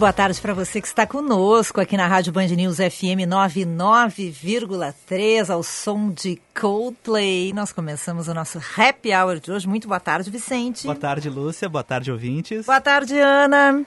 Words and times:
Boa 0.00 0.12
tarde 0.14 0.40
para 0.40 0.54
você 0.54 0.80
que 0.80 0.86
está 0.86 1.06
conosco 1.06 1.78
aqui 1.78 1.94
na 1.94 2.06
Rádio 2.06 2.32
Band 2.32 2.46
News 2.46 2.78
FM 2.78 3.28
99,3 3.28 5.50
ao 5.50 5.62
som 5.62 6.10
de 6.10 6.40
Coldplay. 6.58 7.52
Nós 7.52 7.70
começamos 7.70 8.26
o 8.26 8.32
nosso 8.32 8.58
Happy 8.78 9.14
Hour 9.14 9.40
de 9.40 9.52
hoje. 9.52 9.68
Muito 9.68 9.86
boa 9.86 10.00
tarde, 10.00 10.30
Vicente. 10.30 10.84
Boa 10.84 10.96
tarde, 10.96 11.28
Lúcia. 11.28 11.68
Boa 11.68 11.84
tarde, 11.84 12.10
ouvintes. 12.10 12.64
Boa 12.64 12.80
tarde, 12.80 13.18
Ana. 13.18 13.84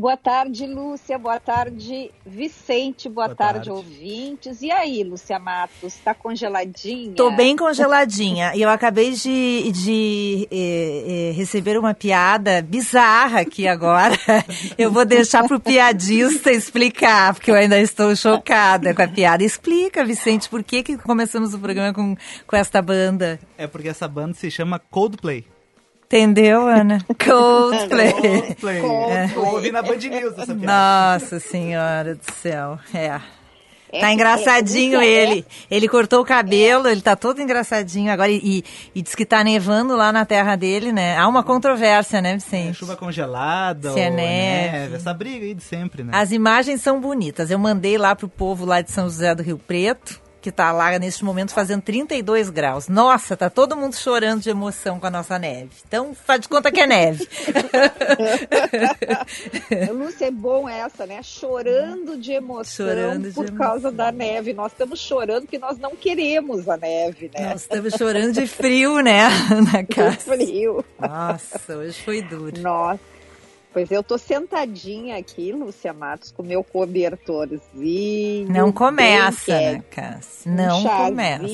Boa 0.00 0.16
tarde, 0.16 0.66
Lúcia. 0.66 1.18
Boa 1.18 1.38
tarde, 1.38 2.10
Vicente. 2.24 3.06
Boa, 3.06 3.26
Boa 3.26 3.36
tarde, 3.36 3.66
tarde, 3.66 3.70
ouvintes. 3.70 4.62
E 4.62 4.70
aí, 4.70 5.04
Lúcia 5.04 5.38
Matos, 5.38 5.94
está 5.94 6.14
congeladinha? 6.14 7.12
Tô 7.14 7.30
bem 7.32 7.54
congeladinha. 7.54 8.56
e 8.56 8.62
eu 8.62 8.70
acabei 8.70 9.10
de, 9.10 9.70
de 9.70 10.48
eh, 10.50 11.04
eh, 11.06 11.32
receber 11.36 11.78
uma 11.78 11.92
piada 11.92 12.62
bizarra 12.62 13.40
aqui 13.40 13.68
agora. 13.68 14.16
eu 14.78 14.90
vou 14.90 15.04
deixar 15.04 15.46
pro 15.46 15.60
piadista 15.60 16.50
explicar, 16.50 17.34
porque 17.34 17.50
eu 17.50 17.54
ainda 17.54 17.78
estou 17.78 18.16
chocada 18.16 18.94
com 18.94 19.02
a 19.02 19.08
piada. 19.08 19.44
Explica, 19.44 20.02
Vicente, 20.02 20.48
por 20.48 20.64
que, 20.64 20.82
que 20.82 20.96
começamos 20.96 21.52
o 21.52 21.58
programa 21.58 21.92
com, 21.92 22.16
com 22.46 22.56
esta 22.56 22.80
banda? 22.80 23.38
É 23.58 23.66
porque 23.66 23.88
essa 23.88 24.08
banda 24.08 24.32
se 24.32 24.50
chama 24.50 24.78
Coldplay. 24.78 25.44
Entendeu, 26.12 26.66
Ana? 26.66 26.98
Coldplay. 27.24 28.12
Coldplay. 28.12 28.82
É. 28.82 29.30
Eu 29.32 29.46
ouvi 29.46 29.70
na 29.70 29.80
Band 29.80 29.94
News 29.94 30.36
essa 30.36 30.52
piada. 30.56 31.14
Nossa 31.14 31.38
senhora 31.38 32.16
do 32.16 32.32
céu. 32.42 32.80
É. 32.92 33.20
É, 33.92 34.00
tá 34.00 34.12
engraçadinho 34.12 35.00
é, 35.00 35.06
ele. 35.06 35.46
Ele 35.70 35.88
cortou 35.88 36.20
o 36.20 36.24
cabelo, 36.24 36.88
ele 36.88 37.00
tá 37.00 37.14
todo 37.14 37.40
engraçadinho 37.40 38.10
agora. 38.10 38.28
E, 38.28 38.64
e 38.92 39.02
diz 39.02 39.14
que 39.14 39.24
tá 39.24 39.44
nevando 39.44 39.94
lá 39.94 40.12
na 40.12 40.24
terra 40.24 40.56
dele, 40.56 40.90
né? 40.90 41.16
Há 41.16 41.28
uma 41.28 41.44
controvérsia, 41.44 42.20
né, 42.20 42.34
Vicente? 42.34 42.70
É, 42.70 42.72
chuva 42.72 42.96
congelada, 42.96 43.92
Se 43.92 44.00
é 44.00 44.10
neve. 44.10 44.78
neve. 44.78 44.96
Essa 44.96 45.14
briga 45.14 45.46
aí 45.46 45.54
de 45.54 45.62
sempre, 45.62 46.02
né? 46.02 46.10
As 46.12 46.32
imagens 46.32 46.80
são 46.82 47.00
bonitas. 47.00 47.52
Eu 47.52 47.58
mandei 47.58 47.96
lá 47.96 48.16
pro 48.16 48.28
povo 48.28 48.64
lá 48.64 48.80
de 48.80 48.90
São 48.90 49.04
José 49.04 49.32
do 49.32 49.44
Rio 49.44 49.58
Preto 49.58 50.20
que 50.40 50.48
está 50.48 50.72
lá 50.72 50.98
neste 50.98 51.24
momento 51.24 51.52
fazendo 51.52 51.82
32 51.82 52.50
graus. 52.50 52.88
Nossa, 52.88 53.36
tá 53.36 53.50
todo 53.50 53.76
mundo 53.76 53.94
chorando 53.94 54.40
de 54.40 54.50
emoção 54.50 54.98
com 54.98 55.06
a 55.06 55.10
nossa 55.10 55.38
neve. 55.38 55.70
Então, 55.86 56.14
faz 56.14 56.40
de 56.40 56.48
conta 56.48 56.72
que 56.72 56.80
é 56.80 56.86
neve. 56.86 57.28
Lúcia, 59.92 60.26
é 60.26 60.30
bom 60.30 60.68
essa, 60.68 61.06
né? 61.06 61.22
Chorando 61.22 62.16
de 62.16 62.32
emoção 62.32 62.86
chorando 62.86 63.32
por 63.32 63.50
causa 63.52 63.90
da 63.90 64.10
neve. 64.10 64.52
Nós 64.52 64.72
estamos 64.72 65.00
chorando 65.00 65.42
porque 65.42 65.58
nós 65.58 65.78
não 65.78 65.94
queremos 65.94 66.68
a 66.68 66.76
neve, 66.76 67.30
né? 67.34 67.50
Nós 67.50 67.62
estamos 67.62 67.94
chorando 67.94 68.32
de 68.32 68.46
frio, 68.46 69.00
né, 69.00 69.28
na 69.72 69.84
casa. 69.84 70.36
De 70.36 70.44
frio. 70.44 70.84
Nossa, 70.98 71.76
hoje 71.76 72.00
foi 72.02 72.22
duro. 72.22 72.60
Nossa. 72.60 73.19
Pois 73.72 73.90
eu 73.90 74.02
tô 74.02 74.18
sentadinha 74.18 75.16
aqui, 75.16 75.52
Lúcia 75.52 75.92
Matos, 75.92 76.32
com 76.32 76.42
meu 76.42 76.64
cobertorzinho. 76.64 78.50
Não 78.50 78.72
começa, 78.72 79.52
né, 79.52 79.84
Cássia? 79.88 80.50
Não 80.50 80.80
um 80.80 80.88
começa. 80.88 81.44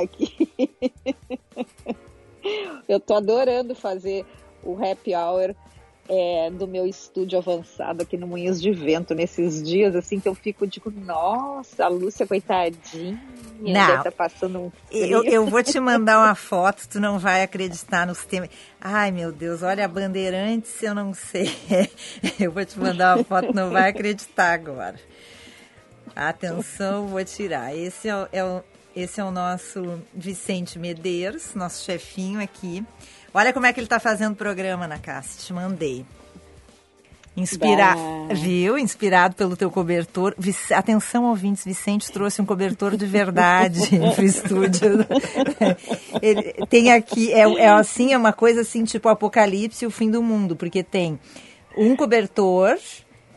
aqui. 0.00 0.52
eu 2.88 3.00
tô 3.00 3.14
adorando 3.14 3.74
fazer 3.74 4.24
o 4.62 4.74
happy 4.74 5.16
hour 5.16 5.52
é, 6.08 6.50
do 6.50 6.66
meu 6.66 6.86
estúdio 6.86 7.38
avançado 7.38 8.02
aqui 8.02 8.16
no 8.16 8.26
Moinhos 8.26 8.60
de 8.60 8.72
Vento, 8.72 9.14
nesses 9.14 9.62
dias 9.62 9.94
assim 9.94 10.18
que 10.18 10.28
eu 10.28 10.34
fico, 10.34 10.66
digo, 10.66 10.90
nossa, 10.90 11.84
a 11.84 11.88
Lúcia, 11.88 12.26
coitadinha, 12.26 13.20
não, 13.60 14.02
tá 14.02 14.10
passando 14.10 14.58
um 14.58 14.72
eu, 14.90 15.22
eu 15.24 15.46
vou 15.46 15.62
te 15.62 15.78
mandar 15.80 16.18
uma 16.18 16.34
foto, 16.34 16.88
tu 16.88 16.98
não 16.98 17.18
vai 17.18 17.42
acreditar 17.42 18.06
nos 18.06 18.24
temas. 18.24 18.48
Ai, 18.80 19.10
meu 19.10 19.30
Deus, 19.30 19.62
olha 19.62 19.84
a 19.84 19.88
Bandeirantes, 19.88 20.82
eu 20.82 20.94
não 20.94 21.12
sei. 21.12 21.50
Eu 22.38 22.52
vou 22.52 22.64
te 22.64 22.78
mandar 22.78 23.16
uma 23.16 23.24
foto, 23.24 23.52
não 23.52 23.70
vai 23.70 23.90
acreditar 23.90 24.52
agora. 24.52 24.94
Atenção, 26.14 27.08
vou 27.08 27.24
tirar. 27.24 27.76
Esse 27.76 28.08
é, 28.08 28.28
é 28.32 28.62
esse 28.96 29.20
é 29.20 29.24
o 29.24 29.30
nosso 29.30 30.02
Vicente 30.12 30.78
Medeiros, 30.78 31.54
nosso 31.54 31.84
chefinho 31.84 32.40
aqui. 32.40 32.84
Olha 33.32 33.52
como 33.52 33.66
é 33.66 33.72
que 33.72 33.80
ele 33.80 33.86
está 33.86 34.00
fazendo 34.00 34.32
o 34.32 34.36
programa 34.36 34.86
na 34.86 34.98
Cássia, 34.98 35.40
te 35.44 35.52
mandei. 35.52 36.04
Inspira... 37.36 37.94
Viu? 38.32 38.76
Inspirado 38.76 39.36
pelo 39.36 39.56
teu 39.56 39.70
cobertor. 39.70 40.34
Atenção, 40.74 41.24
ouvintes, 41.24 41.64
Vicente 41.64 42.10
trouxe 42.10 42.42
um 42.42 42.46
cobertor 42.46 42.96
de 42.96 43.06
verdade 43.06 43.90
para 44.14 44.22
o 44.22 44.24
estúdio. 44.24 45.06
Ele 46.20 46.54
tem 46.68 46.92
aqui, 46.92 47.32
é, 47.32 47.40
é 47.40 47.68
assim, 47.68 48.12
é 48.12 48.18
uma 48.18 48.32
coisa 48.32 48.62
assim, 48.62 48.84
tipo 48.84 49.08
Apocalipse 49.08 49.84
e 49.84 49.86
o 49.86 49.90
fim 49.90 50.10
do 50.10 50.22
mundo, 50.22 50.56
porque 50.56 50.82
tem 50.82 51.18
um 51.76 51.94
cobertor 51.94 52.76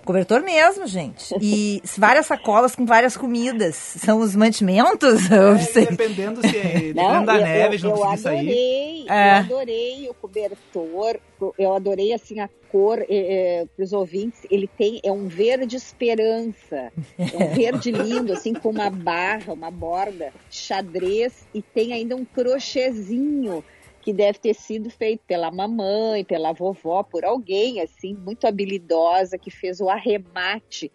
Cobertor 0.06 0.42
mesmo, 0.42 0.88
gente. 0.88 1.34
E 1.42 1.82
várias 1.98 2.26
sacolas 2.26 2.76
com 2.76 2.86
várias 2.86 3.16
comidas. 3.16 3.76
São 3.76 4.20
os 4.20 4.36
mantimentos? 4.36 5.22
É, 5.32 5.86
dependendo 5.86 6.42
se 6.42 6.58
é 6.58 6.62
dependendo 6.92 7.02
não, 7.02 7.26
da 7.26 7.36
eu, 7.38 7.42
neve, 7.42 7.76
eu, 7.78 7.90
não 7.90 7.90
eu 7.98 8.04
adorei, 8.04 8.18
sair. 8.18 9.06
É. 9.10 9.32
Eu 9.32 9.36
adorei 9.36 10.10
o 10.10 10.14
cobertor. 10.14 11.20
Eu 11.58 11.74
adorei, 11.74 12.14
assim, 12.14 12.40
a 12.40 12.50
cor 12.72 13.04
é, 13.10 13.66
para 13.76 13.84
os 13.84 13.94
ouvintes. 13.94 14.42
Ele 14.50 14.68
tem, 14.68 15.00
é 15.04 15.12
um 15.12 15.28
verde 15.28 15.76
esperança. 15.76 16.92
É 17.18 17.44
um 17.44 17.54
verde 17.54 17.92
lindo, 17.92 18.34
assim, 18.34 18.54
com 18.54 18.70
uma 18.70 18.90
barra, 18.90 19.54
uma 19.54 19.72
borda, 19.72 20.34
xadrez. 20.50 21.48
E 21.54 21.62
tem 21.62 21.94
ainda 21.94 22.16
um 22.16 22.26
crochêzinho 22.26 23.64
que 24.02 24.12
deve 24.12 24.40
ter 24.40 24.54
sido 24.54 24.90
feito 24.90 25.24
pela 25.28 25.52
mamãe, 25.52 26.26
pela 26.26 26.52
vovó, 26.52 27.04
por 27.04 27.24
alguém 27.24 27.80
assim 27.82 28.16
muito 28.16 28.46
habilidosa 28.48 29.38
que 29.38 29.52
fez 29.52 29.80
o 29.80 29.90
arremate 29.90 30.92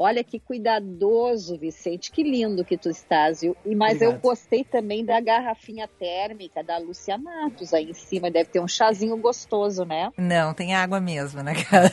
Olha 0.00 0.22
que 0.22 0.38
cuidadoso, 0.38 1.58
Vicente. 1.58 2.12
Que 2.12 2.22
lindo 2.22 2.64
que 2.64 2.78
tu 2.78 2.88
estás, 2.88 3.40
viu? 3.40 3.56
E, 3.66 3.74
mas 3.74 3.94
Obrigado. 3.96 4.14
eu 4.14 4.20
gostei 4.20 4.62
também 4.62 5.04
da 5.04 5.20
garrafinha 5.20 5.88
térmica 5.88 6.62
da 6.62 6.78
Lúcia 6.78 7.18
Matos 7.18 7.74
aí 7.74 7.90
em 7.90 7.94
cima. 7.94 8.30
Deve 8.30 8.48
ter 8.48 8.60
um 8.60 8.68
chazinho 8.68 9.16
gostoso, 9.16 9.84
né? 9.84 10.12
Não, 10.16 10.54
tem 10.54 10.72
água 10.72 11.00
mesmo, 11.00 11.42
né, 11.42 11.52
cara? 11.64 11.92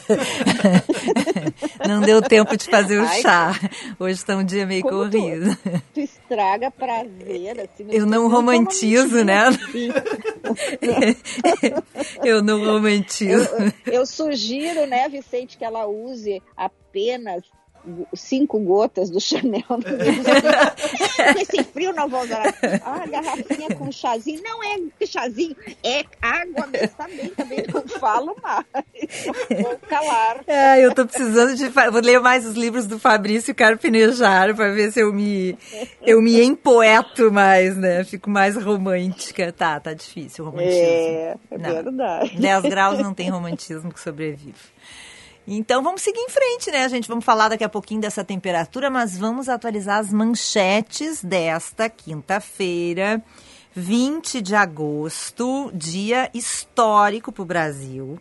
Não 1.89 1.99
deu 2.01 2.21
tempo 2.21 2.55
de 2.55 2.65
fazer 2.65 2.99
o 2.99 3.07
Ai, 3.07 3.21
chá. 3.23 3.59
Hoje 3.99 4.19
está 4.19 4.35
um 4.35 4.43
dia 4.43 4.67
meio 4.67 4.83
corrido. 4.83 5.55
Tu, 5.55 5.81
tu, 5.95 5.99
estraga 5.99 6.69
prazer, 6.69 7.59
assim. 7.59 7.87
Eu 7.89 8.05
não 8.05 8.29
romantizo, 8.29 9.23
né? 9.23 9.45
eu 12.23 12.43
não 12.43 12.63
romantizo. 12.63 13.49
Eu, 13.85 13.93
eu 13.93 14.05
sugiro, 14.05 14.85
né, 14.85 15.09
Vicente, 15.09 15.57
que 15.57 15.65
ela 15.65 15.87
use 15.87 16.39
apenas 16.55 17.43
cinco 18.13 18.59
gotas 18.59 19.09
do 19.09 19.19
Chanel. 19.19 19.63
Esse 21.39 21.63
frio 21.63 21.93
não 21.93 22.07
vou 22.07 22.21
usar. 22.21 22.53
Ah, 22.83 23.05
garrafinha 23.07 23.75
com 23.75 23.91
chazinho. 23.91 24.41
Não 24.43 24.63
é 24.63 25.05
chazinho, 25.05 25.55
é 25.83 26.03
água 26.21 26.67
mesmo. 26.67 26.95
Também, 26.97 27.29
também 27.29 27.63
não 27.73 27.87
falo 27.99 28.35
mais. 28.41 28.65
Vou 29.61 29.77
calar. 29.87 30.41
É, 30.47 30.85
eu 30.85 30.93
tô 30.93 31.05
precisando 31.05 31.55
de... 31.55 31.67
Vou 31.69 32.01
ler 32.01 32.19
mais 32.19 32.45
os 32.45 32.55
livros 32.55 32.85
do 32.85 32.99
Fabrício 32.99 33.53
Carpinejar 33.53 34.55
para 34.55 34.71
ver 34.71 34.91
se 34.91 34.99
eu 34.99 35.13
me, 35.13 35.57
eu 36.01 36.21
me 36.21 36.41
empoeto 36.43 37.31
mais, 37.31 37.75
né? 37.77 38.03
Fico 38.03 38.29
mais 38.29 38.55
romântica. 38.55 39.51
Tá, 39.51 39.79
tá 39.79 39.93
difícil 39.93 40.45
o 40.45 40.49
romantismo. 40.49 40.81
É, 40.81 41.37
é 41.51 41.57
não. 41.57 41.69
verdade. 41.69 42.37
10 42.37 42.63
graus 42.63 42.99
não 42.99 43.13
tem 43.13 43.29
romantismo 43.29 43.91
que 43.91 43.99
sobrevive. 43.99 44.53
Então 45.47 45.83
vamos 45.83 46.01
seguir 46.01 46.19
em 46.19 46.29
frente, 46.29 46.71
né, 46.71 46.89
gente? 46.89 47.07
Vamos 47.07 47.23
falar 47.23 47.49
daqui 47.49 47.63
a 47.63 47.69
pouquinho 47.69 48.01
dessa 48.01 48.23
temperatura, 48.23 48.89
mas 48.89 49.15
vamos 49.15 49.47
atualizar 49.47 49.99
as 49.99 50.11
manchetes 50.11 51.23
desta 51.23 51.87
quinta-feira, 51.87 53.23
20 53.75 54.41
de 54.41 54.55
agosto, 54.55 55.69
dia 55.71 56.31
histórico 56.33 57.31
para 57.31 57.43
o 57.43 57.45
Brasil. 57.45 58.19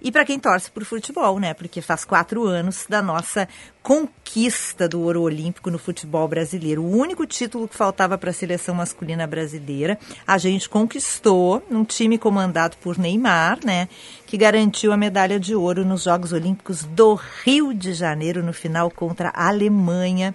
E 0.00 0.12
para 0.12 0.24
quem 0.24 0.38
torce 0.38 0.70
por 0.70 0.84
futebol, 0.84 1.40
né? 1.40 1.54
Porque 1.54 1.80
faz 1.80 2.04
quatro 2.04 2.44
anos 2.44 2.86
da 2.88 3.00
nossa 3.00 3.48
conquista 3.82 4.88
do 4.88 5.00
ouro 5.00 5.22
olímpico 5.22 5.70
no 5.70 5.78
futebol 5.78 6.28
brasileiro. 6.28 6.82
O 6.82 6.96
único 6.96 7.26
título 7.26 7.66
que 7.66 7.74
faltava 7.74 8.18
para 8.18 8.30
a 8.30 8.32
seleção 8.32 8.74
masculina 8.74 9.26
brasileira, 9.26 9.98
a 10.26 10.38
gente 10.38 10.68
conquistou 10.68 11.64
num 11.70 11.84
time 11.84 12.18
comandado 12.18 12.76
por 12.76 12.98
Neymar, 12.98 13.58
né? 13.64 13.88
Que 14.26 14.36
garantiu 14.36 14.92
a 14.92 14.96
medalha 14.96 15.40
de 15.40 15.54
ouro 15.54 15.84
nos 15.84 16.02
Jogos 16.02 16.32
Olímpicos 16.32 16.84
do 16.84 17.14
Rio 17.14 17.72
de 17.72 17.94
Janeiro 17.94 18.44
no 18.44 18.52
final 18.52 18.90
contra 18.90 19.30
a 19.30 19.48
Alemanha. 19.48 20.34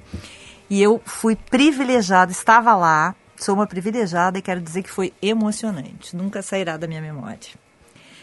E 0.69 0.81
eu 0.81 1.01
fui 1.05 1.35
privilegiada, 1.35 2.31
estava 2.31 2.75
lá, 2.75 3.13
sou 3.37 3.55
uma 3.55 3.67
privilegiada 3.67 4.39
e 4.39 4.41
quero 4.41 4.61
dizer 4.61 4.81
que 4.81 4.89
foi 4.89 5.13
emocionante. 5.21 6.15
Nunca 6.15 6.41
sairá 6.41 6.77
da 6.77 6.87
minha 6.87 7.01
memória. 7.01 7.51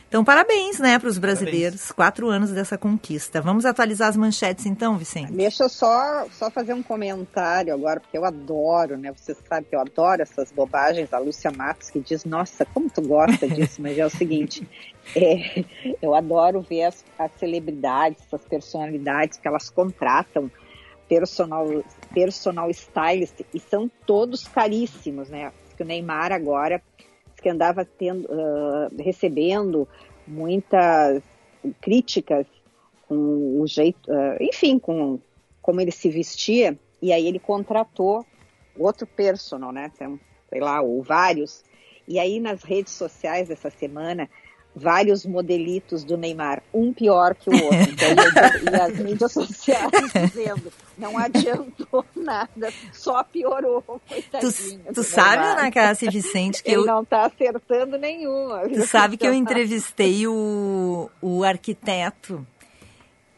Então, 0.08 0.24
parabéns, 0.24 0.78
né, 0.78 0.98
para 0.98 1.08
os 1.08 1.18
brasileiros. 1.18 1.80
Parabéns. 1.80 1.92
Quatro 1.92 2.28
anos 2.28 2.50
dessa 2.50 2.78
conquista. 2.78 3.42
Vamos 3.42 3.66
atualizar 3.66 4.08
as 4.08 4.16
manchetes, 4.16 4.64
então, 4.64 4.96
Vicente? 4.96 5.32
Deixa 5.32 5.64
eu 5.64 5.68
só, 5.68 6.26
só 6.32 6.50
fazer 6.50 6.72
um 6.72 6.82
comentário 6.82 7.74
agora, 7.74 8.00
porque 8.00 8.16
eu 8.16 8.24
adoro, 8.24 8.96
né? 8.96 9.12
Você 9.14 9.36
sabe 9.46 9.66
que 9.68 9.76
eu 9.76 9.80
adoro 9.80 10.22
essas 10.22 10.50
bobagens 10.50 11.10
da 11.10 11.18
Lúcia 11.18 11.50
Matos, 11.50 11.90
que 11.90 12.00
diz, 12.00 12.24
nossa, 12.24 12.64
como 12.64 12.88
tu 12.88 13.02
gosta 13.02 13.46
disso, 13.46 13.82
mas 13.82 13.98
é 13.98 14.04
o 14.04 14.10
seguinte. 14.10 14.66
É, 15.16 15.64
eu 16.02 16.14
adoro 16.14 16.60
ver 16.60 16.82
as, 16.82 17.02
as 17.18 17.32
celebridades, 17.38 18.22
essas 18.26 18.44
personalidades 18.44 19.38
que 19.38 19.48
elas 19.48 19.70
contratam 19.70 20.50
personal, 21.08 21.82
personal 22.12 22.70
stylist 22.70 23.40
e 23.54 23.58
são 23.58 23.90
todos 24.04 24.46
caríssimos, 24.46 25.30
né? 25.30 25.50
Que 25.78 25.82
o 25.82 25.86
Neymar 25.86 26.30
agora 26.30 26.82
que 27.40 27.48
andava 27.48 27.84
tendo, 27.84 28.24
uh, 28.26 29.02
recebendo 29.02 29.88
muitas 30.26 31.22
críticas 31.80 32.46
com 33.06 33.60
o 33.60 33.66
jeito, 33.66 34.10
uh, 34.10 34.36
enfim, 34.40 34.78
com 34.78 35.18
como 35.62 35.80
ele 35.80 35.92
se 35.92 36.08
vestia, 36.08 36.78
e 37.00 37.12
aí 37.12 37.26
ele 37.26 37.38
contratou 37.38 38.24
outro 38.76 39.06
personal, 39.06 39.72
né? 39.72 39.90
Sei 40.48 40.60
lá, 40.60 40.80
ou 40.80 41.02
vários. 41.02 41.62
E 42.06 42.18
aí 42.18 42.40
nas 42.40 42.62
redes 42.62 42.94
sociais 42.94 43.48
dessa 43.48 43.68
semana 43.68 44.30
vários 44.78 45.26
modelitos 45.26 46.04
do 46.04 46.16
Neymar, 46.16 46.62
um 46.72 46.92
pior 46.92 47.34
que 47.34 47.50
o 47.50 47.52
outro. 47.52 47.78
Então, 47.98 48.72
e 48.72 48.80
as 48.80 48.98
mídias 48.98 49.32
sociais 49.32 49.90
dizendo, 50.14 50.72
não 50.96 51.18
adiantou 51.18 52.04
nada, 52.14 52.72
só 52.92 53.22
piorou. 53.24 54.00
Tu, 54.40 54.92
tu 54.94 55.02
sabe, 55.02 55.44
Ana 55.44 55.70
Cássia 55.70 56.10
Vicente, 56.10 56.62
que 56.62 56.70
Ele 56.70 56.82
eu... 56.82 56.86
não 56.86 57.02
está 57.02 57.26
acertando 57.26 57.98
nenhuma. 57.98 58.68
Tu 58.68 58.86
sabe 58.86 59.16
que 59.16 59.26
eu 59.26 59.34
entrevistei 59.34 60.26
o, 60.26 61.10
o 61.20 61.44
arquiteto 61.44 62.46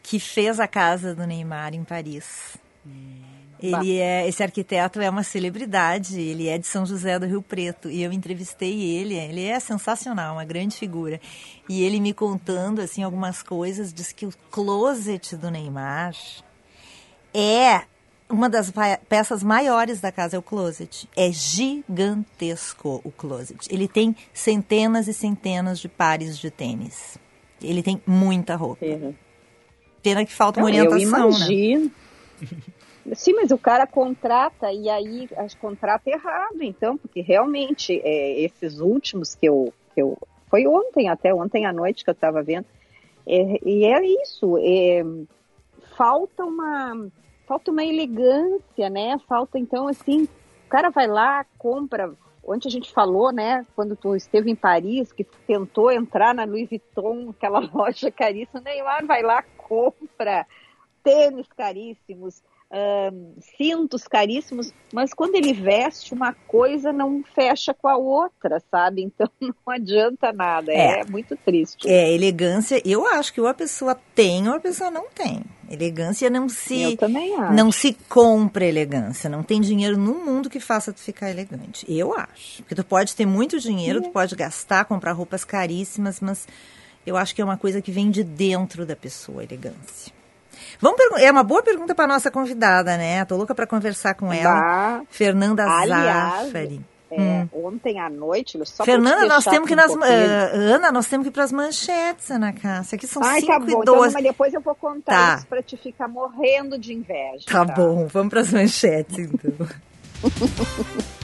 que 0.03 0.19
fez 0.19 0.59
a 0.59 0.67
casa 0.67 1.15
do 1.15 1.25
Neymar 1.25 1.73
em 1.73 1.83
Paris. 1.83 2.57
Hum. 2.85 3.20
Ele 3.61 3.97
é, 3.97 4.27
esse 4.27 4.41
arquiteto 4.41 4.99
é 4.99 5.09
uma 5.09 5.23
celebridade, 5.23 6.19
ele 6.19 6.47
é 6.47 6.57
de 6.57 6.65
São 6.65 6.85
José 6.85 7.19
do 7.19 7.27
Rio 7.27 7.41
Preto 7.41 7.89
e 7.89 8.01
eu 8.01 8.11
entrevistei 8.11 8.81
ele, 8.81 9.13
ele 9.13 9.45
é 9.45 9.59
sensacional, 9.59 10.33
uma 10.33 10.45
grande 10.45 10.75
figura. 10.75 11.21
E 11.69 11.83
ele 11.83 11.99
me 11.99 12.13
contando 12.13 12.81
assim 12.81 13.03
algumas 13.03 13.43
coisas, 13.43 13.93
diz 13.93 14.11
que 14.11 14.25
o 14.25 14.33
closet 14.49 15.35
do 15.35 15.51
Neymar 15.51 16.15
é 17.33 17.83
uma 18.31 18.49
das 18.49 18.71
peças 19.07 19.43
maiores 19.43 19.99
da 19.99 20.11
casa 20.11 20.37
é 20.37 20.39
o 20.39 20.41
closet. 20.41 21.07
É 21.15 21.31
gigantesco 21.31 23.01
o 23.03 23.11
closet. 23.11 23.67
Ele 23.69 23.87
tem 23.87 24.15
centenas 24.33 25.07
e 25.07 25.13
centenas 25.13 25.79
de 25.79 25.89
pares 25.89 26.37
de 26.37 26.49
tênis. 26.49 27.17
Ele 27.61 27.83
tem 27.83 28.01
muita 28.07 28.55
roupa. 28.55 28.85
Pena 30.01 30.25
que 30.25 30.33
falta 30.33 30.59
uma 30.59 30.65
orientação, 30.65 30.99
eu 30.99 31.29
né? 31.29 31.37
imagino. 31.37 31.91
né? 32.41 32.49
Sim, 33.13 33.33
mas 33.33 33.51
o 33.51 33.57
cara 33.57 33.87
contrata 33.87 34.71
e 34.71 34.89
aí 34.89 35.27
contrata 35.59 36.09
errado, 36.09 36.61
então, 36.61 36.97
porque 36.97 37.21
realmente 37.21 37.99
é, 38.03 38.39
esses 38.41 38.79
últimos 38.79 39.35
que 39.35 39.47
eu, 39.47 39.73
que 39.93 40.01
eu. 40.01 40.17
Foi 40.49 40.67
ontem, 40.67 41.09
até 41.09 41.33
ontem 41.33 41.65
à 41.65 41.73
noite 41.73 42.03
que 42.03 42.09
eu 42.09 42.13
estava 42.13 42.43
vendo. 42.43 42.65
É, 43.25 43.59
e 43.67 43.85
é 43.85 44.05
isso. 44.23 44.57
É, 44.59 45.03
falta 45.97 46.43
uma. 46.43 47.07
Falta 47.47 47.71
uma 47.71 47.83
elegância, 47.83 48.89
né? 48.89 49.19
Falta, 49.27 49.59
então, 49.59 49.87
assim, 49.87 50.23
o 50.23 50.69
cara 50.69 50.89
vai 50.89 51.07
lá, 51.07 51.45
compra. 51.57 52.13
Ontem 52.43 52.69
a 52.69 52.71
gente 52.71 52.91
falou, 52.91 53.31
né, 53.31 53.65
quando 53.75 53.95
tu 53.95 54.15
esteve 54.15 54.49
em 54.49 54.55
Paris, 54.55 55.11
que 55.11 55.23
tentou 55.23 55.91
entrar 55.91 56.33
na 56.33 56.43
Louis 56.43 56.67
Vuitton, 56.67 57.29
aquela 57.29 57.59
loja 57.73 58.09
caríssima, 58.09 58.61
Neymar 58.61 59.05
vai 59.05 59.21
lá, 59.21 59.43
compra 59.57 60.47
tênis 61.03 61.47
caríssimos, 61.55 62.41
um, 62.71 63.33
cintos 63.57 64.07
caríssimos, 64.07 64.73
mas 64.93 65.13
quando 65.13 65.35
ele 65.35 65.51
veste 65.51 66.13
uma 66.13 66.33
coisa 66.33 66.93
não 66.93 67.21
fecha 67.35 67.73
com 67.73 67.87
a 67.87 67.97
outra, 67.97 68.61
sabe? 68.71 69.01
Então 69.11 69.29
não 69.41 69.73
adianta 69.73 70.31
nada, 70.31 70.71
é, 70.71 71.01
é 71.01 71.05
muito 71.05 71.35
triste. 71.35 71.87
É, 71.87 72.13
elegância, 72.13 72.81
eu 72.85 73.05
acho 73.05 73.33
que 73.33 73.41
ou 73.41 73.47
a 73.47 73.53
pessoa 73.53 73.99
tem 74.15 74.47
ou 74.47 74.55
a 74.55 74.59
pessoa 74.59 74.89
não 74.89 75.09
tem. 75.09 75.43
Elegância 75.69 76.29
não 76.29 76.47
se 76.47 76.97
não 77.53 77.71
se 77.71 77.93
compra 78.07 78.65
elegância, 78.65 79.29
não 79.29 79.43
tem 79.43 79.59
dinheiro 79.59 79.97
no 79.97 80.13
mundo 80.13 80.49
que 80.49 80.59
faça 80.59 80.93
tu 80.93 80.99
ficar 80.99 81.29
elegante. 81.29 81.85
Eu 81.91 82.13
acho. 82.13 82.63
Porque 82.63 82.75
tu 82.75 82.83
pode 82.83 83.15
ter 83.15 83.25
muito 83.25 83.59
dinheiro, 83.59 83.99
é. 83.99 84.01
tu 84.01 84.09
pode 84.09 84.35
gastar, 84.35 84.85
comprar 84.85 85.11
roupas 85.11 85.43
caríssimas, 85.43 86.19
mas 86.19 86.47
eu 87.05 87.17
acho 87.17 87.35
que 87.35 87.41
é 87.41 87.45
uma 87.45 87.57
coisa 87.57 87.81
que 87.81 87.91
vem 87.91 88.09
de 88.09 88.23
dentro 88.23 88.85
da 88.85 88.95
pessoa, 88.95 89.43
elegância. 89.43 90.20
Vamos 90.81 90.99
é 91.19 91.31
uma 91.31 91.43
boa 91.43 91.61
pergunta 91.61 91.93
para 91.93 92.07
nossa 92.07 92.31
convidada, 92.31 92.97
né? 92.97 93.23
Tô 93.25 93.37
louca 93.37 93.53
para 93.53 93.67
conversar 93.67 94.15
com 94.15 94.33
ela. 94.33 94.59
Bah, 94.59 95.01
Fernanda 95.09 95.63
aliás, 95.63 96.45
Zaffari. 96.47 96.81
É, 97.11 97.21
hum. 97.21 97.49
Ontem 97.65 97.99
à 97.99 98.09
noite, 98.09 98.57
só 98.65 98.85
Fernanda, 98.85 99.27
nós 99.27 99.43
temos 99.43 99.67
que 99.67 99.75
nas, 99.75 99.93
uh, 99.93 99.99
Ana, 100.53 100.93
nós 100.93 101.07
temos 101.07 101.25
que 101.25 101.29
ir 101.29 101.33
para 101.33 101.43
as 101.43 101.51
manchetes, 101.51 102.31
Ana 102.31 102.53
Cássia. 102.53 102.95
Aqui 102.95 103.05
são 103.05 103.21
5 103.21 103.45
tá 103.45 103.59
bom. 103.59 103.65
e 103.65 103.67
12. 103.67 103.81
Então, 103.81 104.11
mas 104.13 104.23
depois 104.23 104.53
eu 104.53 104.61
vou 104.61 104.73
contar 104.73 105.13
tá. 105.13 105.35
isso 105.35 105.47
para 105.47 105.61
te 105.61 105.75
ficar 105.75 106.07
morrendo 106.07 106.79
de 106.79 106.93
inveja. 106.93 107.45
Tá, 107.45 107.65
tá? 107.65 107.73
bom, 107.73 108.07
vamos 108.07 108.29
para 108.29 108.39
as 108.39 108.51
manchetes 108.51 109.19
então. 109.19 109.67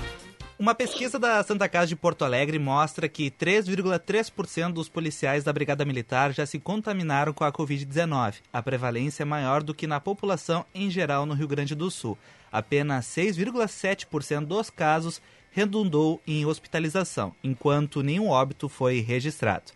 Uma 0.60 0.74
pesquisa 0.74 1.20
da 1.20 1.44
Santa 1.44 1.70
Casa 1.70 1.86
de 1.86 1.96
Porto 1.96 2.26
Alegre 2.26 2.58
mostra 2.58 3.08
que 3.08 3.30
3,3% 3.30 4.74
dos 4.74 4.90
policiais 4.90 5.44
da 5.44 5.54
Brigada 5.54 5.86
Militar 5.86 6.34
já 6.34 6.48
se 6.48 6.58
contaminaram 6.58 7.32
com 7.32 7.44
a 7.44 7.52
Covid-19. 7.52 8.38
A 8.52 8.64
prevalência 8.64 9.22
é 9.22 9.26
maior 9.26 9.62
do 9.62 9.72
que 9.72 9.86
na 9.86 10.00
população 10.00 10.66
em 10.74 10.90
geral 10.90 11.28
no 11.28 11.36
Rio 11.36 11.48
Grande 11.48 11.76
do 11.76 11.92
Sul. 11.92 12.18
Apenas 12.52 13.06
6,7% 13.06 14.46
dos 14.46 14.72
casos 14.72 15.22
redundou 15.52 16.20
em 16.26 16.44
hospitalização, 16.44 17.36
enquanto 17.44 18.02
nenhum 18.02 18.28
óbito 18.30 18.68
foi 18.68 19.00
registrado. 19.00 19.74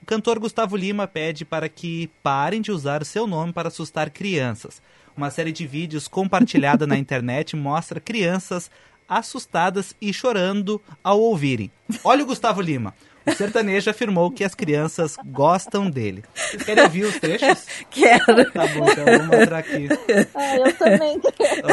O 0.00 0.06
cantor 0.06 0.38
Gustavo 0.38 0.78
Lima 0.78 1.06
pede 1.06 1.44
para 1.44 1.68
que 1.68 2.10
parem 2.22 2.62
de 2.62 2.72
usar 2.72 3.04
seu 3.04 3.26
nome 3.26 3.52
para 3.52 3.68
assustar 3.68 4.08
crianças. 4.08 4.80
Uma 5.14 5.30
série 5.30 5.52
de 5.52 5.66
vídeos 5.66 6.08
compartilhada 6.08 6.86
na 6.86 6.96
internet 6.98 7.54
mostra 7.54 8.00
crianças 8.00 8.70
assustadas 9.18 9.94
e 10.00 10.12
chorando 10.12 10.80
ao 11.02 11.20
ouvirem. 11.20 11.70
Olha 12.04 12.22
o 12.22 12.26
Gustavo 12.26 12.60
Lima. 12.60 12.94
O 13.24 13.32
sertanejo 13.32 13.88
afirmou 13.88 14.30
que 14.32 14.42
as 14.42 14.54
crianças 14.54 15.16
gostam 15.26 15.88
dele. 15.88 16.24
Vocês 16.34 16.62
querem 16.64 16.82
ouvir 16.82 17.04
os 17.04 17.18
trechos? 17.20 17.66
Quero. 17.88 18.50
Tá 18.50 18.66
bom, 18.66 18.90
então 18.90 19.06
eu 19.06 19.18
vou 19.26 19.38
mostrar 19.38 19.58
aqui. 19.58 19.88
Ah, 20.34 20.56
eu 20.56 20.72
também 20.74 21.20
quero. 21.20 21.68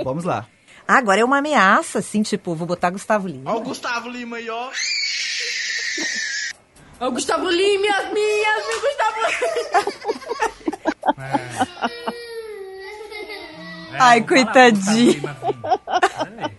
Ó, 0.00 0.04
vamos 0.04 0.24
lá. 0.24 0.46
Ah, 0.86 0.98
agora 0.98 1.20
é 1.20 1.24
uma 1.24 1.38
ameaça, 1.38 1.98
assim, 2.00 2.22
tipo, 2.22 2.54
vou 2.54 2.66
botar 2.66 2.90
Gustavo 2.90 3.26
Lima. 3.26 3.50
Ó 3.52 3.56
o 3.56 3.60
Gustavo 3.62 4.08
Lima 4.08 4.36
aí, 4.36 4.50
ó. 4.50 4.70
Ó 7.00 7.08
o 7.08 7.12
Gustavo 7.12 7.48
Lima, 7.48 7.80
minhas 7.80 8.12
minhas, 8.12 8.66
meu 8.68 8.80
Gustavo 8.80 9.20
Lima. 9.26 9.86
É. 11.18 11.96
É, 13.96 13.98
Ai, 13.98 14.20
coitadinho. 14.22 15.22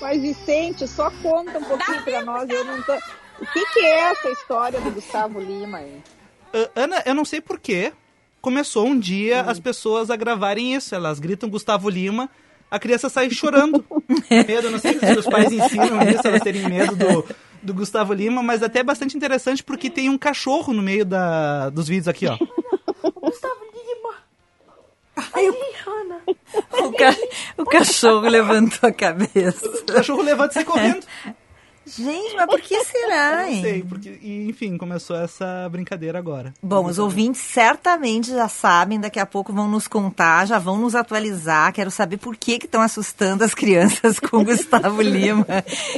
Mas, 0.00 0.20
Vicente, 0.20 0.86
só 0.86 1.10
conta 1.22 1.58
um 1.58 1.64
pouquinho 1.64 2.02
pra 2.02 2.24
nós. 2.24 2.48
Eu 2.48 2.64
não 2.64 2.82
tô... 2.82 2.94
O 3.40 3.46
que, 3.52 3.66
que 3.72 3.80
é 3.80 4.10
essa 4.10 4.30
história 4.30 4.80
do 4.80 4.90
Gustavo 4.90 5.40
Lima 5.40 5.78
aí? 5.78 6.02
Uh, 6.54 6.70
Ana, 6.74 7.02
eu 7.06 7.14
não 7.14 7.24
sei 7.24 7.40
porquê. 7.40 7.92
Começou 8.40 8.86
um 8.86 8.98
dia 8.98 9.44
hum. 9.44 9.50
as 9.50 9.58
pessoas 9.58 10.10
a 10.10 10.16
gravarem 10.16 10.74
isso. 10.74 10.94
Elas 10.94 11.18
gritam 11.18 11.48
Gustavo 11.48 11.88
Lima, 11.88 12.28
a 12.70 12.78
criança 12.78 13.08
sai 13.08 13.30
chorando. 13.30 13.84
medo, 14.30 14.70
não 14.70 14.78
sei 14.78 14.98
se 14.98 15.18
os 15.18 15.26
pais 15.26 15.52
ensinam 15.52 16.02
isso, 16.08 16.26
elas 16.26 16.42
terem 16.42 16.68
medo 16.68 16.94
do, 16.94 17.24
do 17.62 17.74
Gustavo 17.74 18.12
Lima, 18.12 18.42
mas 18.42 18.62
até 18.62 18.82
bastante 18.82 19.16
interessante 19.16 19.62
porque 19.62 19.90
tem 19.90 20.08
um 20.08 20.18
cachorro 20.18 20.72
no 20.72 20.82
meio 20.82 21.04
da, 21.04 21.70
dos 21.70 21.88
vídeos 21.88 22.08
aqui, 22.08 22.26
ó. 22.26 22.36
Gustavo 23.20 23.67
Rihanna. 25.34 26.20
O, 26.72 26.92
ca... 26.92 27.14
o 27.58 27.64
cachorro 27.64 28.28
levantou 28.28 28.88
a 28.88 28.92
cabeça. 28.92 29.68
O 29.68 29.84
cachorro 29.84 30.22
levanta 30.22 30.52
e 30.52 30.54
sai 30.54 30.64
correndo. 30.64 31.06
Gente, 31.96 32.36
mas 32.36 32.46
por 32.46 32.60
que 32.60 32.82
será, 32.84 33.48
hein? 33.48 33.56
Não 33.56 33.62
sei, 33.62 33.82
porque, 33.82 34.18
enfim, 34.22 34.76
começou 34.76 35.16
essa 35.16 35.68
brincadeira 35.70 36.18
agora. 36.18 36.52
Bom, 36.62 36.86
os 36.86 36.98
ouvintes 36.98 37.40
certamente 37.40 38.30
já 38.30 38.48
sabem, 38.48 39.00
daqui 39.00 39.18
a 39.18 39.26
pouco 39.26 39.52
vão 39.52 39.68
nos 39.68 39.88
contar, 39.88 40.46
já 40.46 40.58
vão 40.58 40.78
nos 40.78 40.94
atualizar. 40.94 41.72
Quero 41.72 41.90
saber 41.90 42.18
por 42.18 42.36
que 42.36 42.58
estão 42.62 42.82
assustando 42.82 43.42
as 43.42 43.54
crianças 43.54 44.20
com 44.20 44.44
Gustavo 44.44 45.00
Lima. 45.02 45.46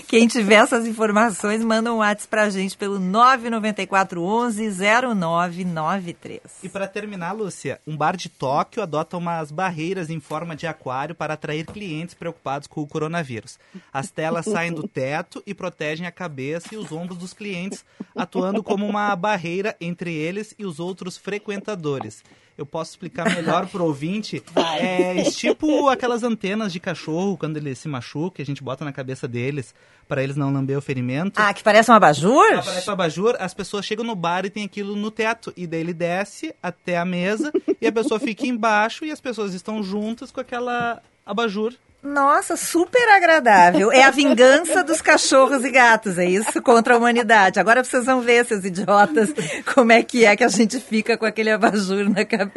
Quem 0.07 0.29
tiver 0.29 0.55
essas 0.55 0.87
informações, 0.87 1.65
manda 1.65 1.93
um 1.93 1.99
WhatsApp 1.99 2.29
pra 2.29 2.51
gente 2.51 2.77
pelo 2.77 2.99
994 2.99 4.23
11 4.23 4.71
0993. 5.17 6.41
E 6.63 6.69
para 6.69 6.87
terminar, 6.87 7.33
Lúcia, 7.33 7.81
um 7.87 7.97
bar 7.97 8.17
de 8.17 8.29
Tóquio 8.29 8.83
adota 8.83 9.17
umas 9.17 9.51
barreiras 9.51 10.11
em 10.11 10.21
forma 10.21 10.55
de 10.55 10.67
aquário 10.67 11.15
para 11.15 11.35
atrair 11.35 11.67
clientes 11.67 12.15
preocupados 12.15 12.69
com 12.69 12.81
o 12.81 12.87
coronavírus. 12.87 13.59
As 13.93 14.11
telas 14.11 14.45
saem 14.45 14.73
do 14.73 14.87
teto 14.87 15.43
e 15.47 15.55
protegem 15.55 15.80
protegem 15.81 16.07
a 16.07 16.13
cabeça 16.13 16.75
e 16.75 16.77
os 16.77 16.93
ombros 16.93 17.17
dos 17.17 17.33
clientes, 17.33 17.87
atuando 18.15 18.63
como 18.63 18.87
uma 18.87 19.17
barreira 19.17 19.75
entre 19.81 20.13
eles 20.13 20.55
e 20.59 20.67
os 20.67 20.79
outros 20.79 21.17
frequentadores. 21.17 22.23
Eu 22.61 22.67
posso 22.67 22.91
explicar 22.91 23.25
melhor 23.35 23.67
pro 23.67 23.85
ouvinte. 23.85 24.43
É 24.81 25.23
tipo 25.31 25.89
aquelas 25.89 26.23
antenas 26.23 26.73
de 26.73 26.79
cachorro 26.79 27.37
quando 27.37 27.57
ele 27.57 27.75
se 27.75 27.89
machuca, 27.89 28.43
a 28.43 28.47
gente 28.47 28.63
bota 28.63 28.85
na 28.85 28.93
cabeça 28.93 29.27
deles 29.27 29.75
para 30.07 30.23
eles 30.23 30.37
não 30.37 30.53
lamber 30.53 30.77
o 30.77 30.81
ferimento. 30.81 31.41
Ah, 31.41 31.53
que 31.55 31.63
parece 31.63 31.91
um 31.91 31.95
abajur? 31.95 32.45
Ah, 32.55 32.63
parece 32.63 32.89
um 32.89 32.93
abajur. 32.93 33.37
As 33.39 33.55
pessoas 33.55 33.85
chegam 33.85 34.05
no 34.05 34.15
bar 34.15 34.45
e 34.45 34.51
tem 34.51 34.65
aquilo 34.65 34.95
no 34.97 35.11
teto. 35.11 35.53
E 35.57 35.67
daí 35.67 35.81
ele 35.81 35.95
desce 35.95 36.55
até 36.63 36.99
a 36.99 37.05
mesa 37.05 37.53
e 37.81 37.87
a 37.87 37.93
pessoa 37.93 38.21
fica 38.21 38.47
embaixo 38.47 39.05
e 39.05 39.11
as 39.11 39.21
pessoas 39.21 39.55
estão 39.55 39.83
juntas 39.83 40.31
com 40.31 40.41
aquela 40.41 41.03
abajur 41.25 41.75
nossa, 42.03 42.57
super 42.57 43.07
agradável. 43.11 43.93
É 43.93 44.05
a 44.05 44.11
vingança 44.11 44.83
dos 44.83 45.03
cachorros 45.03 45.65
e 45.65 45.71
gatos, 45.71 46.17
é 46.17 46.25
isso? 46.25 46.63
Contra 46.63 46.95
a 46.95 46.97
humanidade. 46.97 47.61
Agora 47.61 47.85
vocês 47.85 48.07
vão 48.07 48.23
ver, 48.23 48.47
seus 48.47 48.65
idiotas, 48.65 49.31
como 49.75 49.93
é 49.93 50.03
que 50.03 50.25
é 50.25 50.35
que 50.35 50.43
a 50.43 50.49
gente 50.49 50.81
fica 50.81 51.19
com 51.19 51.27
aquele 51.27 51.51
abajur 51.51 52.09
na 52.09 52.25
cabeça. 52.25 52.50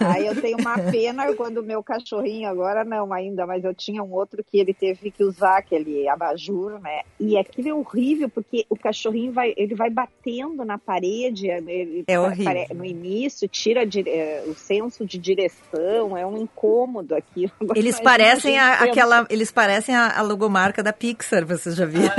Aí 0.00 0.26
eu 0.26 0.40
tenho 0.40 0.58
uma 0.58 0.78
pena 0.78 1.32
quando 1.34 1.58
o 1.58 1.62
meu 1.62 1.82
cachorrinho, 1.82 2.48
agora 2.48 2.84
não 2.84 3.12
ainda, 3.12 3.46
mas 3.46 3.64
eu 3.64 3.74
tinha 3.74 4.02
um 4.02 4.12
outro 4.12 4.44
que 4.44 4.58
ele 4.58 4.74
teve 4.74 5.10
que 5.10 5.24
usar 5.24 5.58
aquele 5.58 6.08
abajur, 6.08 6.80
né? 6.80 7.02
E 7.18 7.36
aquilo 7.36 7.68
é 7.68 7.74
horrível, 7.74 8.28
porque 8.28 8.66
o 8.68 8.76
cachorrinho 8.76 9.32
vai, 9.32 9.54
ele 9.56 9.74
vai 9.74 9.90
batendo 9.90 10.64
na 10.64 10.78
parede, 10.78 11.48
ele, 11.48 12.04
é 12.06 12.18
horrível. 12.18 12.66
no 12.74 12.84
início, 12.84 13.48
tira 13.48 13.82
é, 14.06 14.44
o 14.46 14.54
senso 14.54 15.04
de 15.04 15.18
direção, 15.18 16.16
é 16.16 16.26
um 16.26 16.38
incômodo 16.38 17.14
aquilo. 17.14 17.52
Eles 17.74 18.00
parecem 18.00 18.24
parecem 18.24 18.58
a, 18.58 18.74
aquela, 18.74 19.26
eles 19.30 19.50
parecem 19.50 19.94
a, 19.94 20.18
a, 20.18 20.22
logomarca 20.22 20.82
da 20.82 20.92
Pixar, 20.92 21.46
vocês 21.46 21.76
já 21.76 21.86
viram? 21.86 22.08
Ah, 22.08 22.14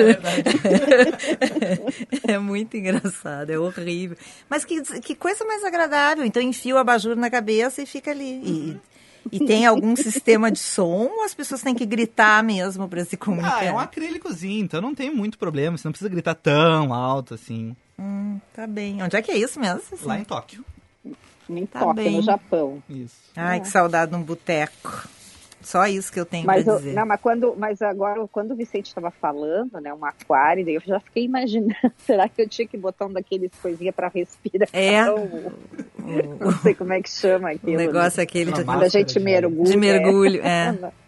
é, 2.27 2.33
é, 2.33 2.39
muito 2.39 2.77
engraçado, 2.77 3.49
é 3.49 3.59
horrível. 3.59 4.17
Mas 4.49 4.65
que, 4.65 4.81
que 5.01 5.15
coisa 5.15 5.45
mais 5.45 5.63
agradável. 5.63 6.25
Então 6.25 6.41
enfia 6.41 6.74
o 6.75 6.79
abajur 6.79 7.15
na 7.15 7.29
cabeça 7.29 7.81
e 7.81 7.85
fica 7.85 8.11
ali. 8.11 8.41
E, 8.43 8.77
e 9.31 9.45
tem 9.45 9.65
algum 9.65 9.95
sistema 9.97 10.51
de 10.51 10.59
som 10.59 11.09
ou 11.11 11.23
as 11.23 11.33
pessoas 11.33 11.61
têm 11.61 11.73
que 11.73 11.85
gritar 11.85 12.43
mesmo 12.43 12.87
para 12.87 13.03
se 13.05 13.17
comunicar? 13.17 13.59
Ah, 13.59 13.65
é 13.65 13.71
um 13.71 13.79
acrílicozinho, 13.79 14.63
então 14.63 14.81
não 14.81 14.93
tem 14.93 15.13
muito 15.13 15.37
problema. 15.37 15.77
Você 15.77 15.87
não 15.87 15.91
precisa 15.91 16.09
gritar 16.09 16.35
tão 16.35 16.93
alto 16.93 17.33
assim. 17.33 17.75
Hum, 17.97 18.39
tá 18.53 18.67
bem. 18.67 19.01
Onde 19.01 19.15
é 19.15 19.21
que 19.21 19.31
é 19.31 19.37
isso 19.37 19.59
mesmo? 19.59 19.81
Assim? 19.93 20.05
Lá 20.05 20.19
em 20.19 20.23
Tóquio. 20.23 20.63
Em 21.49 21.65
tá 21.65 21.79
Tóquio, 21.79 22.03
bem. 22.03 22.15
no 22.17 22.21
Japão. 22.21 22.83
Isso. 22.89 23.15
Ai, 23.35 23.57
é. 23.57 23.59
que 23.59 23.67
saudade 23.67 24.11
de 24.11 24.17
um 24.17 24.23
boteco. 24.23 25.07
Só 25.65 25.87
isso 25.87 26.13
que 26.13 26.19
eu 26.19 26.25
tenho 26.27 26.45
para 26.45 26.61
dizer. 26.61 26.93
Não, 26.93 27.07
mas 27.07 27.19
quando, 27.19 27.55
mas 27.57 27.81
agora 27.81 28.23
quando 28.31 28.51
o 28.51 28.55
Vicente 28.55 28.85
estava 28.85 29.09
falando, 29.09 29.81
né, 29.81 29.91
um 29.91 30.05
aquário, 30.05 30.63
daí 30.63 30.75
eu 30.75 30.81
já 30.85 30.99
fiquei 30.99 31.25
imaginando, 31.25 31.73
será 32.05 32.29
que 32.29 32.39
eu 32.39 32.47
tinha 32.47 32.67
que 32.67 32.77
botar 32.77 33.07
um 33.07 33.11
daqueles 33.11 33.49
coisinha 33.59 33.91
para 33.91 34.07
respirar? 34.07 34.69
É. 34.71 35.03
não 36.39 36.51
sei 36.61 36.75
como 36.75 36.93
é 36.93 37.01
que 37.01 37.09
chama 37.09 37.49
aquilo. 37.57 37.73
O 37.73 37.77
negócio 37.77 38.21
aquele 38.21 38.51
de 38.51 38.63
quando 38.63 38.83
a 38.83 38.87
gente 38.87 39.19
mergulha. 39.19 39.71
De 39.71 39.75
mergulho, 39.75 40.41
é. 40.43 40.77
é. 40.83 40.91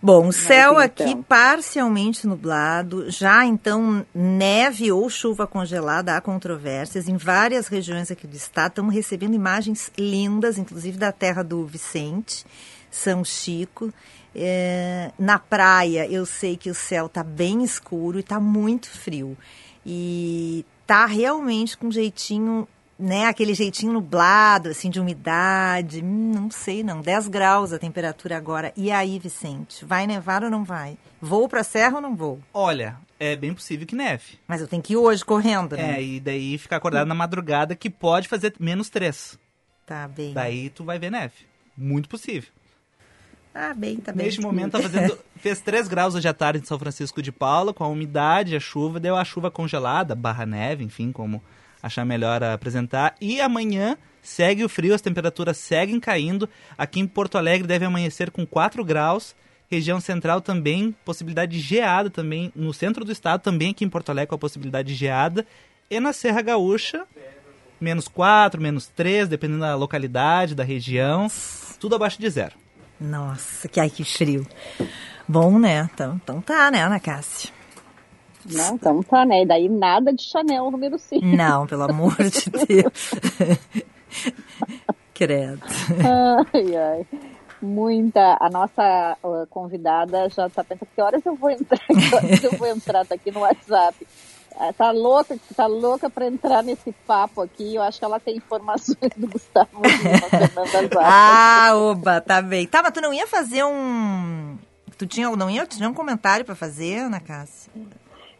Bom, 0.00 0.28
o 0.28 0.32
céu 0.32 0.78
aqui 0.78 1.10
então. 1.10 1.22
parcialmente 1.22 2.26
nublado, 2.26 3.08
já 3.08 3.44
então 3.44 4.04
neve 4.12 4.90
ou 4.90 5.08
chuva 5.08 5.46
congelada, 5.46 6.16
há 6.16 6.20
controvérsias. 6.20 7.08
Em 7.08 7.16
várias 7.16 7.68
regiões 7.68 8.10
aqui 8.10 8.26
do 8.26 8.34
estado 8.34 8.72
estamos 8.72 8.92
recebendo 8.92 9.34
imagens 9.34 9.92
lindas, 9.96 10.58
inclusive 10.58 10.98
da 10.98 11.12
terra 11.12 11.44
do 11.44 11.64
Vicente. 11.66 12.44
São 12.92 13.24
Chico. 13.24 13.92
É, 14.34 15.10
na 15.18 15.38
praia, 15.38 16.06
eu 16.06 16.24
sei 16.24 16.56
que 16.56 16.70
o 16.70 16.74
céu 16.74 17.06
está 17.06 17.24
bem 17.24 17.64
escuro 17.64 18.18
e 18.18 18.20
está 18.20 18.38
muito 18.38 18.88
frio. 18.88 19.36
E 19.84 20.64
tá 20.86 21.06
realmente 21.06 21.76
com 21.76 21.90
jeitinho, 21.90 22.68
né? 22.98 23.26
Aquele 23.26 23.54
jeitinho 23.54 23.92
nublado, 23.92 24.68
assim, 24.68 24.88
de 24.88 25.00
umidade. 25.00 26.02
Hum, 26.02 26.32
não 26.34 26.50
sei, 26.50 26.82
não. 26.82 27.00
10 27.00 27.28
graus 27.28 27.72
a 27.72 27.78
temperatura 27.78 28.36
agora. 28.36 28.72
E 28.76 28.90
aí, 28.90 29.18
Vicente? 29.18 29.84
Vai 29.84 30.06
nevar 30.06 30.44
ou 30.44 30.50
não 30.50 30.64
vai? 30.64 30.96
Vou 31.20 31.48
para 31.48 31.60
a 31.60 31.64
serra 31.64 31.96
ou 31.96 32.00
não 32.00 32.14
vou? 32.14 32.40
Olha, 32.54 32.96
é 33.18 33.36
bem 33.36 33.52
possível 33.52 33.86
que 33.86 33.94
neve. 33.94 34.38
Mas 34.46 34.60
eu 34.60 34.68
tenho 34.68 34.82
que 34.82 34.94
ir 34.94 34.96
hoje 34.96 35.24
correndo, 35.24 35.76
né? 35.76 35.98
É, 35.98 36.02
e 36.02 36.20
daí 36.20 36.56
ficar 36.58 36.76
acordado 36.76 37.06
na 37.06 37.14
madrugada 37.14 37.74
que 37.74 37.90
pode 37.90 38.28
fazer 38.28 38.54
menos 38.58 38.88
3. 38.88 39.38
Tá 39.84 40.08
bem. 40.08 40.32
Daí 40.32 40.70
tu 40.70 40.84
vai 40.84 40.98
ver 40.98 41.10
neve. 41.10 41.34
Muito 41.76 42.08
possível. 42.08 42.50
Ah, 43.54 43.74
bem, 43.74 43.96
tá 43.96 44.12
bem. 44.12 44.26
Neste 44.26 44.40
momento 44.40 44.72
tá 44.72 44.80
fazendo, 44.80 45.18
fez 45.36 45.60
3 45.60 45.88
graus 45.88 46.14
hoje 46.14 46.26
à 46.26 46.32
tarde 46.32 46.60
em 46.60 46.64
São 46.64 46.78
Francisco 46.78 47.20
de 47.20 47.30
Paula, 47.30 47.74
com 47.74 47.84
a 47.84 47.88
umidade, 47.88 48.56
a 48.56 48.60
chuva, 48.60 48.98
deu 48.98 49.14
a 49.16 49.24
chuva 49.24 49.50
congelada, 49.50 50.14
barra 50.14 50.46
neve, 50.46 50.84
enfim, 50.84 51.12
como 51.12 51.42
achar 51.82 52.04
melhor 52.04 52.42
apresentar. 52.42 53.14
E 53.20 53.40
amanhã 53.40 53.98
segue 54.22 54.64
o 54.64 54.68
frio, 54.68 54.94
as 54.94 55.02
temperaturas 55.02 55.58
seguem 55.58 56.00
caindo. 56.00 56.48
Aqui 56.78 57.00
em 57.00 57.06
Porto 57.06 57.36
Alegre 57.36 57.66
deve 57.66 57.84
amanhecer 57.84 58.30
com 58.30 58.46
4 58.46 58.84
graus. 58.84 59.34
Região 59.68 60.00
central 60.00 60.40
também, 60.40 60.94
possibilidade 61.04 61.52
de 61.52 61.60
geada 61.60 62.10
também. 62.10 62.52
No 62.54 62.72
centro 62.72 63.04
do 63.04 63.12
estado, 63.12 63.40
também 63.42 63.70
aqui 63.70 63.84
em 63.84 63.88
Porto 63.88 64.10
Alegre, 64.10 64.28
com 64.28 64.34
a 64.34 64.38
possibilidade 64.38 64.88
de 64.88 64.94
geada. 64.94 65.46
E 65.90 65.98
na 65.98 66.12
Serra 66.12 66.42
Gaúcha, 66.42 67.04
menos 67.80 68.06
4, 68.06 68.60
menos 68.60 68.86
3, 68.86 69.28
dependendo 69.28 69.60
da 69.60 69.74
localidade, 69.74 70.54
da 70.54 70.62
região. 70.62 71.26
Tudo 71.80 71.96
abaixo 71.96 72.20
de 72.20 72.30
zero. 72.30 72.61
Nossa, 73.02 73.68
que 73.68 73.80
ai 73.80 73.90
que 73.90 74.04
frio. 74.04 74.46
Bom, 75.28 75.58
né? 75.58 75.88
Então, 75.92 76.20
então 76.22 76.40
tá, 76.40 76.70
né, 76.70 76.82
Ana 76.82 77.00
Cássia? 77.00 77.50
Não, 78.44 78.74
então 78.74 79.02
tá, 79.02 79.24
né? 79.24 79.42
E 79.42 79.46
daí 79.46 79.68
nada 79.68 80.12
de 80.12 80.22
Chanel 80.22 80.70
número 80.70 80.98
5. 80.98 81.24
Não, 81.24 81.66
pelo 81.66 81.84
amor 81.84 82.16
de 82.16 82.50
Deus. 82.66 83.10
Credo. 85.14 85.62
Ai, 86.52 86.76
ai. 86.76 87.06
Muita. 87.60 88.36
A 88.40 88.50
nossa 88.50 89.16
convidada 89.48 90.28
já 90.28 90.48
tá 90.50 90.64
pensando 90.64 90.88
que 90.92 91.00
horas 91.00 91.24
eu 91.24 91.36
vou 91.36 91.50
entrar, 91.50 91.78
que 91.78 92.14
horas 92.14 92.42
eu 92.44 92.52
vou 92.58 92.66
entrar, 92.66 93.06
tá 93.06 93.14
aqui 93.14 93.30
no 93.30 93.40
WhatsApp. 93.40 94.06
É, 94.60 94.72
tá 94.72 94.90
louca, 94.90 95.38
tá 95.56 95.66
louca 95.66 96.10
para 96.10 96.26
entrar 96.26 96.62
nesse 96.62 96.92
papo 97.06 97.40
aqui. 97.40 97.74
Eu 97.74 97.82
acho 97.82 97.98
que 97.98 98.04
ela 98.04 98.20
tem 98.20 98.36
informações 98.36 99.12
do 99.16 99.28
Gustavo 99.28 99.70
Ah, 101.00 101.70
oba, 101.74 102.20
tá 102.20 102.42
bem. 102.42 102.66
Tá, 102.66 102.82
mas 102.82 102.92
tu 102.92 103.00
não 103.00 103.12
ia 103.12 103.26
fazer 103.26 103.64
um. 103.64 104.56
Tu 104.98 105.06
tinha, 105.06 105.30
não 105.34 105.50
ia, 105.50 105.66
tinha 105.66 105.88
um 105.88 105.94
comentário 105.94 106.44
para 106.44 106.54
fazer, 106.54 106.98
Ana 106.98 107.20
Cássia? 107.20 107.72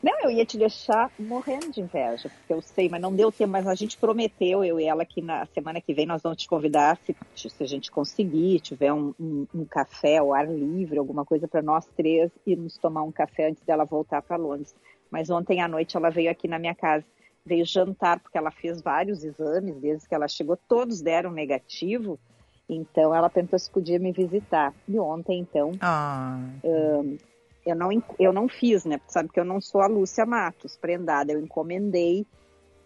Não, 0.02 0.20
eu 0.24 0.30
ia 0.30 0.44
te 0.44 0.58
deixar 0.58 1.12
morrendo 1.16 1.70
de 1.70 1.80
inveja, 1.80 2.28
porque 2.28 2.52
eu 2.52 2.60
sei, 2.60 2.88
mas 2.88 3.00
não 3.00 3.14
deu 3.14 3.30
tempo. 3.30 3.52
Mas 3.52 3.68
a 3.68 3.74
gente 3.74 3.96
prometeu, 3.96 4.64
eu 4.64 4.80
e 4.80 4.84
ela, 4.84 5.04
que 5.04 5.22
na 5.22 5.46
semana 5.46 5.80
que 5.80 5.94
vem 5.94 6.06
nós 6.06 6.22
vamos 6.22 6.38
te 6.38 6.48
convidar, 6.48 6.98
se, 7.06 7.14
se 7.36 7.62
a 7.62 7.66
gente 7.66 7.90
conseguir, 7.90 8.58
tiver 8.60 8.92
um, 8.92 9.14
um, 9.18 9.46
um 9.54 9.64
café 9.64 10.18
ao 10.18 10.34
ar 10.34 10.48
livre, 10.48 10.98
alguma 10.98 11.24
coisa 11.24 11.46
para 11.46 11.62
nós 11.62 11.86
três, 11.96 12.32
irmos 12.44 12.76
tomar 12.76 13.04
um 13.04 13.12
café 13.12 13.48
antes 13.48 13.62
dela 13.62 13.84
voltar 13.84 14.20
para 14.22 14.36
Londres. 14.36 14.74
Mas 15.12 15.28
ontem 15.28 15.60
à 15.60 15.68
noite 15.68 15.94
ela 15.94 16.08
veio 16.08 16.30
aqui 16.30 16.48
na 16.48 16.58
minha 16.58 16.74
casa, 16.74 17.04
veio 17.44 17.66
jantar, 17.66 18.18
porque 18.18 18.38
ela 18.38 18.50
fez 18.50 18.80
vários 18.80 19.22
exames 19.22 19.76
desde 19.76 20.08
que 20.08 20.14
ela 20.14 20.26
chegou, 20.26 20.56
todos 20.56 21.02
deram 21.02 21.30
negativo. 21.30 22.18
Então 22.66 23.14
ela 23.14 23.28
pensou 23.28 23.58
se 23.58 23.70
podia 23.70 23.98
me 23.98 24.10
visitar. 24.10 24.72
E 24.88 24.98
ontem, 24.98 25.38
então, 25.38 25.72
ah. 25.82 26.40
um, 26.64 27.18
eu, 27.66 27.76
não, 27.76 27.90
eu 28.18 28.32
não 28.32 28.48
fiz, 28.48 28.86
né? 28.86 28.96
Porque 28.96 29.12
sabe 29.12 29.28
que 29.28 29.38
eu 29.38 29.44
não 29.44 29.60
sou 29.60 29.82
a 29.82 29.86
Lúcia 29.86 30.24
Matos, 30.24 30.78
prendada. 30.78 31.30
Eu 31.30 31.40
encomendei 31.40 32.26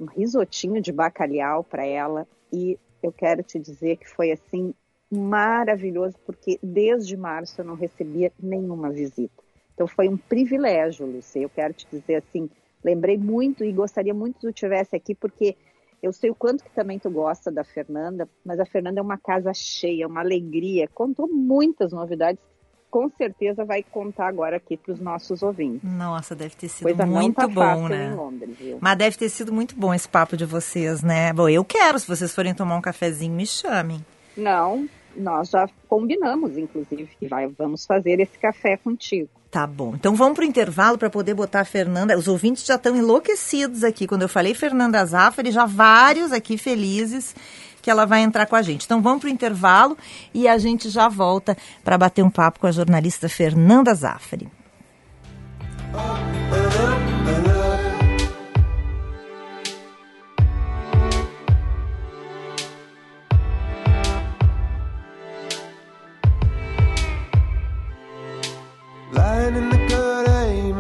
um 0.01 0.07
risotinho 0.07 0.83
de 0.83 0.91
bacalhau 0.91 1.63
para 1.63 1.87
ela 1.87 2.27
e 2.53 2.77
eu 3.01 3.13
quero 3.13 3.45
te 3.45 3.61
dizer 3.61 3.99
que 3.99 4.09
foi 4.11 4.33
assim 4.33 4.75
maravilhoso, 5.09 6.17
porque 6.27 6.59
desde 6.61 7.17
março 7.17 7.61
eu 7.61 7.65
não 7.65 7.77
recebia 7.77 8.33
nenhuma 8.41 8.91
visita. 8.91 9.46
Então 9.77 9.87
foi 9.87 10.09
um 10.09 10.17
privilégio, 10.17 11.07
Lucia. 11.07 11.43
Eu 11.43 11.51
quero 11.51 11.75
te 11.75 11.87
dizer 11.93 12.17
assim, 12.17 12.49
lembrei 12.83 13.19
muito 13.19 13.63
e 13.63 13.71
gostaria 13.71 14.15
muito 14.15 14.37
que 14.37 14.47
tu 14.47 14.53
tivesse 14.53 14.97
aqui, 14.97 15.15
porque 15.15 15.55
eu 16.03 16.13
sei 16.15 16.31
o 16.31 16.35
quanto 16.35 16.65
que 16.65 16.71
também 16.71 16.99
tu 16.99 17.11
gosta 17.11 17.53
da 17.53 17.63
Fernanda, 17.63 18.27
mas 18.43 18.59
a 18.59 18.65
Fernanda 18.65 19.01
é 19.01 19.03
uma 19.03 19.19
casa 19.19 19.53
cheia, 19.53 20.09
uma 20.09 20.21
alegria, 20.21 20.89
contou 20.89 21.29
muitas 21.29 21.93
novidades 21.93 22.41
com 22.91 23.11
certeza 23.11 23.63
vai 23.63 23.83
contar 23.83 24.27
agora 24.27 24.57
aqui 24.57 24.75
para 24.75 24.93
os 24.93 25.01
nossos 25.01 25.43
ouvintes. 25.43 25.83
Nossa, 25.83 26.35
deve 26.35 26.55
ter 26.55 26.69
sido 26.69 26.85
Coisa 26.85 27.05
muito 27.05 27.35
tá 27.35 27.47
bom, 27.47 27.89
né? 27.89 28.15
Londres, 28.15 28.57
Mas 28.81 28.97
deve 28.97 29.19
ter 29.19 29.29
sido 29.29 29.53
muito 29.53 29.77
bom 29.77 29.93
esse 29.93 30.09
papo 30.09 30.35
de 30.35 30.47
vocês, 30.47 31.03
né? 31.03 31.31
Bom, 31.33 31.47
eu 31.47 31.63
quero, 31.63 31.99
se 31.99 32.07
vocês 32.07 32.35
forem 32.35 32.55
tomar 32.55 32.77
um 32.77 32.81
cafezinho, 32.81 33.35
me 33.35 33.47
chamem. 33.47 34.03
Não, 34.35 34.89
nós 35.15 35.51
já 35.51 35.69
combinamos, 35.89 36.57
inclusive, 36.57 37.07
que 37.19 37.29
vai, 37.29 37.47
vamos 37.49 37.85
fazer 37.85 38.19
esse 38.19 38.39
café 38.39 38.79
contigo. 38.79 39.29
Tá 39.51 39.67
bom. 39.67 39.95
Então 39.95 40.15
vamos 40.15 40.35
para 40.35 40.45
o 40.45 40.47
intervalo 40.47 40.99
para 40.99 41.09
poder 41.09 41.35
botar 41.35 41.61
a 41.61 41.65
Fernanda. 41.65 42.19
Os 42.19 42.29
ouvintes 42.29 42.65
já 42.65 42.75
estão 42.75 42.97
enlouquecidos 42.97 43.85
aqui. 43.85 44.07
Quando 44.07 44.23
eu 44.23 44.29
falei 44.29 44.55
Fernanda 44.55 45.05
Zaffari, 45.05 45.51
já 45.51 45.65
vários 45.65 46.33
aqui 46.33 46.59
felizes 46.59 47.35
que 47.81 47.91
ela 47.91 48.05
vai 48.05 48.21
entrar 48.21 48.47
com 48.47 48.57
a 48.57 48.63
gente. 48.63 48.85
Então 48.85 49.01
vamos 49.01 49.21
para 49.21 49.29
o 49.29 49.33
intervalo 49.33 49.97
e 50.35 50.49
a 50.49 50.59
gente 50.59 50.91
já 50.91 51.09
volta 51.09 51.57
para 51.85 51.97
bater 51.97 52.23
um 52.23 52.31
papo 52.31 52.59
com 52.59 52.67
a 52.67 52.73
jornalista 52.73 53.29
Fernanda 53.29 53.95
Zaffari. 53.95 54.49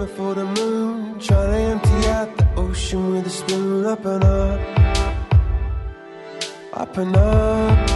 For 0.06 0.34
the 0.34 0.44
moon 0.44 1.18
Trying 1.18 1.50
to 1.50 1.56
empty 1.56 2.08
out 2.08 2.36
the 2.36 2.46
ocean 2.56 3.10
with 3.10 3.26
a 3.26 3.30
spoon 3.30 3.86
up 3.86 4.04
and 4.04 4.24
up 4.24 4.60
up 6.76 6.98
and 6.98 7.16
up. 7.16 7.90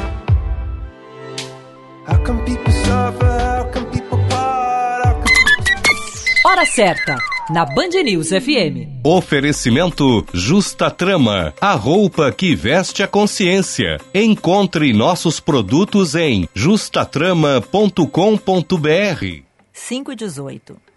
How 2.07 2.17
come 2.25 2.45
people 2.45 2.73
suffer? 2.73 3.27
How 3.27 3.71
come 3.71 3.87
people 3.91 4.19
part? 4.29 5.05
How 5.05 5.15
come... 5.15 5.25
Hora 6.45 6.65
certa, 6.65 7.19
na 7.51 7.67
Band 7.67 8.03
News 8.03 8.31
FM. 8.31 9.01
Oferecimento 9.05 10.25
Justa 10.33 10.91
Trama, 10.91 11.53
a 11.61 11.75
roupa 11.75 12.33
que 12.33 12.55
veste 12.55 13.03
a 13.03 13.07
consciência. 13.07 13.99
Encontre 14.15 14.93
nossos 14.93 15.39
produtos 15.41 16.15
em 16.15 16.49
justatrama.com.br. 16.55 19.43
5 19.73 20.13
e 20.13 20.17
18. 20.17 20.90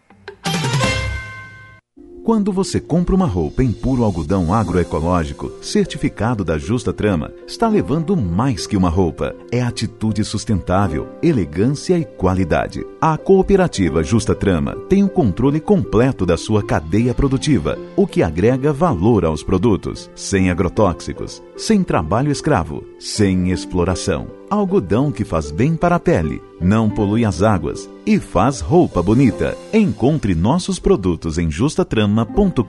Quando 2.23 2.53
você 2.53 2.79
compra 2.79 3.13
uma 3.13 3.25
roupa 3.25 3.61
em 3.61 3.73
puro 3.73 4.01
algodão 4.01 4.53
agroecológico, 4.53 5.51
certificado 5.61 6.41
da 6.41 6.57
Justa 6.57 6.93
Trama, 6.93 7.33
está 7.45 7.67
levando 7.67 8.15
mais 8.15 8.65
que 8.65 8.77
uma 8.77 8.87
roupa. 8.87 9.35
É 9.51 9.61
atitude 9.61 10.23
sustentável, 10.23 11.09
elegância 11.21 11.97
e 11.97 12.05
qualidade. 12.05 12.81
A 13.01 13.17
cooperativa 13.17 14.01
Justa 14.01 14.33
Trama 14.33 14.73
tem 14.87 15.03
o 15.03 15.09
controle 15.09 15.59
completo 15.59 16.25
da 16.25 16.37
sua 16.37 16.63
cadeia 16.63 17.13
produtiva, 17.13 17.77
o 17.93 18.07
que 18.07 18.23
agrega 18.23 18.71
valor 18.71 19.25
aos 19.25 19.43
produtos, 19.43 20.09
sem 20.15 20.49
agrotóxicos, 20.49 21.43
sem 21.57 21.83
trabalho 21.83 22.31
escravo, 22.31 22.85
sem 22.97 23.51
exploração. 23.51 24.27
Algodão 24.53 25.11
que 25.11 25.25
faz 25.25 25.49
bem 25.49 25.75
para 25.75 25.95
a 25.95 25.99
pele, 25.99 26.41
não 26.61 26.89
polui 26.89 27.25
as 27.25 27.41
águas 27.41 27.89
e 28.05 28.19
faz 28.19 28.59
roupa 28.61 29.01
bonita. 29.01 29.57
Encontre 29.73 30.35
nossos 30.35 30.77
produtos 30.77 31.37
em 31.37 31.49
justatrama.com.br. 31.49 32.63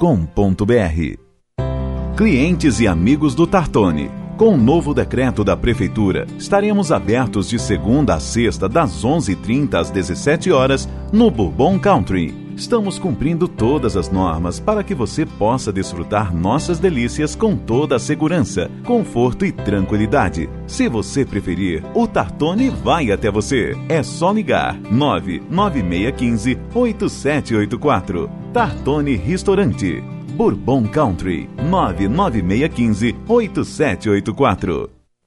Clientes 2.16 2.80
e 2.80 2.86
amigos 2.86 3.34
do 3.34 3.46
Tartone. 3.46 4.10
Com 4.38 4.54
o 4.54 4.56
novo 4.56 4.94
decreto 4.94 5.44
da 5.44 5.56
Prefeitura, 5.56 6.26
estaremos 6.38 6.90
abertos 6.90 7.48
de 7.48 7.58
segunda 7.58 8.14
a 8.14 8.20
sexta, 8.20 8.68
das 8.68 9.04
11h30 9.04 9.74
às 9.74 9.90
17 9.90 10.50
horas 10.50 10.88
no 11.12 11.30
Bourbon 11.30 11.78
Country 11.78 12.43
Estamos 12.56 12.98
cumprindo 12.98 13.48
todas 13.48 13.96
as 13.96 14.08
normas 14.10 14.60
para 14.60 14.84
que 14.84 14.94
você 14.94 15.26
possa 15.26 15.72
desfrutar 15.72 16.34
nossas 16.34 16.78
delícias 16.78 17.34
com 17.34 17.56
toda 17.56 17.96
a 17.96 17.98
segurança, 17.98 18.70
conforto 18.84 19.44
e 19.44 19.50
tranquilidade. 19.50 20.48
Se 20.66 20.88
você 20.88 21.24
preferir, 21.24 21.84
o 21.94 22.06
Tartone 22.06 22.70
vai 22.70 23.10
até 23.10 23.30
você. 23.30 23.76
É 23.88 24.02
só 24.02 24.32
ligar 24.32 24.78
99615 24.80 26.58
8784. 26.74 28.30
Tartone 28.52 29.16
Restaurante. 29.16 30.02
Bourbon 30.36 30.84
Country 30.84 31.48
99615 31.68 33.16
8784. 33.28 34.93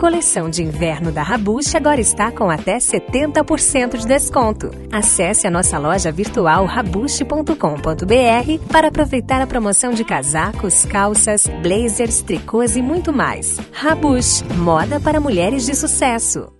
coleção 0.00 0.48
de 0.48 0.62
inverno 0.62 1.12
da 1.12 1.22
Rabush 1.22 1.74
agora 1.74 2.00
está 2.00 2.32
com 2.32 2.48
até 2.48 2.78
70% 2.78 3.98
de 3.98 4.06
desconto. 4.06 4.70
Acesse 4.90 5.46
a 5.46 5.50
nossa 5.50 5.78
loja 5.78 6.10
virtual 6.10 6.64
rabush.com.br 6.64 8.72
para 8.72 8.88
aproveitar 8.88 9.42
a 9.42 9.46
promoção 9.46 9.92
de 9.92 10.02
casacos, 10.02 10.86
calças, 10.86 11.46
blazers, 11.62 12.22
tricôs 12.22 12.76
e 12.76 12.82
muito 12.82 13.12
mais. 13.12 13.58
Rabush, 13.72 14.42
moda 14.56 14.98
para 14.98 15.20
mulheres 15.20 15.66
de 15.66 15.74
sucesso. 15.74 16.59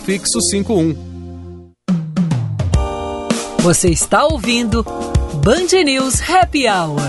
prefixo 0.00 0.40
51. 0.50 0.96
Você 3.58 3.90
está 3.90 4.24
ouvindo 4.24 4.82
Band 5.44 5.84
News 5.84 6.20
Happy 6.28 6.66
Hour. 6.66 7.00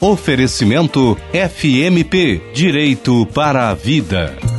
Oferecimento 0.00 1.16
FMP 1.32 2.42
Direito 2.52 3.24
para 3.26 3.70
a 3.70 3.74
Vida. 3.74 4.51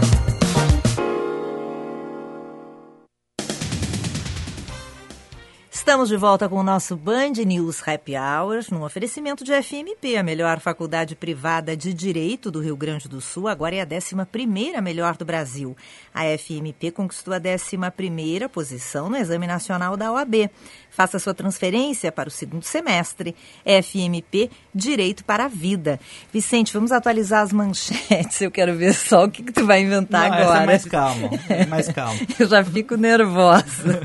Estamos 6.03 6.19
de 6.19 6.27
volta 6.27 6.49
com 6.49 6.57
o 6.57 6.63
nosso 6.63 6.97
Band 6.97 7.31
News 7.45 7.81
Happy 7.87 8.11
Hours, 8.17 8.69
num 8.69 8.83
oferecimento 8.83 9.41
de 9.41 9.53
FMP, 9.53 10.17
a 10.17 10.21
melhor 10.21 10.59
faculdade 10.59 11.15
privada 11.15 11.77
de 11.77 11.93
Direito 11.93 12.51
do 12.51 12.59
Rio 12.59 12.75
Grande 12.75 13.07
do 13.07 13.21
Sul, 13.21 13.47
agora 13.47 13.75
é 13.75 13.79
a 13.79 13.87
11ª 13.87 14.81
melhor 14.81 15.15
do 15.15 15.23
Brasil. 15.23 15.77
A 16.13 16.23
FMP 16.37 16.91
conquistou 16.91 17.33
a 17.33 17.39
11ª 17.39 18.49
posição 18.49 19.09
no 19.09 19.15
Exame 19.15 19.47
Nacional 19.47 19.95
da 19.95 20.11
OAB. 20.11 20.51
Faça 20.93 21.17
sua 21.17 21.33
transferência 21.33 22.11
para 22.11 22.29
o 22.29 22.31
segundo 22.31 22.63
semestre. 22.63 23.35
FMP 23.65 24.51
Direito 24.73 25.25
para 25.25 25.45
a 25.45 25.47
Vida. 25.47 25.99
Vicente, 26.31 26.71
vamos 26.71 26.91
atualizar 26.91 27.41
as 27.41 27.51
manchetes. 27.51 28.39
Eu 28.39 28.51
quero 28.51 28.75
ver 28.75 28.93
só 28.93 29.25
o 29.25 29.31
que, 29.31 29.41
que 29.41 29.51
tu 29.51 29.65
vai 29.65 29.81
inventar 29.81 30.29
Não, 30.29 30.37
agora. 30.37 30.53
Essa 30.53 30.63
é 30.63 30.65
mais 30.65 30.85
calma, 30.85 31.29
é 31.49 31.65
mais 31.65 31.87
calma. 31.89 32.19
Eu 32.39 32.47
já 32.47 32.63
fico 32.63 32.95
nervosa. 32.95 34.01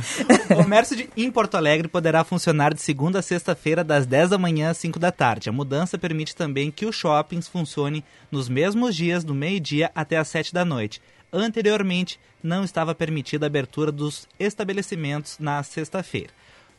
o 0.50 0.56
comércio 0.64 0.96
de, 0.96 1.10
em 1.14 1.30
Porto 1.30 1.56
Alegre 1.56 1.88
poderá 1.88 2.24
funcionar 2.24 2.72
de 2.72 2.80
segunda 2.80 3.18
a 3.18 3.22
sexta-feira, 3.22 3.84
das 3.84 4.06
10 4.06 4.30
da 4.30 4.38
manhã 4.38 4.70
às 4.70 4.78
5 4.78 4.98
da 4.98 5.12
tarde. 5.12 5.50
A 5.50 5.52
mudança 5.52 5.98
permite 5.98 6.34
também 6.34 6.70
que 6.70 6.86
os 6.86 6.96
shoppings 6.96 7.48
funcionem 7.48 8.02
nos 8.30 8.48
mesmos 8.48 8.96
dias, 8.96 9.24
do 9.24 9.34
meio-dia 9.34 9.90
até 9.94 10.16
às 10.16 10.28
7 10.28 10.54
da 10.54 10.64
noite. 10.64 11.02
Anteriormente, 11.30 12.18
não 12.42 12.64
estava 12.64 12.94
permitida 12.94 13.44
a 13.44 13.48
abertura 13.48 13.92
dos 13.92 14.26
estabelecimentos 14.38 15.36
na 15.38 15.62
sexta-feira. 15.62 16.30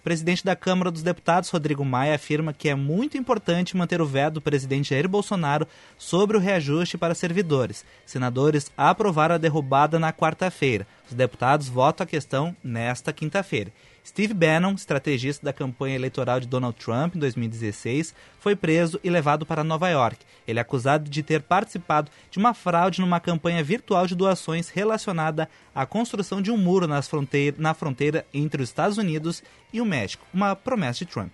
Presidente 0.10 0.44
da 0.44 0.56
Câmara 0.56 0.90
dos 0.90 1.04
Deputados, 1.04 1.52
Rodrigo 1.52 1.86
Maia, 1.86 2.16
afirma 2.16 2.52
que 2.52 2.68
é 2.68 2.74
muito 2.74 3.16
importante 3.16 3.78
manter 3.78 4.02
o 4.02 4.08
veto 4.08 4.34
do 4.34 4.42
presidente 4.42 4.90
Jair 4.90 5.08
Bolsonaro 5.08 5.68
sobre 6.00 6.36
o 6.36 6.40
reajuste 6.40 6.98
para 6.98 7.14
servidores. 7.14 7.86
Senadores 8.08 8.72
aprovaram 8.76 9.36
a 9.36 9.38
derrubada 9.38 10.00
na 10.00 10.12
quarta-feira. 10.12 10.88
Os 11.08 11.14
deputados 11.14 11.70
votam 11.70 12.06
a 12.06 12.08
questão 12.08 12.58
nesta 12.64 13.14
quinta-feira. 13.14 13.72
Steve 14.06 14.34
Bannon, 14.34 14.74
estrategista 14.74 15.46
da 15.46 15.54
campanha 15.54 15.96
eleitoral 15.96 16.40
de 16.40 16.48
Donald 16.48 16.78
Trump 16.78 17.16
em 17.16 17.20
2016, 17.20 18.14
foi 18.40 18.56
preso 18.56 19.00
e 19.04 19.10
levado 19.10 19.46
para 19.46 19.64
Nova 19.64 19.90
York. 19.90 20.18
Ele 20.48 20.60
é 20.60 20.62
acusado 20.62 21.10
de 21.10 21.22
ter 21.22 21.42
participado 21.42 22.12
de 22.32 22.40
uma 22.40 22.54
fraude 22.54 23.02
numa 23.02 23.20
campanha 23.20 23.64
virtual 23.64 24.08
de 24.08 24.16
doações 24.16 24.70
relacionada 24.70 25.50
à 25.74 25.86
construção 25.86 26.42
de 26.42 26.52
um 26.52 26.58
muro 26.58 26.88
nas 26.88 27.08
fronteira, 27.08 27.56
na 27.60 27.74
fronteira 27.74 28.26
entre 28.34 28.62
os 28.62 28.70
Estados 28.70 28.98
Unidos 28.98 29.44
e 29.72 29.80
o 29.80 29.86
México, 29.86 30.26
uma 30.34 30.56
promessa 30.56 31.06
de 31.06 31.12
Trump. 31.12 31.32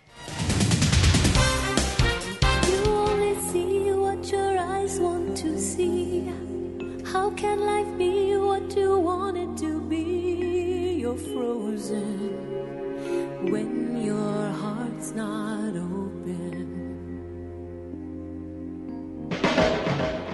Not 15.16 15.76
open. 15.78 16.68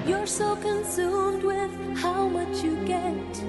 You're 0.08 0.26
so 0.26 0.56
consumed 0.56 1.44
with 1.44 1.72
how 1.98 2.28
much 2.28 2.63
you 2.63 2.76
get. 2.86 3.44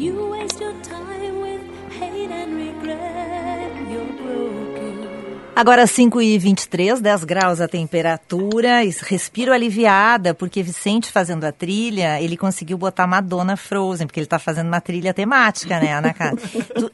You 0.00 0.28
waste 0.30 0.60
your 0.60 0.80
time 0.82 1.40
with 1.40 1.62
hate 1.90 2.30
and 2.30 2.56
regret. 2.56 3.72
You're 3.90 4.12
broken. 4.22 4.99
Agora 5.60 5.86
5 5.86 6.22
e 6.22 6.38
23 6.38 7.02
10 7.02 7.24
graus 7.24 7.60
a 7.60 7.68
temperatura, 7.68 8.80
respiro 9.02 9.52
aliviada, 9.52 10.32
porque 10.32 10.62
Vicente 10.62 11.12
fazendo 11.12 11.44
a 11.44 11.52
trilha, 11.52 12.18
ele 12.18 12.34
conseguiu 12.34 12.78
botar 12.78 13.06
Madonna 13.06 13.58
Frozen, 13.58 14.06
porque 14.06 14.18
ele 14.20 14.24
está 14.24 14.38
fazendo 14.38 14.68
uma 14.68 14.80
trilha 14.80 15.12
temática, 15.12 15.78
né, 15.78 15.92
Ana 15.92 16.14
tu, 16.74 16.90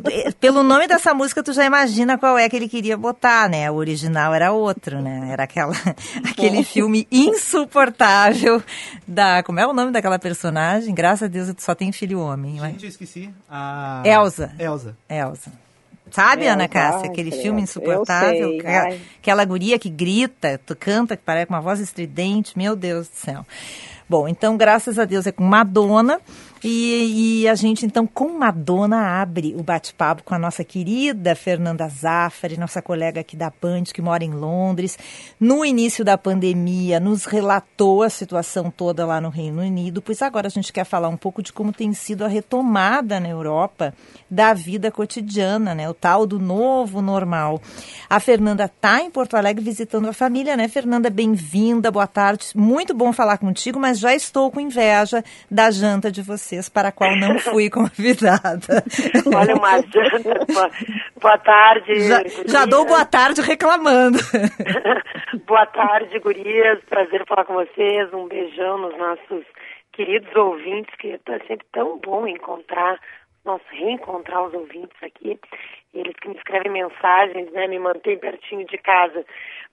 tu, 0.00 0.10
eh, 0.10 0.30
pelo 0.38 0.62
nome 0.62 0.86
dessa 0.86 1.14
música, 1.14 1.42
tu 1.42 1.54
já 1.54 1.64
imagina 1.64 2.18
qual 2.18 2.36
é 2.36 2.46
que 2.46 2.54
ele 2.54 2.68
queria 2.68 2.94
botar, 2.94 3.48
né? 3.48 3.70
O 3.70 3.76
original 3.76 4.34
era 4.34 4.52
outro, 4.52 5.00
né? 5.00 5.30
Era 5.30 5.44
aquela, 5.44 5.72
aquele 6.28 6.62
filme 6.62 7.08
insuportável 7.10 8.62
da... 9.08 9.42
Como 9.42 9.58
é 9.58 9.66
o 9.66 9.72
nome 9.72 9.92
daquela 9.92 10.18
personagem? 10.18 10.94
Graças 10.94 11.22
a 11.22 11.26
Deus, 11.26 11.54
só 11.56 11.74
tem 11.74 11.90
filho 11.90 12.20
homem. 12.20 12.60
Gente, 12.60 12.84
eu 12.84 12.90
esqueci. 12.90 13.30
A... 13.48 14.02
Elsa. 14.04 14.54
Elsa. 14.58 14.94
Elsa. 15.08 15.63
Sabe, 16.10 16.44
É, 16.44 16.50
Ana 16.50 16.68
Cássia? 16.68 17.08
Aquele 17.10 17.30
filme 17.30 17.62
insuportável. 17.62 18.50
sei, 18.50 18.60
aquela, 18.60 18.96
aquela 19.20 19.44
guria 19.44 19.78
que 19.78 19.88
grita, 19.88 20.60
tu 20.64 20.76
canta, 20.76 21.16
que 21.16 21.22
parece 21.24 21.46
com 21.46 21.54
uma 21.54 21.60
voz 21.60 21.80
estridente. 21.80 22.56
Meu 22.56 22.76
Deus 22.76 23.08
do 23.08 23.16
céu. 23.16 23.46
Bom, 24.08 24.28
então, 24.28 24.56
graças 24.56 24.98
a 24.98 25.04
Deus, 25.04 25.26
é 25.26 25.32
com 25.32 25.44
Madonna. 25.44 26.20
E, 26.66 27.42
e 27.42 27.48
a 27.48 27.54
gente, 27.54 27.84
então, 27.84 28.06
com 28.06 28.38
Madonna, 28.38 29.20
abre 29.20 29.54
o 29.54 29.62
bate-papo 29.62 30.22
com 30.22 30.34
a 30.34 30.38
nossa 30.38 30.64
querida 30.64 31.34
Fernanda 31.34 31.86
Zaffari, 31.86 32.56
nossa 32.56 32.80
colega 32.80 33.20
aqui 33.20 33.36
da 33.36 33.52
Band, 33.60 33.84
que 33.92 34.00
mora 34.00 34.24
em 34.24 34.30
Londres. 34.30 34.98
No 35.38 35.62
início 35.62 36.02
da 36.02 36.16
pandemia, 36.16 36.98
nos 36.98 37.26
relatou 37.26 38.02
a 38.02 38.08
situação 38.08 38.70
toda 38.70 39.04
lá 39.04 39.20
no 39.20 39.28
Reino 39.28 39.60
Unido, 39.60 40.00
pois 40.00 40.22
agora 40.22 40.46
a 40.46 40.50
gente 40.50 40.72
quer 40.72 40.84
falar 40.84 41.10
um 41.10 41.18
pouco 41.18 41.42
de 41.42 41.52
como 41.52 41.70
tem 41.70 41.92
sido 41.92 42.24
a 42.24 42.28
retomada 42.28 43.20
na 43.20 43.28
Europa 43.28 43.92
da 44.30 44.54
vida 44.54 44.90
cotidiana, 44.90 45.74
né? 45.74 45.86
O 45.90 45.92
tal 45.92 46.26
do 46.26 46.38
novo 46.38 47.02
normal. 47.02 47.60
A 48.08 48.18
Fernanda 48.18 48.64
está 48.64 49.02
em 49.02 49.10
Porto 49.10 49.36
Alegre 49.36 49.62
visitando 49.62 50.08
a 50.08 50.14
família, 50.14 50.56
né? 50.56 50.66
Fernanda, 50.66 51.10
bem-vinda, 51.10 51.90
boa 51.90 52.06
tarde. 52.06 52.46
Muito 52.54 52.94
bom 52.94 53.12
falar 53.12 53.36
contigo, 53.36 53.78
mas 53.78 53.98
já 53.98 54.14
estou 54.14 54.50
com 54.50 54.58
inveja 54.58 55.22
da 55.50 55.70
janta 55.70 56.10
de 56.10 56.22
vocês, 56.54 56.68
para 56.68 56.88
a 56.88 56.92
qual 56.92 57.16
não 57.16 57.38
fui 57.38 57.68
convidada. 57.68 58.84
Olha, 59.34 59.54
uma 59.54 59.80
janta. 59.80 60.70
Boa, 61.20 61.38
tarde. 61.38 62.00
Já, 62.00 62.22
já 62.46 62.64
dou 62.66 62.86
boa 62.86 63.04
tarde 63.04 63.40
reclamando. 63.40 64.18
boa 65.46 65.66
tarde, 65.66 66.18
gurias. 66.20 66.80
Prazer 66.88 67.24
falar 67.26 67.44
com 67.44 67.54
vocês. 67.54 68.12
Um 68.12 68.28
beijão 68.28 68.78
nos 68.78 68.96
nossos 68.96 69.44
queridos 69.92 70.34
ouvintes, 70.34 70.94
que 70.96 71.12
é 71.12 71.38
sempre 71.46 71.66
tão 71.72 71.98
bom 71.98 72.26
encontrar, 72.26 72.98
nós 73.44 73.60
reencontrar 73.70 74.46
os 74.46 74.54
ouvintes 74.54 74.96
aqui. 75.02 75.38
Eles 75.94 76.14
que 76.20 76.28
me 76.28 76.34
escrevem 76.34 76.72
mensagens, 76.72 77.50
né, 77.52 77.68
me 77.68 77.78
mantêm 77.78 78.18
pertinho 78.18 78.66
de 78.66 78.76
casa. 78.78 79.24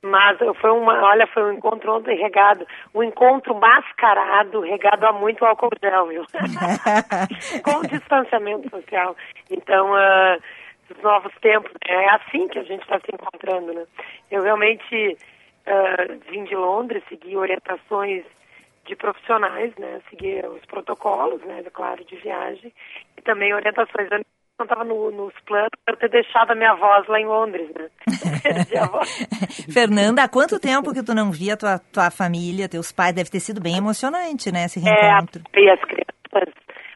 Mas 0.03 0.38
foi 0.60 0.71
uma, 0.71 0.99
olha, 1.03 1.27
foi 1.27 1.43
um 1.43 1.53
encontro 1.53 1.93
ontem 1.93 2.17
regado, 2.17 2.65
um 2.93 3.03
encontro 3.03 3.53
mascarado, 3.55 4.62
regado 4.62 5.05
a 5.05 5.12
muito 5.12 5.45
álcool 5.45 5.69
gel, 5.81 6.07
viu? 6.07 6.25
Com 7.63 7.81
distanciamento 7.81 8.69
social. 8.69 9.15
Então, 9.51 9.93
ah, 9.93 10.38
os 10.89 11.03
novos 11.03 11.34
tempos, 11.41 11.71
é 11.88 12.10
assim 12.10 12.47
que 12.47 12.60
a 12.60 12.63
gente 12.63 12.81
está 12.81 12.99
se 12.99 13.13
encontrando, 13.13 13.73
né? 13.73 13.86
Eu 14.31 14.41
realmente 14.41 15.17
ah, 15.67 16.17
vim 16.29 16.43
de 16.45 16.55
Londres, 16.55 17.03
segui 17.07 17.38
orientações 17.38 18.23
de 18.86 18.95
profissionais, 18.95 19.73
né? 19.77 20.01
Segui 20.10 20.41
os 20.45 20.65
protocolos, 20.65 21.41
né? 21.43 21.63
Claro, 21.71 22.03
de 22.03 22.15
viagem 22.15 22.73
e 23.17 23.21
também 23.21 23.53
orientações. 23.53 24.10
Estava 24.63 24.84
no, 24.84 25.12
nos 25.12 25.34
planos 25.45 25.69
para 25.86 25.95
ter 25.97 26.10
deixado 26.10 26.52
a 26.52 26.56
minha 26.56 26.74
voz 26.76 27.08
lá 27.08 27.19
em 27.19 27.26
Londres, 27.26 27.69
né? 27.78 27.88
Fernanda, 29.71 30.24
há 30.24 30.30
quanto 30.30 30.60
tempo 30.60 30.93
que 30.93 31.04
tu 31.04 31.13
não 31.13 31.32
via 31.32 31.58
tua, 31.58 31.80
tua 31.80 32.10
família, 32.12 32.69
teus 32.69 32.91
pais? 32.91 33.13
Deve 33.13 33.30
ter 33.30 33.39
sido 33.39 33.62
bem 33.62 33.78
emocionante, 33.78 34.52
né, 34.52 34.65
esse 34.65 34.80
É, 34.80 34.84
reencontro. 34.91 35.41
e 35.56 35.69
as 35.69 35.80
crianças 35.82 36.54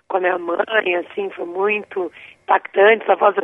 com 0.08 0.17
a 0.17 0.19
minha 0.19 0.38
mãe, 0.38 0.95
assim, 0.97 1.30
foi 1.32 1.45
muito 1.45 2.12
impactante. 2.43 3.10
A 3.12 3.15
voz 3.15 3.36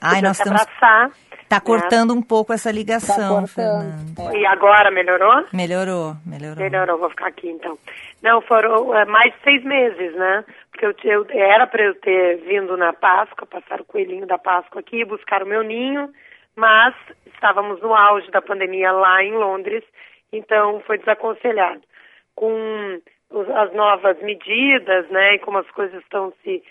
Ai, 0.00 0.20
nós 0.22 0.38
estamos... 0.38 0.60
abraçar. 0.62 1.10
Tá 1.48 1.56
né? 1.56 1.62
cortando 1.64 2.14
um 2.14 2.22
pouco 2.22 2.52
essa 2.52 2.70
Tá 2.70 2.74
ligação. 2.74 3.46
Fernanda. 3.46 4.36
E 4.36 4.46
agora 4.46 4.90
melhorou? 4.90 5.44
Melhorou, 5.52 6.16
melhorou. 6.26 6.62
Melhorou, 6.62 6.98
vou 6.98 7.10
ficar 7.10 7.28
aqui 7.28 7.48
então. 7.48 7.78
Não, 8.22 8.40
foram 8.42 8.94
é, 8.96 9.04
mais 9.04 9.32
de 9.34 9.40
seis 9.42 9.62
meses, 9.64 10.14
né? 10.16 10.44
Porque 10.74 10.86
eu, 10.86 10.94
eu- 11.04 11.26
era 11.30 11.66
para 11.68 11.84
eu 11.84 11.94
ter 12.00 12.38
vindo 12.38 12.76
na 12.76 12.92
Páscoa, 12.92 13.46
passar 13.46 13.80
o 13.80 13.84
coelhinho 13.84 14.26
da 14.26 14.38
Páscoa 14.38 14.80
aqui, 14.80 15.04
buscar 15.04 15.42
o 15.42 15.46
meu 15.46 15.62
ninho, 15.62 16.12
mas 16.56 16.94
estávamos 17.26 17.80
no 17.80 17.94
auge 17.94 18.28
da 18.32 18.42
pandemia 18.42 18.90
lá 18.90 19.22
em 19.22 19.32
Londres, 19.32 19.84
então 20.32 20.80
foi 20.80 20.98
desaconselhado. 20.98 21.80
Com 22.34 23.00
as 23.54 23.72
novas 23.72 24.20
medidas, 24.20 25.08
né, 25.10 25.36
e 25.36 25.38
como 25.38 25.58
as 25.58 25.70
coisas 25.70 26.02
estão 26.02 26.32
se 26.42 26.62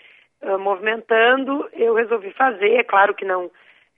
ah, 0.42 0.58
movimentando, 0.58 1.66
eu 1.72 1.94
resolvi 1.94 2.30
fazer. 2.32 2.74
É 2.76 2.84
claro 2.84 3.14
que 3.14 3.24
não, 3.24 3.50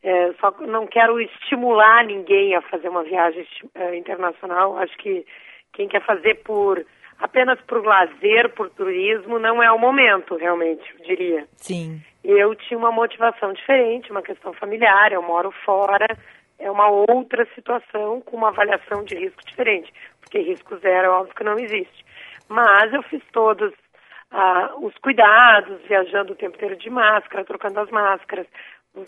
é, 0.04 0.32
só 0.34 0.52
não 0.60 0.86
quero 0.86 1.20
estimular 1.20 2.04
ninguém 2.04 2.54
a 2.54 2.62
fazer 2.62 2.88
uma 2.88 3.02
viagem 3.02 3.44
eh, 3.74 3.96
internacional. 3.96 4.78
Acho 4.78 4.96
que 4.98 5.26
quem 5.72 5.88
quer 5.88 6.02
fazer 6.02 6.36
por 6.44 6.84
apenas 7.18 7.60
por 7.62 7.84
lazer, 7.84 8.50
por 8.54 8.70
turismo, 8.70 9.38
não 9.38 9.62
é 9.62 9.70
o 9.70 9.78
momento, 9.78 10.36
realmente, 10.36 10.82
eu 10.98 11.04
diria. 11.04 11.46
Sim. 11.56 12.00
Eu 12.24 12.54
tinha 12.54 12.78
uma 12.78 12.92
motivação 12.92 13.52
diferente, 13.52 14.10
uma 14.10 14.22
questão 14.22 14.52
familiar, 14.52 15.12
eu 15.12 15.22
moro 15.22 15.50
fora, 15.64 16.06
é 16.58 16.70
uma 16.70 16.88
outra 16.88 17.46
situação 17.54 18.20
com 18.22 18.36
uma 18.36 18.48
avaliação 18.48 19.04
de 19.04 19.14
risco 19.14 19.44
diferente, 19.44 19.92
porque 20.20 20.38
risco 20.38 20.76
zero 20.78 21.06
é 21.06 21.10
óbvio 21.10 21.34
que 21.34 21.44
não 21.44 21.58
existe. 21.58 22.04
Mas 22.48 22.92
eu 22.92 23.02
fiz 23.04 23.22
todos 23.32 23.72
ah, 24.30 24.74
os 24.80 24.94
cuidados, 24.98 25.80
viajando 25.86 26.32
o 26.32 26.36
tempo 26.36 26.56
inteiro 26.56 26.76
de 26.76 26.90
máscara, 26.90 27.44
trocando 27.44 27.80
as 27.80 27.90
máscaras, 27.90 28.46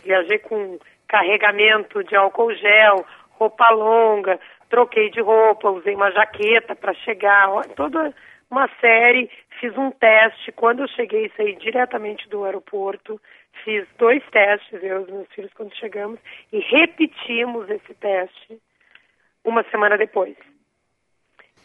viajei 0.04 0.38
com 0.38 0.78
carregamento 1.08 2.04
de 2.04 2.14
álcool 2.14 2.54
gel, 2.54 3.04
roupa 3.30 3.70
longa, 3.70 4.38
troquei 4.68 5.10
de 5.10 5.20
roupa, 5.20 5.70
usei 5.70 5.94
uma 5.94 6.10
jaqueta 6.10 6.74
para 6.74 6.94
chegar, 6.94 7.48
toda 7.76 8.14
uma 8.50 8.68
série, 8.80 9.30
fiz 9.60 9.76
um 9.76 9.90
teste. 9.90 10.52
Quando 10.52 10.82
eu 10.82 10.88
cheguei, 10.88 11.30
saí 11.36 11.56
diretamente 11.56 12.28
do 12.28 12.44
aeroporto, 12.44 13.20
fiz 13.64 13.86
dois 13.98 14.22
testes, 14.30 14.82
eu 14.82 15.00
e 15.00 15.02
os 15.02 15.10
meus 15.10 15.28
filhos, 15.28 15.52
quando 15.54 15.74
chegamos, 15.76 16.18
e 16.52 16.58
repetimos 16.60 17.68
esse 17.70 17.94
teste 17.94 18.58
uma 19.44 19.62
semana 19.64 19.96
depois. 19.96 20.36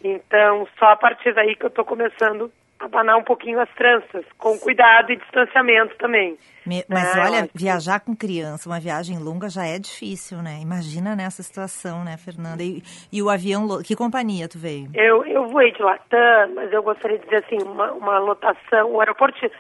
Então, 0.03 0.67
só 0.77 0.87
a 0.87 0.95
partir 0.95 1.33
daí 1.33 1.55
que 1.55 1.63
eu 1.63 1.69
estou 1.69 1.85
começando 1.85 2.51
abanar 2.85 3.17
um 3.17 3.23
pouquinho 3.23 3.59
as 3.59 3.69
tranças, 3.75 4.25
com 4.37 4.57
cuidado 4.59 5.11
e 5.11 5.15
distanciamento 5.17 5.95
também. 5.97 6.37
Me- 6.65 6.83
mas 6.87 7.15
É, 7.15 7.19
olha, 7.21 7.49
viajar 7.53 7.99
com 7.99 8.15
criança, 8.15 8.69
uma 8.69 8.79
viagem 8.79 9.17
longa 9.19 9.49
já 9.49 9.65
é 9.65 9.77
difícil, 9.79 10.37
né? 10.41 10.59
Imagina 10.61 11.15
nessa 11.15 11.43
situação, 11.43 12.03
né, 12.03 12.15
Fernanda? 12.17 12.63
E, 12.63 12.81
e 13.11 13.21
o 13.21 13.29
avião, 13.29 13.67
que 13.83 13.95
companhia 13.95 14.47
tu 14.47 14.57
veio? 14.57 14.89
Eu, 14.93 15.25
eu 15.25 15.47
voei 15.47 15.71
de 15.71 15.81
Latam, 15.81 16.53
mas 16.55 16.71
eu 16.71 16.81
gostaria 16.83 17.17
de 17.17 17.25
dizer 17.25 17.43
assim, 17.45 17.57
uma, 17.63 17.91
uma 17.91 18.19
lotação, 18.19 18.91
o 18.91 18.99
aeroporto 18.99 19.39
de 19.39 19.51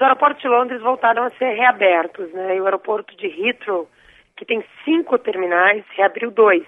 aeroportos 0.00 0.42
de 0.42 0.48
Londres 0.48 0.80
voltaram 0.80 1.24
a 1.24 1.30
ser 1.30 1.54
reabertos, 1.54 2.32
né? 2.32 2.56
E 2.56 2.60
o 2.60 2.64
aeroporto 2.64 3.16
de 3.16 3.26
Heathrow, 3.26 3.88
que 4.36 4.44
tem 4.44 4.64
cinco 4.84 5.18
terminais, 5.18 5.84
reabriu 5.96 6.30
dois. 6.30 6.64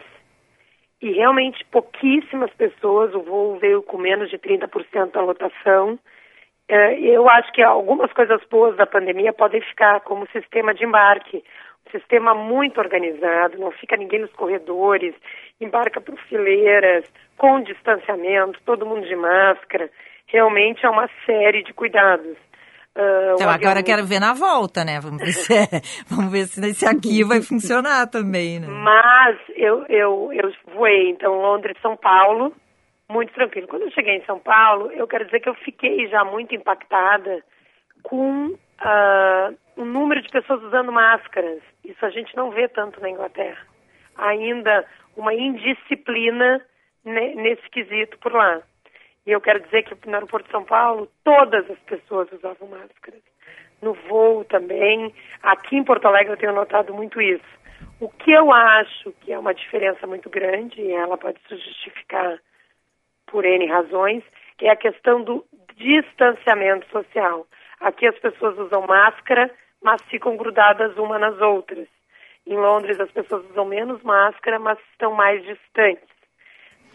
E 1.04 1.12
realmente 1.12 1.62
pouquíssimas 1.66 2.50
pessoas, 2.54 3.14
o 3.14 3.20
voo 3.20 3.58
veio 3.58 3.82
com 3.82 3.98
menos 3.98 4.30
de 4.30 4.38
30% 4.38 5.10
da 5.10 5.20
lotação. 5.20 5.98
Eh, 6.66 6.98
eu 6.98 7.28
acho 7.28 7.52
que 7.52 7.60
algumas 7.62 8.10
coisas 8.14 8.40
boas 8.50 8.74
da 8.76 8.86
pandemia 8.86 9.30
podem 9.30 9.60
ficar 9.60 10.00
como 10.00 10.26
sistema 10.28 10.72
de 10.72 10.82
embarque. 10.82 11.44
Um 11.86 11.90
sistema 11.90 12.34
muito 12.34 12.80
organizado, 12.80 13.58
não 13.58 13.70
fica 13.70 13.98
ninguém 13.98 14.20
nos 14.20 14.32
corredores, 14.32 15.14
embarca 15.60 16.00
por 16.00 16.18
fileiras, 16.20 17.04
com 17.36 17.60
distanciamento, 17.60 18.58
todo 18.64 18.86
mundo 18.86 19.06
de 19.06 19.14
máscara. 19.14 19.90
Realmente 20.28 20.86
é 20.86 20.88
uma 20.88 21.10
série 21.26 21.62
de 21.64 21.74
cuidados. 21.74 22.38
O 22.96 23.34
Então, 23.34 23.48
agora 23.50 23.80
avião- 23.80 23.82
quero 23.82 24.06
ver 24.06 24.20
na 24.20 24.32
volta, 24.34 24.84
né? 24.84 25.00
Vamos 25.00 25.20
ver 25.20 25.32
se, 25.32 25.52
é- 25.52 25.80
vamos 26.08 26.30
ver 26.30 26.46
se 26.46 26.60
esse 26.64 26.86
aqui 26.86 27.24
vai 27.24 27.42
funcionar 27.42 28.06
também, 28.08 28.60
né? 28.60 28.68
Mas 28.68 29.36
eu, 29.56 29.84
eu, 29.88 30.30
eu 30.32 30.52
voei, 30.76 31.10
então, 31.10 31.34
Londres, 31.40 31.76
São 31.82 31.96
Paulo, 31.96 32.52
muito 33.10 33.32
tranquilo. 33.34 33.66
Quando 33.66 33.82
eu 33.82 33.90
cheguei 33.90 34.16
em 34.16 34.24
São 34.24 34.38
Paulo, 34.38 34.92
eu 34.92 35.06
quero 35.08 35.24
dizer 35.24 35.40
que 35.40 35.48
eu 35.48 35.54
fiquei 35.56 36.06
já 36.08 36.24
muito 36.24 36.54
impactada 36.54 37.42
com 38.04 38.54
ah, 38.78 39.50
o 39.76 39.84
número 39.84 40.22
de 40.22 40.28
pessoas 40.28 40.62
usando 40.62 40.92
máscaras. 40.92 41.60
Isso 41.84 42.04
a 42.06 42.10
gente 42.10 42.36
não 42.36 42.50
vê 42.52 42.68
tanto 42.68 43.00
na 43.00 43.10
Inglaterra. 43.10 43.58
Ainda 44.16 44.84
uma 45.16 45.34
indisciplina 45.34 46.60
ne- 47.04 47.34
nesse 47.34 47.68
quesito 47.70 48.18
por 48.18 48.32
lá. 48.32 48.62
E 49.26 49.32
eu 49.32 49.40
quero 49.40 49.60
dizer 49.60 49.82
que 49.84 50.08
no 50.08 50.14
aeroporto 50.14 50.46
de 50.46 50.52
São 50.52 50.64
Paulo, 50.64 51.08
todas 51.22 51.70
as 51.70 51.78
pessoas 51.80 52.30
usavam 52.32 52.68
máscaras. 52.68 53.22
No 53.80 53.94
voo 53.94 54.44
também. 54.44 55.14
Aqui 55.42 55.76
em 55.76 55.84
Porto 55.84 56.06
Alegre 56.06 56.32
eu 56.32 56.36
tenho 56.36 56.52
notado 56.52 56.92
muito 56.92 57.20
isso. 57.20 57.44
O 58.00 58.08
que 58.08 58.32
eu 58.32 58.52
acho 58.52 59.12
que 59.20 59.32
é 59.32 59.38
uma 59.38 59.54
diferença 59.54 60.06
muito 60.06 60.28
grande, 60.28 60.80
e 60.80 60.92
ela 60.92 61.16
pode 61.16 61.38
se 61.48 61.56
justificar 61.56 62.38
por 63.26 63.44
N 63.44 63.66
razões, 63.66 64.22
é 64.60 64.70
a 64.70 64.76
questão 64.76 65.22
do 65.22 65.44
distanciamento 65.76 66.88
social. 66.90 67.46
Aqui 67.80 68.06
as 68.06 68.18
pessoas 68.18 68.58
usam 68.58 68.86
máscara, 68.86 69.50
mas 69.82 70.00
ficam 70.02 70.36
grudadas 70.36 70.96
uma 70.96 71.18
nas 71.18 71.38
outras. 71.40 71.86
Em 72.46 72.56
Londres 72.56 72.98
as 73.00 73.10
pessoas 73.10 73.44
usam 73.50 73.64
menos 73.64 74.02
máscara, 74.02 74.58
mas 74.58 74.78
estão 74.92 75.12
mais 75.12 75.42
distantes. 75.44 76.08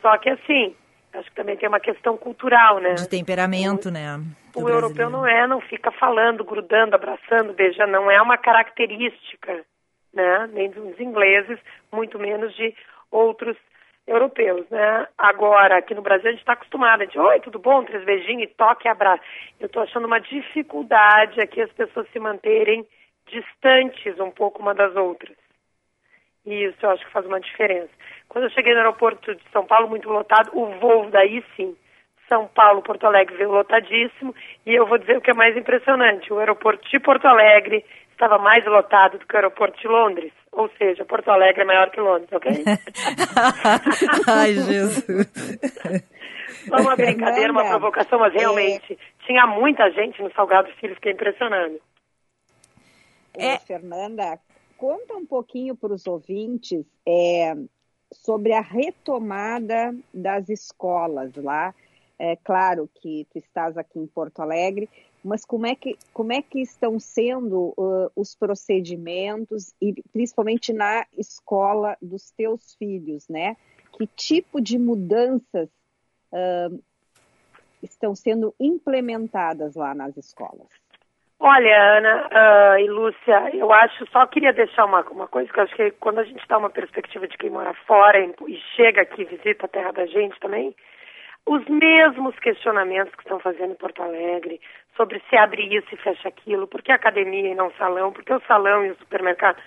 Só 0.01 0.17
que 0.17 0.29
assim, 0.29 0.75
acho 1.13 1.29
que 1.29 1.35
também 1.35 1.57
tem 1.57 1.67
uma 1.67 1.79
questão 1.79 2.17
cultural, 2.17 2.79
né? 2.79 2.93
De 2.93 3.09
temperamento, 3.09 3.89
né? 3.89 4.17
do 4.53 4.63
O 4.63 4.69
europeu 4.69 5.09
não 5.09 5.25
é, 5.25 5.47
não 5.47 5.61
fica 5.61 5.91
falando, 5.91 6.43
grudando, 6.43 6.95
abraçando, 6.95 7.53
beijando, 7.53 7.91
não 7.91 8.09
é 8.09 8.21
uma 8.21 8.37
característica, 8.37 9.63
né? 10.13 10.49
Nem 10.53 10.69
dos 10.69 10.99
ingleses, 10.99 11.59
muito 11.91 12.19
menos 12.19 12.55
de 12.55 12.75
outros 13.11 13.57
europeus, 14.07 14.67
né? 14.69 15.07
Agora, 15.17 15.77
aqui 15.77 15.93
no 15.93 16.01
Brasil 16.01 16.29
a 16.29 16.31
gente 16.31 16.41
está 16.41 16.53
acostumado, 16.53 17.01
a 17.01 17.05
gente, 17.05 17.19
oi, 17.19 17.39
tudo 17.41 17.59
bom? 17.59 17.83
Três 17.83 18.03
beijinhos, 18.03 18.43
e 18.43 18.55
toque 18.55 18.87
e 18.87 18.91
abraço. 18.91 19.21
Eu 19.59 19.67
estou 19.67 19.83
achando 19.83 20.07
uma 20.07 20.19
dificuldade 20.19 21.39
aqui 21.39 21.61
as 21.61 21.71
pessoas 21.71 22.07
se 22.11 22.19
manterem 22.19 22.85
distantes 23.27 24.19
um 24.19 24.31
pouco 24.31 24.61
uma 24.61 24.73
das 24.73 24.95
outras. 24.95 25.35
Isso 26.45 26.77
eu 26.81 26.91
acho 26.91 27.05
que 27.05 27.11
faz 27.11 27.25
uma 27.25 27.39
diferença. 27.39 27.89
Quando 28.27 28.45
eu 28.45 28.51
cheguei 28.51 28.73
no 28.73 28.79
aeroporto 28.79 29.35
de 29.35 29.43
São 29.51 29.65
Paulo, 29.65 29.89
muito 29.89 30.09
lotado, 30.09 30.51
o 30.53 30.65
voo 30.79 31.09
daí 31.09 31.43
sim, 31.55 31.75
São 32.27 32.47
Paulo, 32.47 32.81
Porto 32.81 33.05
Alegre 33.05 33.35
veio 33.37 33.51
lotadíssimo. 33.51 34.33
E 34.65 34.73
eu 34.73 34.85
vou 34.85 34.97
dizer 34.97 35.17
o 35.17 35.21
que 35.21 35.31
é 35.31 35.33
mais 35.33 35.55
impressionante: 35.57 36.31
o 36.31 36.39
aeroporto 36.39 36.87
de 36.89 36.99
Porto 36.99 37.25
Alegre 37.25 37.83
estava 38.11 38.37
mais 38.37 38.65
lotado 38.65 39.17
do 39.17 39.25
que 39.25 39.33
o 39.33 39.37
aeroporto 39.37 39.79
de 39.79 39.87
Londres. 39.87 40.33
Ou 40.51 40.69
seja, 40.77 41.05
Porto 41.05 41.29
Alegre 41.29 41.61
é 41.61 41.65
maior 41.65 41.89
que 41.89 42.01
Londres, 42.01 42.29
ok? 42.31 42.51
Ai, 44.27 44.53
Jesus. 44.53 45.05
Foi 46.67 46.81
uma 46.81 46.95
brincadeira, 46.95 47.51
uma 47.51 47.65
provocação, 47.65 48.19
mas 48.19 48.33
realmente 48.33 48.97
tinha 49.25 49.45
muita 49.47 49.89
gente 49.91 50.21
no 50.21 50.31
Salgado 50.33 50.69
Filho, 50.79 50.95
fiquei 50.95 51.13
impressionado. 51.13 51.79
Ô, 53.35 53.59
Fernanda, 53.65 54.39
conta 54.79 55.13
um 55.13 55.25
pouquinho 55.25 55.75
para 55.75 55.93
os 55.93 56.07
ouvintes 56.07 56.85
é, 57.05 57.53
sobre 58.13 58.53
a 58.53 58.61
retomada 58.61 59.93
das 60.13 60.47
escolas 60.47 61.35
lá. 61.35 61.75
É 62.17 62.37
claro 62.37 62.89
que 62.95 63.27
tu 63.29 63.37
estás 63.37 63.77
aqui 63.77 63.99
em 63.99 64.07
Porto 64.07 64.39
Alegre, 64.39 64.89
mas 65.23 65.43
como 65.43 65.67
é 65.67 65.75
que, 65.75 65.97
como 66.13 66.31
é 66.31 66.41
que 66.41 66.61
estão 66.61 66.97
sendo 66.97 67.73
uh, 67.77 68.09
os 68.15 68.35
procedimentos 68.35 69.73
e 69.81 70.01
principalmente 70.13 70.71
na 70.71 71.05
escola 71.17 71.97
dos 72.01 72.31
teus 72.31 72.73
filhos, 72.75 73.27
né? 73.27 73.57
Que 73.97 74.07
tipo 74.07 74.61
de 74.61 74.77
mudanças 74.77 75.69
uh, 76.31 76.83
estão 77.83 78.15
sendo 78.15 78.55
implementadas 78.57 79.75
lá 79.75 79.93
nas 79.93 80.15
escolas? 80.15 80.69
Olha, 81.41 81.97
Ana 81.97 82.27
ah, 82.31 82.81
e 82.81 82.87
Lúcia, 82.89 83.49
eu 83.53 83.71
acho, 83.71 84.05
só 84.11 84.25
queria 84.27 84.51
deixar 84.51 84.83
uma, 84.83 85.01
uma 85.09 85.27
coisa, 85.27 85.49
que 85.51 85.57
eu 85.57 85.63
acho 85.63 85.75
que 85.75 85.91
quando 85.91 86.19
a 86.19 86.23
gente 86.25 86.45
dá 86.49 86.57
uma 86.57 86.69
perspectiva 86.69 87.27
de 87.29 87.37
quem 87.37 87.49
mora 87.49 87.73
fora 87.87 88.19
e, 88.19 88.33
e 88.49 88.57
chega 88.75 89.01
aqui, 89.01 89.23
visita 89.23 89.65
a 89.65 89.69
terra 89.69 89.93
da 89.93 90.05
gente 90.05 90.37
também, 90.41 90.75
os 91.45 91.65
mesmos 91.67 92.37
questionamentos 92.39 93.15
que 93.15 93.23
estão 93.23 93.39
fazendo 93.39 93.71
em 93.71 93.75
Porto 93.77 94.03
Alegre, 94.03 94.59
sobre 94.97 95.21
se 95.29 95.37
abre 95.37 95.63
isso 95.73 95.87
e 95.93 95.97
fecha 95.97 96.27
aquilo, 96.27 96.67
por 96.67 96.81
que 96.81 96.91
academia 96.91 97.51
e 97.51 97.55
não 97.55 97.71
salão, 97.71 98.11
por 98.11 98.23
que 98.23 98.33
o 98.33 98.41
salão 98.41 98.85
e 98.85 98.91
o 98.91 98.97
supermercado, 98.97 99.57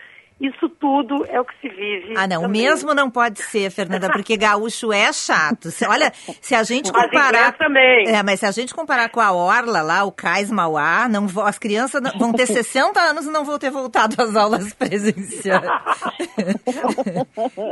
isso 0.43 0.69
tudo 0.69 1.25
é 1.29 1.41
o 1.41 1.45
que 1.45 1.55
se 1.61 1.69
vive. 1.69 2.15
Ah, 2.17 2.27
não, 2.27 2.43
também. 2.43 2.63
mesmo 2.63 2.93
não 2.95 3.09
pode 3.09 3.41
ser, 3.41 3.71
Fernanda, 3.71 4.11
porque 4.13 4.37
gaúcho 4.37 4.93
é 4.93 5.13
chato. 5.13 5.69
Olha, 5.89 6.11
se 6.13 6.55
a 6.55 6.65
gente 6.65 6.91
Mas 6.93 7.05
comparar. 7.05 7.29
inglês 7.29 7.57
também. 7.59 8.09
É, 8.09 8.23
mas 8.25 8.41
se 8.41 8.47
a 8.47 8.51
gente 8.51 8.75
comparar 8.75 9.09
com 9.09 9.21
a 9.21 9.33
Orla 9.33 9.83
lá, 9.83 10.05
o 10.05 10.11
Cais 10.11 10.51
Mauá, 10.51 11.09
não, 11.09 11.27
as 11.47 11.59
crianças 11.59 12.03
vão 12.19 12.33
ter 12.33 12.47
60 12.51 12.99
anos 13.01 13.27
e 13.27 13.31
não 13.31 13.45
vão 13.45 13.59
ter 13.59 13.71
voltado 13.71 14.21
às 14.21 14.35
aulas 14.35 14.75
presenciais. 14.75 15.63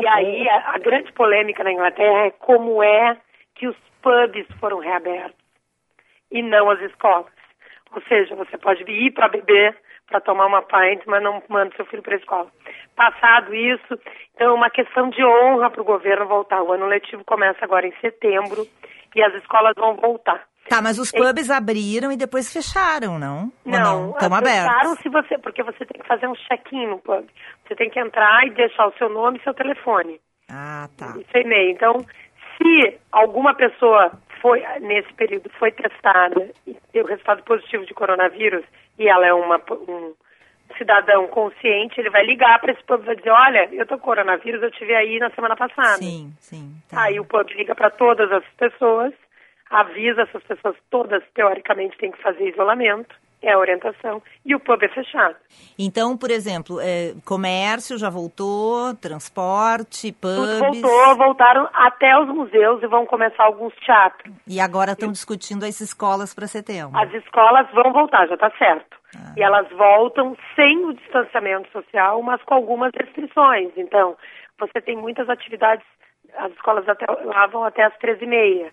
E 0.00 0.06
aí, 0.06 0.48
a, 0.48 0.74
a 0.74 0.78
grande 0.78 1.12
polêmica 1.12 1.64
na 1.64 1.72
Inglaterra 1.72 2.26
é 2.26 2.30
como 2.30 2.83
é 2.83 3.16
que 3.56 3.66
os 3.66 3.76
pubs 4.00 4.46
foram 4.61 4.78
reabertos 4.78 5.35
e 6.30 6.42
não 6.42 6.70
as 6.70 6.80
escolas. 6.83 7.26
Ou 7.94 8.00
seja, 8.02 8.35
você 8.37 8.56
pode 8.56 8.85
ir 8.88 9.12
para 9.12 9.28
beber, 9.28 9.76
para 10.11 10.20
tomar 10.20 10.46
uma 10.46 10.61
pint, 10.62 11.03
mas 11.07 11.23
não 11.23 11.42
manda 11.49 11.75
seu 11.77 11.87
filho 11.87 12.03
para 12.03 12.14
a 12.14 12.18
escola. 12.18 12.46
Passado 12.96 13.55
isso, 13.55 13.99
então 14.35 14.49
é 14.49 14.53
uma 14.53 14.68
questão 14.68 15.09
de 15.09 15.25
honra 15.25 15.70
para 15.70 15.81
o 15.81 15.85
governo 15.85 16.27
voltar. 16.27 16.62
O 16.62 16.73
ano 16.73 16.87
letivo 16.87 17.25
começa 17.25 17.64
agora 17.64 17.87
em 17.87 17.94
setembro 18.01 18.66
e 19.14 19.23
as 19.23 19.33
escolas 19.35 19.75
vão 19.77 19.94
voltar. 19.94 20.42
Tá, 20.68 20.83
mas 20.83 20.99
os 20.99 21.11
pubs 21.11 21.51
abriram 21.51 22.12
e 22.12 22.16
depois 22.16 22.53
fecharam, 22.53 23.18
não? 23.18 23.51
Não, 23.64 24.11
Estão 24.11 24.35
abertos. 24.35 24.73
fecharam 24.73 24.94
se 24.96 25.09
você, 25.09 25.38
porque 25.38 25.62
você 25.62 25.85
tem 25.87 26.01
que 26.01 26.07
fazer 26.07 26.29
um 26.29 26.35
check-in 26.35 26.87
no 26.87 26.99
pub. 26.99 27.25
Você 27.66 27.75
tem 27.75 27.88
que 27.88 27.99
entrar 27.99 28.46
e 28.46 28.51
deixar 28.51 28.87
o 28.87 28.92
seu 28.99 29.09
nome 29.09 29.38
e 29.38 29.42
seu 29.42 29.55
telefone. 29.55 30.20
Ah, 30.49 30.88
tá. 30.96 31.14
e 31.18 31.25
seu 31.33 31.40
e-mail. 31.40 31.70
Então, 31.70 32.05
se 32.57 32.99
alguma 33.11 33.55
pessoa 33.55 34.12
foi 34.40 34.62
nesse 34.81 35.12
período 35.14 35.51
foi 35.59 35.70
testada 35.73 36.51
e 36.66 36.77
deu 36.92 37.05
resultado 37.05 37.42
positivo 37.42 37.85
de 37.85 37.94
coronavírus 37.94 38.64
e 39.00 39.08
ela 39.08 39.26
é 39.26 39.32
uma, 39.32 39.56
um 39.88 40.14
cidadão 40.76 41.26
consciente, 41.28 41.98
ele 41.98 42.10
vai 42.10 42.24
ligar 42.24 42.60
para 42.60 42.72
esse 42.72 42.84
pub 42.84 43.00
e 43.00 43.06
vai 43.06 43.16
dizer, 43.16 43.30
olha, 43.30 43.68
eu 43.72 43.86
tô 43.86 43.96
com 43.96 44.04
coronavírus, 44.04 44.62
eu 44.62 44.70
tive 44.70 44.94
aí 44.94 45.18
na 45.18 45.30
semana 45.30 45.56
passada. 45.56 45.96
Sim, 45.96 46.30
sim. 46.38 46.74
Aí 46.92 47.18
o 47.18 47.24
pub 47.24 47.48
liga 47.54 47.74
para 47.74 47.88
todas 47.90 48.30
as 48.30 48.44
pessoas, 48.58 49.14
avisa 49.70 50.22
essas 50.22 50.42
pessoas 50.42 50.76
todas, 50.90 51.24
teoricamente, 51.34 51.96
têm 51.96 52.12
que 52.12 52.20
fazer 52.22 52.50
isolamento, 52.50 53.14
é 53.42 53.53
a 53.53 53.59
orientação, 53.59 54.22
e 54.44 54.55
o 54.55 54.61
pub 54.61 54.83
é 54.83 54.88
fechado. 54.88 55.37
Então, 55.79 56.16
por 56.16 56.31
exemplo, 56.31 56.79
é, 56.81 57.14
comércio 57.24 57.98
já 57.98 58.11
voltou, 58.11 58.94
transporte, 58.96 60.12
Tudo 60.12 60.59
pubs. 60.61 60.81
voltou, 60.83 61.16
voltaram 61.16 61.68
até 61.72 62.18
os 62.18 62.29
museus 62.29 62.83
e 62.83 62.87
vão 62.87 63.07
começar 63.07 63.44
alguns 63.44 63.74
teatros. 63.76 64.35
E 64.46 64.61
agora 64.61 64.92
estão 64.92 65.11
discutindo 65.11 65.64
as 65.64 65.81
escolas 65.81 66.35
para 66.35 66.46
setembro. 66.46 66.98
As 66.98 67.12
escolas 67.14 67.66
vão 67.72 67.92
voltar, 67.92 68.26
já 68.29 68.35
está 68.35 68.50
certo. 68.59 69.00
E 69.37 69.42
elas 69.42 69.68
voltam 69.70 70.37
sem 70.55 70.85
o 70.85 70.92
distanciamento 70.92 71.68
social, 71.72 72.22
mas 72.22 72.40
com 72.44 72.55
algumas 72.55 72.92
restrições. 72.94 73.72
Então, 73.76 74.16
você 74.59 74.81
tem 74.81 74.96
muitas 74.96 75.29
atividades, 75.29 75.85
as 76.36 76.52
escolas 76.52 76.88
até, 76.88 77.06
lá 77.24 77.46
vão 77.46 77.64
até 77.64 77.82
às 77.84 77.96
13h30. 77.98 78.70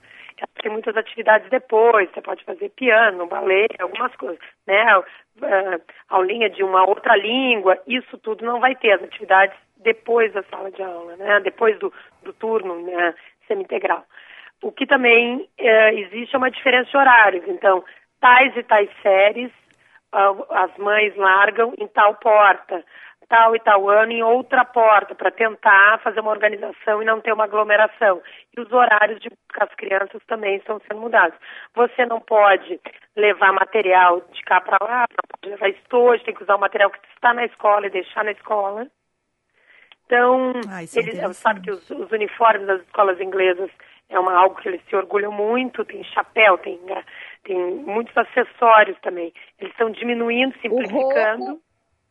Tem 0.62 0.72
muitas 0.72 0.96
atividades 0.96 1.50
depois, 1.50 2.10
você 2.12 2.22
pode 2.22 2.44
fazer 2.44 2.70
piano, 2.70 3.26
balé, 3.26 3.68
algumas 3.80 4.16
coisas, 4.16 4.40
né? 4.68 5.00
Uh, 5.00 5.82
aulinha 6.10 6.50
de 6.50 6.64
uma 6.64 6.88
outra 6.88 7.16
língua, 7.16 7.78
isso 7.88 8.18
tudo 8.20 8.46
não 8.46 8.60
vai 8.60 8.76
ter, 8.76 8.92
as 8.92 9.04
atividades 9.04 9.58
depois 9.78 10.32
da 10.34 10.44
sala 10.44 10.72
de 10.72 10.82
aula, 10.82 11.16
né? 11.16 11.40
Depois 11.40 11.78
do, 11.80 11.92
do 12.24 12.34
turno 12.34 12.82
né? 12.84 13.16
semi-integral. 13.48 14.04
O 14.62 14.72
que 14.72 14.86
também 14.86 15.38
uh, 15.38 15.98
existe 15.98 16.36
é 16.36 16.38
uma 16.38 16.52
diferença 16.52 16.90
de 16.90 16.98
horários. 16.98 17.48
Então, 17.48 17.84
tais 18.20 18.56
e 18.56 18.64
tais 18.64 18.90
séries 19.02 19.52
ah, 20.12 20.34
as 20.64 20.78
mães 20.78 21.16
largam 21.16 21.74
em 21.78 21.88
tal 21.88 22.16
porta, 22.16 22.84
tal 23.30 23.56
e 23.56 23.60
tal 23.60 23.90
ano 23.90 24.12
em 24.12 24.24
outra 24.24 24.64
porta, 24.64 25.14
para 25.14 25.32
tentar 25.32 26.00
fazer 26.00 26.20
uma 26.20 26.32
organização 26.32 27.02
e 27.02 27.06
não 27.06 27.20
ter 27.20 27.34
uma 27.34 27.44
aglomeração. 27.44 28.22
E 28.56 28.62
os 28.62 28.72
horários 28.72 29.20
de 29.20 29.30
buscar 29.30 29.66
as 29.66 29.76
crianças 29.76 30.22
também 30.28 30.56
estão 30.58 30.80
sendo 30.88 31.02
mudados. 31.02 31.38
Você 31.76 32.06
não 32.06 32.20
pode 32.20 32.80
levar 33.16 33.52
material 33.52 34.22
de 34.32 34.42
cá 34.44 34.62
para 34.62 34.78
lá, 34.82 35.02
não 35.02 35.40
pode 35.40 35.50
levar 35.50 35.70
estojo, 35.70 36.24
tem 36.24 36.34
que 36.34 36.44
usar 36.44 36.56
o 36.56 36.60
material 36.60 36.90
que 36.90 37.00
está 37.16 37.34
na 37.34 37.46
escola 37.46 37.88
e 37.88 37.92
deixar 37.92 38.24
na 38.24 38.32
escola. 38.32 38.88
Então, 40.06 40.54
Ah, 40.70 40.82
é 40.82 40.86
eles, 40.96 41.38
sabe 41.38 41.62
que 41.62 41.72
os, 41.72 41.90
os 41.90 42.12
uniformes 42.12 42.66
das 42.66 42.82
escolas 42.82 43.20
inglesas 43.20 43.70
é 44.10 44.18
uma, 44.18 44.34
algo 44.34 44.56
que 44.56 44.70
eles 44.70 44.82
se 44.88 44.96
orgulham 44.96 45.34
muito, 45.34 45.84
tem 45.84 46.02
chapéu, 46.06 46.58
tem, 46.60 46.80
eh, 46.88 47.04
tem 47.44 47.58
muitos 47.58 48.16
acessórios 48.16 48.98
também. 49.02 49.34
Eles 49.60 49.74
estão 49.74 49.92
diminuindo, 49.92 50.58
simplificando. 50.62 51.62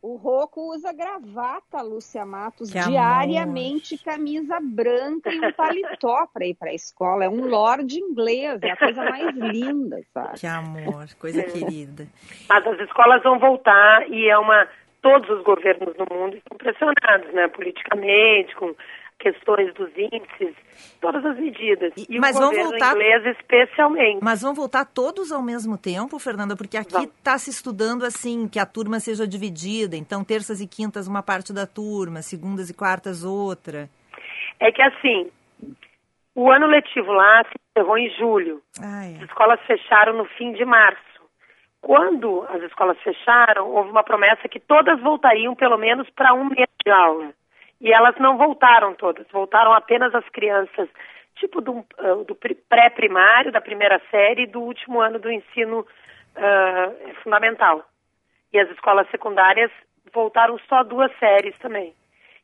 O 0.09 0.14
Roco 0.14 0.73
usa 0.73 0.92
gravata, 0.92 1.83
Lúcia 1.83 2.25
Matos, 2.25 2.71
Que 2.71 2.79
amor. 2.79 2.90
diariamente 2.92 3.99
camisa 3.99 4.61
branca 4.62 5.33
e 5.33 5.40
um 5.45 5.53
paletó 5.53 6.29
para 6.33 6.47
ir 6.47 6.55
para 6.55 6.71
a 6.71 6.75
escola. 6.75 7.25
É 7.25 7.29
um 7.29 7.49
lord 7.49 7.92
inglês, 7.99 8.62
é 8.62 8.71
a 8.71 8.77
coisa 8.77 9.03
mais 9.03 9.35
linda, 9.35 10.01
sabe? 10.14 10.38
Que 10.38 10.47
amor, 10.47 11.07
coisa 11.19 11.40
É. 11.40 11.45
querida. 11.51 12.07
Mas 12.49 12.64
as 12.69 12.79
escolas 12.83 13.21
vão 13.25 13.40
voltar 13.40 14.09
e 14.09 14.29
é 14.29 14.38
uma. 14.38 14.69
Todos 15.03 15.29
os 15.29 15.42
governos 15.42 15.95
no 15.97 16.07
mundo 16.16 16.37
estão 16.37 16.57
pressionados, 16.57 17.33
né, 17.35 17.49
politicamente, 17.49 18.55
com 18.55 18.75
questões 19.18 19.72
dos 19.74 19.90
índices, 19.96 20.55
todas 21.00 21.24
as 21.24 21.38
medidas. 21.38 21.92
E, 21.96 22.18
mas 22.18 22.37
o 22.37 22.40
vão 22.40 22.52
voltar- 22.52 22.92
inglês 22.92 23.26
especialmente. 23.38 24.18
Mas 24.22 24.42
vão 24.42 24.55
voltar 24.55 24.85
todos 24.85 25.33
ao 25.33 25.42
mesmo 25.42 25.79
tempo, 25.79 26.18
Fernanda? 26.18 26.57
Porque 26.57 26.76
aqui 26.76 27.05
está 27.05 27.38
se 27.38 27.50
estudando 27.50 28.05
assim, 28.05 28.48
que 28.48 28.59
a 28.59 28.66
turma 28.66 29.00
seja 29.00 29.26
dividida. 29.26 29.96
Então, 29.96 30.22
terças 30.22 30.61
e 30.61 30.66
quintas 30.66 31.09
uma 31.09 31.22
parte 31.22 31.52
da 31.52 31.66
turma, 31.66 32.22
segundas 32.22 32.70
e 32.70 32.74
quartas 32.74 33.24
outra. 33.24 33.88
É 34.61 34.70
que 34.70 34.83
assim, 34.83 35.31
o 36.35 36.50
ano 36.50 36.66
letivo 36.66 37.12
lá 37.12 37.42
se 37.44 37.55
encerrou 37.70 37.98
em 37.98 38.11
julho. 38.11 38.62
Ah, 38.81 39.07
é. 39.07 39.16
As 39.16 39.22
escolas 39.22 39.61
fecharam 39.66 40.16
no 40.16 40.24
fim 40.26 40.52
de 40.52 40.64
março. 40.64 41.00
Quando 41.81 42.44
as 42.48 42.62
escolas 42.62 42.98
fecharam, 43.02 43.70
houve 43.70 43.90
uma 43.90 44.02
promessa 44.02 44.48
que 44.48 44.59
todas 44.59 45.00
voltariam 45.00 45.55
pelo 45.55 45.79
menos 45.79 46.09
para 46.11 46.35
um 46.35 46.44
mês 46.44 46.68
de 46.85 46.90
aula. 46.90 47.33
E 47.81 47.93
elas 47.93 48.17
não 48.19 48.39
voltaram 48.39 48.95
todas, 48.95 49.27
voltaram 49.29 49.73
apenas 49.73 50.15
as 50.15 50.27
crianças, 50.31 50.89
tipo 51.37 51.61
do, 51.61 51.85
ah, 51.99 52.25
do 52.27 52.35
pri- 52.35 52.55
pré-primário, 52.55 53.53
da 53.53 53.61
primeira 53.61 54.01
série 54.11 54.45
e 54.45 54.47
do 54.47 54.61
último 54.61 55.01
ano 55.01 55.19
do 55.19 55.31
ensino 55.31 55.87
ah, 56.37 56.93
fundamental. 57.23 57.85
E 58.53 58.59
as 58.59 58.71
escolas 58.71 59.09
secundárias 59.11 59.71
voltaram 60.12 60.59
só 60.69 60.83
duas 60.83 61.11
séries 61.19 61.57
também. 61.59 61.93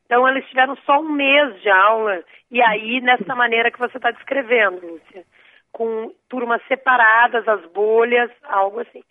Então, 0.05 0.29
eles 0.29 0.47
tiveram 0.49 0.77
só 0.85 1.01
um 1.01 1.11
mês 1.11 1.59
de 1.62 1.71
aula, 1.71 2.23
e 2.51 2.61
aí, 2.61 3.01
nessa 3.01 3.35
maneira 3.35 3.71
que 3.71 3.79
você 3.79 3.97
está 3.97 4.11
descrevendo, 4.11 4.87
Lúcia, 4.87 5.25
com 5.73 6.12
turmas 6.29 6.61
separadas, 6.68 7.49
as 7.49 7.64
bolhas, 7.73 8.31
algo 8.42 8.81
assim. 8.81 9.03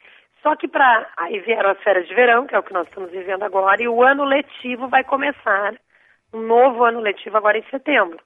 Só 0.43 0.55
que 0.55 0.67
para 0.67 1.07
aí 1.17 1.39
vieram 1.39 1.71
as 1.71 1.81
férias 1.81 2.07
de 2.07 2.13
verão, 2.13 2.45
que 2.45 2.53
é 2.53 2.59
o 2.59 2.63
que 2.63 2.73
nós 2.73 2.87
estamos 2.87 3.09
vivendo 3.09 3.41
agora, 3.43 3.81
e 3.81 3.87
o 3.87 4.03
ano 4.03 4.23
letivo 4.23 4.87
vai 4.87 5.03
começar, 5.03 5.73
um 6.33 6.41
novo 6.41 6.83
ano 6.83 6.99
letivo 6.99 7.37
agora 7.37 7.57
em 7.57 7.63
setembro. 7.69 8.19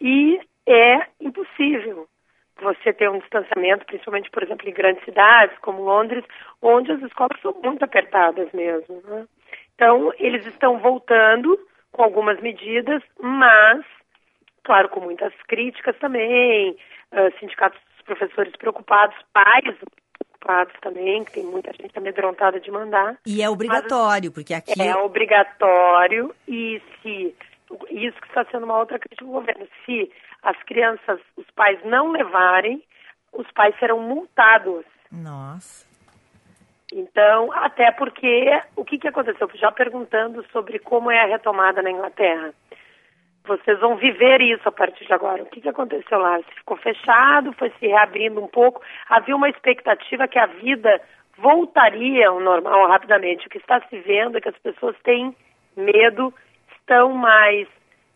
E 0.00 0.40
é 0.66 1.06
impossível 1.20 2.08
você 2.60 2.92
ter 2.92 3.10
um 3.10 3.18
distanciamento, 3.18 3.86
principalmente, 3.86 4.30
por 4.30 4.42
exemplo, 4.42 4.68
em 4.68 4.72
grandes 4.72 5.04
cidades 5.04 5.56
como 5.58 5.82
Londres, 5.82 6.24
onde 6.60 6.92
as 6.92 7.02
escolas 7.02 7.40
são 7.40 7.54
muito 7.62 7.84
apertadas 7.84 8.50
mesmo. 8.52 9.02
né? 9.04 9.26
Então, 9.74 10.12
eles 10.18 10.46
estão 10.46 10.78
voltando 10.78 11.58
com 11.90 12.02
algumas 12.02 12.40
medidas, 12.40 13.02
mas, 13.20 13.84
claro, 14.64 14.88
com 14.88 15.00
muitas 15.00 15.32
críticas 15.48 15.96
também, 15.98 16.76
ah, 17.10 17.30
sindicatos 17.38 17.80
dos 17.96 18.04
professores 18.04 18.54
preocupados, 18.56 19.16
pais 19.32 19.76
também, 20.80 21.24
que 21.24 21.32
tem 21.32 21.44
muita 21.44 21.72
gente 21.72 21.96
amedrontada 21.96 22.60
de 22.60 22.70
mandar. 22.70 23.16
E 23.26 23.42
é 23.42 23.48
obrigatório, 23.48 24.32
porque 24.32 24.54
aqui. 24.54 24.80
É 24.80 24.96
obrigatório 24.96 26.34
e 26.46 26.80
se 27.00 27.34
isso 27.90 28.20
que 28.20 28.28
está 28.28 28.44
sendo 28.50 28.64
uma 28.64 28.78
outra 28.78 28.98
crítica 28.98 29.24
do 29.24 29.32
governo, 29.32 29.66
se 29.84 30.10
as 30.42 30.60
crianças, 30.64 31.20
os 31.36 31.46
pais 31.54 31.78
não 31.84 32.10
levarem, 32.10 32.82
os 33.32 33.50
pais 33.52 33.74
serão 33.78 34.00
multados. 34.00 34.84
Nossa. 35.10 35.86
Então, 36.92 37.50
até 37.52 37.90
porque 37.90 38.50
o 38.76 38.84
que, 38.84 38.98
que 38.98 39.08
aconteceu? 39.08 39.48
Já 39.54 39.72
perguntando 39.72 40.44
sobre 40.52 40.78
como 40.78 41.10
é 41.10 41.22
a 41.22 41.26
retomada 41.26 41.80
na 41.80 41.90
Inglaterra. 41.90 42.52
Vocês 43.44 43.80
vão 43.80 43.96
viver 43.96 44.40
isso 44.40 44.68
a 44.68 44.72
partir 44.72 45.04
de 45.04 45.12
agora. 45.12 45.42
O 45.42 45.46
que, 45.46 45.60
que 45.60 45.68
aconteceu 45.68 46.18
lá? 46.18 46.38
Se 46.38 46.54
ficou 46.56 46.76
fechado, 46.76 47.52
foi 47.54 47.70
se 47.78 47.86
reabrindo 47.86 48.40
um 48.40 48.46
pouco. 48.46 48.80
Havia 49.08 49.34
uma 49.34 49.48
expectativa 49.48 50.28
que 50.28 50.38
a 50.38 50.46
vida 50.46 51.00
voltaria 51.36 52.28
ao 52.28 52.38
normal 52.38 52.88
rapidamente. 52.88 53.46
O 53.46 53.50
que 53.50 53.58
está 53.58 53.80
se 53.88 53.98
vendo 53.98 54.38
é 54.38 54.40
que 54.40 54.48
as 54.48 54.58
pessoas 54.58 54.96
têm 55.02 55.34
medo, 55.76 56.32
estão 56.76 57.12
mais 57.14 57.66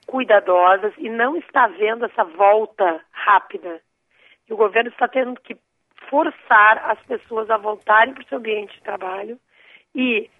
cuidadosas 0.07 0.93
e 0.99 1.09
não 1.09 1.37
está 1.37 1.67
vendo 1.67 2.05
essa 2.05 2.23
volta 2.23 3.01
rápida. 3.11 3.81
E 4.49 4.53
o 4.53 4.57
governo 4.57 4.91
está 4.91 5.09
tendo 5.09 5.41
que 5.41 5.57
forçar 6.09 6.91
as 6.91 7.01
pessoas 7.01 7.51
a 7.51 7.57
voltarem 7.57 8.15
para 8.15 8.23
o 8.23 8.27
seu 8.27 8.39
ambiente 8.39 8.75
de 8.75 8.83
trabalho 8.83 9.39
e 9.93 10.31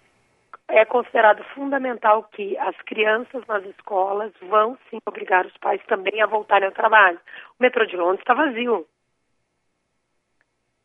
é 0.69 0.83
considerado 0.85 1.43
fundamental 1.55 2.23
que 2.23 2.57
as 2.57 2.75
crianças 2.81 3.45
nas 3.47 3.63
escolas 3.65 4.33
vão 4.41 4.77
sim 4.89 4.99
obrigar 5.05 5.45
os 5.45 5.57
pais 5.57 5.81
também 5.87 6.21
a 6.21 6.27
voltarem 6.27 6.67
ao 6.67 6.73
trabalho. 6.73 7.19
O 7.57 7.63
metrô 7.63 7.85
de 7.85 7.95
Londres 7.95 8.19
está 8.19 8.33
vazio. 8.33 8.85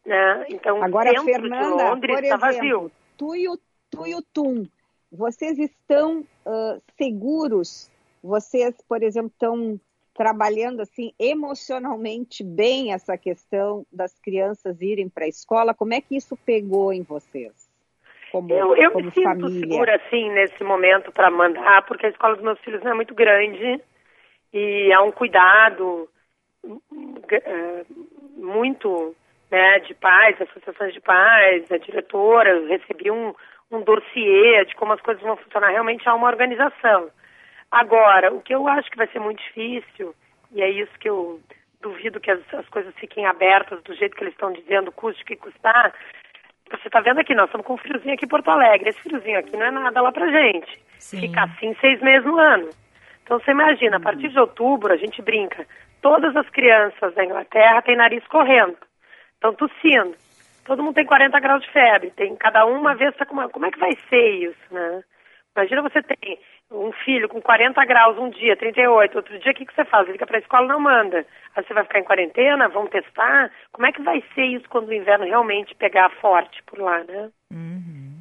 Né? 0.06 0.46
Então, 0.50 0.78
o 0.78 0.84
Agora, 0.84 1.12
de 1.12 1.24
Fernanda, 1.24 1.90
Londres 1.90 2.14
por 2.14 2.24
está 2.24 2.36
vazio. 2.36 2.92
tu 3.16 3.34
e 3.34 3.48
o, 3.48 3.58
tu 3.90 4.06
e 4.06 4.14
o 4.14 4.22
Tum, 4.22 4.66
vocês 5.10 5.58
estão 5.58 6.24
ah, 6.46 6.78
seguros? 6.96 7.90
Vocês, 8.22 8.74
por 8.88 9.02
exemplo, 9.02 9.30
estão 9.32 9.80
trabalhando 10.14 10.80
assim 10.80 11.12
emocionalmente 11.18 12.44
bem 12.44 12.92
essa 12.92 13.16
questão 13.16 13.84
das 13.92 14.12
crianças 14.18 14.80
irem 14.80 15.08
para 15.08 15.24
a 15.24 15.28
escola? 15.28 15.74
Como 15.74 15.94
é 15.94 16.00
que 16.00 16.16
isso 16.16 16.36
pegou 16.36 16.92
em 16.92 17.02
vocês? 17.02 17.61
Como, 18.32 18.50
Eu, 18.50 18.74
eu 18.74 18.90
como 18.92 19.04
me 19.04 19.10
sinto 19.12 19.26
família? 19.26 19.60
segura, 19.60 19.96
assim, 19.96 20.30
nesse 20.30 20.64
momento 20.64 21.12
para 21.12 21.30
mandar, 21.30 21.82
porque 21.82 22.06
a 22.06 22.08
escola 22.08 22.34
dos 22.34 22.42
meus 22.42 22.58
filhos 22.60 22.82
não 22.82 22.92
é 22.92 22.94
muito 22.94 23.14
grande 23.14 23.78
e 24.54 24.90
há 24.90 25.02
um 25.02 25.12
cuidado 25.12 26.08
hum, 26.64 26.80
eh, 27.30 27.84
muito 28.36 29.14
né, 29.50 29.80
de 29.80 29.92
pais, 29.94 30.40
associações 30.40 30.94
de 30.94 31.00
pais, 31.02 31.70
a 31.70 31.76
diretora, 31.76 32.50
eu 32.50 32.66
recebi 32.68 33.10
um, 33.10 33.34
um 33.70 33.82
dossiê 33.82 34.64
de 34.64 34.74
como 34.76 34.94
as 34.94 35.00
coisas 35.02 35.22
vão 35.22 35.36
funcionar. 35.36 35.68
Realmente 35.68 36.08
há 36.08 36.14
uma 36.14 36.28
organização. 36.28 37.10
Agora, 37.70 38.32
o 38.32 38.40
que 38.40 38.54
eu 38.54 38.66
acho 38.66 38.90
que 38.90 38.96
vai 38.96 39.08
ser 39.08 39.18
muito 39.18 39.42
difícil, 39.42 40.14
e 40.52 40.62
é 40.62 40.70
isso 40.70 40.92
que 40.98 41.08
eu 41.08 41.38
duvido 41.82 42.18
que 42.20 42.30
as, 42.30 42.40
as 42.54 42.68
coisas 42.70 42.94
fiquem 42.94 43.26
abertas 43.26 43.82
do 43.82 43.94
jeito 43.94 44.16
que 44.16 44.24
eles 44.24 44.32
estão 44.32 44.52
dizendo, 44.52 44.90
custe 44.90 45.22
o 45.22 45.26
que 45.26 45.36
custar, 45.36 45.92
você 46.76 46.88
está 46.88 47.00
vendo 47.00 47.20
aqui, 47.20 47.34
nós 47.34 47.46
estamos 47.46 47.66
com 47.66 47.74
um 47.74 47.78
friozinho 47.78 48.14
aqui 48.14 48.24
em 48.24 48.28
Porto 48.28 48.48
Alegre. 48.48 48.90
Esse 48.90 49.00
friozinho 49.00 49.38
aqui 49.38 49.56
não 49.56 49.66
é 49.66 49.70
nada 49.70 50.00
lá 50.00 50.12
pra 50.12 50.30
gente. 50.30 50.78
Fica 50.98 51.44
assim 51.44 51.74
seis 51.80 52.00
meses 52.00 52.24
no 52.24 52.38
ano. 52.38 52.70
Então 53.22 53.38
você 53.38 53.50
imagina, 53.50 53.96
a 53.96 54.00
partir 54.00 54.28
de 54.28 54.38
outubro 54.38 54.92
a 54.92 54.96
gente 54.96 55.22
brinca. 55.22 55.66
Todas 56.00 56.34
as 56.36 56.48
crianças 56.50 57.14
da 57.14 57.24
Inglaterra 57.24 57.82
têm 57.82 57.96
nariz 57.96 58.26
correndo. 58.26 58.76
Estão 59.34 59.54
tossindo. 59.54 60.14
Todo 60.64 60.82
mundo 60.82 60.94
tem 60.94 61.06
40 61.06 61.38
graus 61.40 61.62
de 61.62 61.70
febre. 61.70 62.10
Tem 62.10 62.34
cada 62.36 62.66
um 62.66 62.80
uma 62.80 62.94
vez 62.94 63.14
tá 63.16 63.26
com 63.26 63.34
uma. 63.34 63.48
Como 63.48 63.66
é 63.66 63.70
que 63.70 63.78
vai 63.78 63.92
ser 64.08 64.28
isso, 64.30 64.72
né? 64.72 65.02
Imagina 65.56 65.82
você 65.82 66.02
tem 66.02 66.38
um 66.70 66.92
filho 66.92 67.28
com 67.28 67.40
40 67.40 67.84
graus 67.84 68.16
um 68.18 68.30
dia, 68.30 68.56
38, 68.56 69.16
outro 69.16 69.38
dia, 69.38 69.52
o 69.52 69.54
que, 69.54 69.66
que 69.66 69.74
você 69.74 69.84
faz? 69.84 70.08
Liga 70.08 70.26
para 70.26 70.38
a 70.38 70.40
escola 70.40 70.66
não 70.66 70.80
manda. 70.80 71.26
Aí 71.54 71.64
você 71.64 71.74
vai 71.74 71.84
ficar 71.84 71.98
em 71.98 72.04
quarentena, 72.04 72.68
vão 72.68 72.86
testar. 72.86 73.50
Como 73.72 73.86
é 73.86 73.92
que 73.92 74.02
vai 74.02 74.22
ser 74.34 74.44
isso 74.44 74.68
quando 74.68 74.88
o 74.88 74.94
inverno 74.94 75.24
realmente 75.26 75.74
pegar 75.74 76.10
forte 76.20 76.62
por 76.64 76.78
lá, 76.78 77.04
né? 77.04 77.30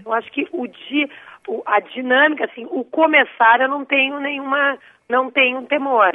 Eu 0.05 0.11
acho 0.13 0.31
que 0.31 0.47
o 0.51 0.67
dia, 0.67 1.09
o- 1.47 1.63
a 1.65 1.79
dinâmica, 1.79 2.45
assim, 2.45 2.67
o 2.69 2.83
começar 2.83 3.61
eu 3.61 3.69
não 3.69 3.85
tenho 3.85 4.19
nenhuma, 4.19 4.77
não 5.07 5.31
tenho 5.31 5.65
temor. 5.67 6.11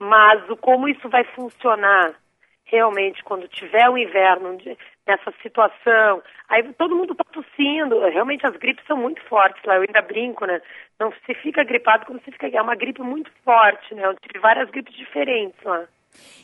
Mas 0.00 0.48
o 0.50 0.56
como 0.56 0.88
isso 0.88 1.08
vai 1.08 1.22
funcionar 1.24 2.14
realmente 2.64 3.22
quando 3.22 3.46
tiver 3.46 3.88
o 3.88 3.98
inverno 3.98 4.56
nessa 5.06 5.32
situação, 5.42 6.22
aí 6.48 6.62
todo 6.74 6.94
mundo 6.96 7.12
está 7.12 7.24
tossindo, 7.24 7.98
realmente 8.08 8.46
as 8.46 8.56
gripes 8.56 8.84
são 8.86 8.96
muito 8.96 9.20
fortes 9.24 9.62
lá, 9.64 9.76
eu 9.76 9.82
ainda 9.82 10.00
brinco, 10.02 10.44
né? 10.46 10.60
Não 10.98 11.12
se 11.26 11.34
fica 11.34 11.64
gripado 11.64 12.06
quando 12.06 12.22
se 12.24 12.30
fica, 12.30 12.46
é 12.48 12.62
uma 12.62 12.76
gripe 12.76 13.02
muito 13.02 13.30
forte, 13.44 13.94
né? 13.94 14.04
Eu 14.06 14.14
tive 14.14 14.38
várias 14.38 14.70
gripes 14.70 14.94
diferentes 14.94 15.60
lá. 15.64 15.84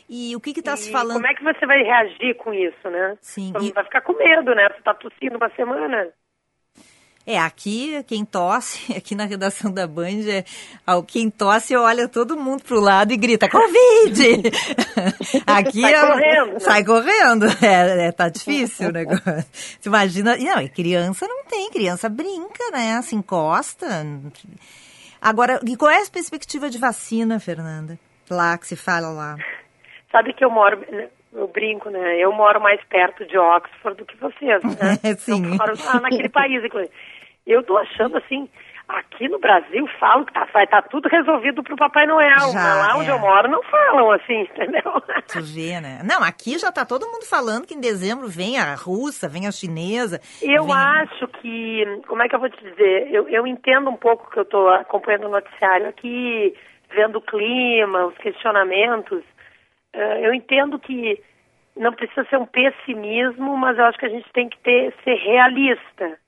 E 0.09 0.35
o 0.35 0.41
que 0.41 0.55
que 0.55 0.63
tá 0.63 0.77
se 0.77 0.91
falando? 0.91 1.17
Como 1.17 1.27
é 1.27 1.35
que 1.35 1.45
você 1.45 1.67
vai 1.67 1.83
reagir 1.83 2.35
com 2.37 2.53
isso, 2.55 2.89
né? 2.89 3.17
Sim, 3.21 3.53
Todo 3.53 3.65
e- 3.67 3.73
vai 3.73 3.85
ficar 3.85 4.01
com 4.01 4.15
medo, 4.15 4.55
né? 4.55 4.69
Você 4.71 4.83
tá 4.83 4.95
tossindo 4.95 5.37
uma 5.37 5.51
semana. 5.51 6.09
É, 7.31 7.39
aqui 7.39 8.03
quem 8.07 8.25
tosse, 8.25 8.91
aqui 8.97 9.15
na 9.15 9.27
redação 9.27 9.71
da 9.71 9.87
Band, 9.87 10.27
é, 10.27 10.45
ao- 10.87 11.03
quem 11.03 11.29
tosse 11.29 11.77
olha 11.77 12.09
todo 12.09 12.39
mundo 12.39 12.63
pro 12.63 12.81
lado 12.81 13.13
e 13.13 13.19
grita, 13.19 13.47
Covid! 13.51 14.51
aqui 15.47 15.83
Sai 15.83 15.93
é- 15.93 16.07
correndo? 16.07 16.61
Sai 16.61 16.85
correndo. 16.85 17.45
É, 17.63 18.07
é, 18.07 18.13
tá 18.13 18.31
difícil 18.31 18.89
o 18.89 18.93
negócio. 18.93 19.23
Você 19.53 19.89
imagina. 19.91 20.39
Não, 20.39 20.63
e 20.63 20.71
criança 20.71 21.29
não 21.29 21.45
tem, 21.45 21.71
criança 21.71 22.09
brinca, 22.09 22.71
né? 22.73 22.99
Se 23.03 23.15
encosta. 23.15 23.87
Agora, 25.21 25.61
e 25.67 25.77
qual 25.77 25.91
é 25.91 26.03
a 26.03 26.07
perspectiva 26.11 26.71
de 26.71 26.79
vacina, 26.79 27.39
Fernanda? 27.39 27.99
Lá 28.31 28.57
que 28.57 28.67
se 28.67 28.77
fala 28.77 29.09
lá. 29.11 29.37
Sabe 30.11 30.33
que 30.33 30.43
eu 30.43 30.51
moro, 30.51 30.83
eu 31.35 31.49
brinco, 31.49 31.91
né? 31.91 32.17
Eu 32.19 32.33
moro 32.33 32.59
mais 32.59 32.81
perto 32.89 33.27
de 33.27 33.37
Oxford 33.37 33.99
do 33.99 34.07
que 34.07 34.17
vocês, 34.17 34.63
né? 34.65 35.15
Sim. 35.19 35.45
Eu 35.45 35.57
moro 35.57 35.75
lá 35.85 36.01
naquele 36.01 36.31
país, 36.31 36.65
inclusive. 36.65 36.91
Eu 37.49 37.63
tô 37.63 37.79
achando 37.79 38.19
assim, 38.19 38.49
aqui 38.87 39.29
no 39.29 39.39
Brasil 39.39 39.87
falam 39.99 40.25
que 40.25 40.33
tá, 40.33 40.47
vai 40.53 40.65
estar 40.65 40.83
tudo 40.83 41.09
resolvido 41.09 41.63
pro 41.63 41.77
Papai 41.77 42.07
Noel. 42.07 42.39
Já, 42.53 42.61
mas 42.61 42.79
lá 42.79 42.97
onde 42.97 43.11
é. 43.11 43.13
eu 43.13 43.19
moro 43.19 43.49
não 43.49 43.63
falam 43.63 44.11
assim, 44.13 44.43
entendeu? 44.53 45.03
Tu 45.27 45.43
vê, 45.43 45.81
né? 45.81 46.01
Não, 46.05 46.23
aqui 46.23 46.59
já 46.59 46.71
tá 46.71 46.85
todo 46.85 47.07
mundo 47.07 47.25
falando 47.25 47.67
que 47.67 47.75
em 47.75 47.81
dezembro 47.81 48.29
vem 48.29 48.59
a 48.59 48.75
russa, 48.75 49.29
vem 49.29 49.47
a 49.47 49.53
chinesa. 49.53 50.21
Eu 50.43 50.65
vem- 50.65 50.75
acho 50.75 51.27
que, 51.29 51.85
como 52.07 52.23
é 52.23 52.29
que 52.29 52.35
eu 52.35 52.41
vou 52.41 52.51
te 52.51 52.63
dizer? 52.63 53.13
Eu, 53.13 53.29
eu 53.29 53.47
entendo 53.47 53.91
um 53.91 53.97
pouco 53.97 54.31
que 54.31 54.39
eu 54.39 54.45
estou 54.45 54.69
acompanhando 54.71 55.27
o 55.27 55.31
noticiário 55.31 55.89
aqui, 55.89 56.55
vendo 56.95 57.17
o 57.17 57.23
clima, 57.23 58.07
os 58.07 58.17
questionamentos. 58.19 59.23
Eh, 59.93 60.27
eu 60.27 60.35
entendo 60.35 60.79
que 60.79 61.23
não 61.77 61.93
precisa 61.93 62.27
ser 62.29 62.39
um 62.39 62.47
pessimismo, 62.47 63.57
mas 63.57 63.79
eu 63.79 63.85
acho 63.85 63.99
que 63.99 64.07
a 64.07 64.11
gente 64.11 64.31
tem 64.33 64.49
que 64.49 64.59
ter, 64.59 64.95
ser 65.05 65.15
realista. 65.15 66.19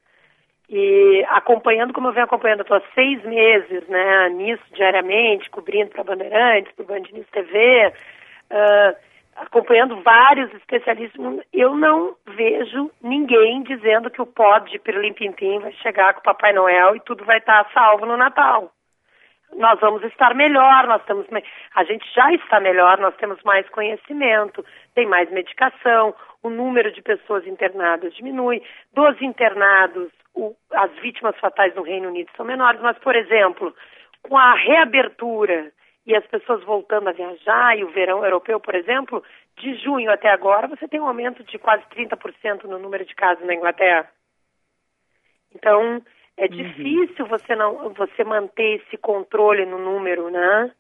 E 0.73 1.27
acompanhando, 1.31 1.93
como 1.93 2.07
eu 2.07 2.13
venho 2.13 2.27
acompanhando, 2.27 2.61
estou 2.61 2.77
há 2.77 2.83
seis 2.95 3.21
meses 3.25 3.89
né, 3.89 4.29
nisso 4.29 4.63
diariamente, 4.73 5.51
cobrindo 5.51 5.91
para 5.91 6.05
Bandeirantes, 6.05 6.73
para 6.77 6.85
Band 6.85 7.03
News 7.13 7.27
TV, 7.33 7.93
ah, 8.51 8.95
acompanhando 9.35 10.01
vários 10.03 10.53
especialistas, 10.55 11.21
eu 11.53 11.75
não 11.75 12.15
vejo 12.25 12.91
ninguém 13.03 13.63
dizendo 13.63 14.11
que 14.11 14.23
o 14.23 14.27
pó 14.27 14.59
de 14.59 14.79
Pirlim 14.79 15.13
Pintim 15.13 15.59
vai 15.59 15.73
chegar 15.73 16.15
com 16.15 16.21
o 16.21 16.25
Papai 16.25 16.53
Noel 16.53 16.95
e 16.95 17.01
tudo 17.01 17.25
vai 17.25 17.39
estar 17.39 17.69
salvo 17.73 18.07
no 18.07 18.17
Natal. 18.17 18.71
Nós 19.57 19.81
vamos 19.81 20.05
estar 20.05 20.35
melhor, 20.37 20.87
nós 20.87 21.01
estamos, 21.01 21.27
a 21.75 21.83
gente 21.83 22.07
já 22.15 22.33
está 22.33 22.61
melhor, 22.61 22.99
nós 22.99 23.17
temos 23.17 23.43
mais 23.43 23.69
conhecimento, 23.71 24.65
tem 24.95 25.07
mais 25.07 25.29
medicação, 25.33 26.15
o 26.43 26.49
número 26.49 26.93
de 26.93 27.03
pessoas 27.03 27.45
internadas 27.47 28.15
diminui, 28.15 28.63
dos 28.95 29.21
internados, 29.21 30.13
o- 30.35 30.55
as 30.73 30.91
vítimas 31.01 31.37
fatais 31.39 31.75
no 31.75 31.83
Reino 31.83 32.09
Unido 32.09 32.31
são 32.37 32.45
menores, 32.45 32.81
mas, 32.81 32.99
por 32.99 33.15
exemplo, 33.15 33.75
com 34.23 34.37
a 34.37 34.55
reabertura 34.55 35.73
e 36.07 36.15
as 36.17 36.27
pessoas 36.27 36.63
voltando 36.65 37.09
a 37.09 37.13
viajar, 37.13 37.79
e 37.79 37.85
o 37.85 37.91
verão 37.91 38.25
europeu, 38.25 38.59
por 38.59 38.75
exemplo, 38.75 39.23
de 39.57 39.75
junho 39.77 40.11
até 40.11 40.31
agora, 40.31 40.67
você 40.67 40.89
tem 40.89 41.01
um 41.01 41.07
aumento 41.07 41.45
de 41.45 41.59
quase 41.59 41.85
30% 41.91 42.65
no 42.65 42.79
número 42.79 43.05
de 43.05 43.15
casos 43.15 43.45
na 43.45 43.55
Inglaterra. 43.55 44.09
Então, 45.55 46.03
é 46.37 46.49
difícil 46.49 47.27
você 47.27 47.55
não 47.55 47.91
você 47.91 48.25
manter 48.25 48.81
esse 48.81 48.97
controle 48.97 49.67
no 49.67 49.79
número, 49.79 50.31
né? 50.31 50.73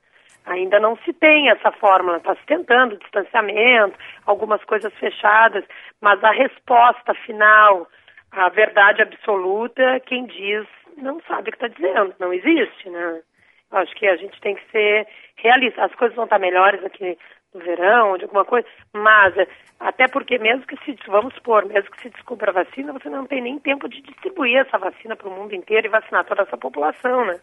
Ainda 0.47 0.81
não 0.81 0.97
se 1.05 1.13
tem 1.13 1.51
essa 1.51 1.71
fórmula, 1.73 2.17
está 2.17 2.35
se 2.35 2.47
tentando 2.47 2.97
distanciamento, 2.97 3.99
algumas 4.25 4.65
coisas 4.65 4.93
fechadas, 4.95 5.65
mas 6.01 6.23
a 6.25 6.31
resposta 6.31 7.13
final, 7.27 7.87
a 8.33 8.49
verdade 8.49 9.03
absoluta, 9.03 10.01
quem 10.01 10.26
diz 10.26 10.66
não 10.97 11.20
sabe 11.22 11.49
o 11.49 11.53
que 11.53 11.64
está 11.64 11.68
dizendo, 11.68 12.14
não 12.18 12.33
existe, 12.33 12.89
né? 12.89 13.22
Eu 13.70 13.78
acho 13.78 13.95
que 13.95 14.07
a 14.07 14.16
gente 14.16 14.41
tem 14.41 14.55
que 14.55 14.70
ser 14.70 15.07
realista. 15.37 15.85
As 15.85 15.95
coisas 15.95 16.16
vão 16.16 16.24
estar 16.24 16.39
melhores 16.39 16.85
aqui 16.85 17.16
no 17.55 17.61
verão, 17.61 18.16
de 18.16 18.24
alguma 18.24 18.45
coisa, 18.45 18.66
mas 18.93 19.37
eh, 19.37 19.47
até 19.78 20.07
porque 20.09 20.39
mesmo 20.39 20.66
que 20.66 20.76
se, 20.85 20.97
vamos 21.07 21.35
supor, 21.35 21.64
mesmo 21.66 21.91
que 21.91 22.03
se 22.03 22.11
descubra 22.11 22.51
a 22.51 22.64
vacina, 22.64 22.93
você 22.93 23.09
não 23.09 23.26
tem 23.26 23.41
nem 23.41 23.59
tempo 23.59 23.89
de 23.89 24.01
distribuir 24.03 24.59
essa 24.59 24.78
vacina 24.78 25.16
para 25.16 25.28
o 25.28 25.33
mundo 25.33 25.55
inteiro 25.55 25.87
e 25.87 25.91
vacinar 25.91 26.24
toda 26.24 26.43
essa 26.43 26.57
população, 26.57 27.24
né? 27.24 27.41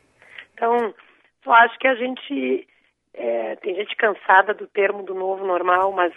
Então, 0.54 0.94
eu 1.46 1.54
acho 1.54 1.78
que 1.78 1.88
a 1.88 1.96
gente, 1.96 2.68
eh, 3.14 3.56
tem 3.58 3.76
gente 3.76 3.96
cansada 3.98 4.54
do 4.54 4.68
termo 4.68 5.04
do 5.04 5.14
novo 5.14 5.46
normal, 5.46 5.92
mas 5.92 6.14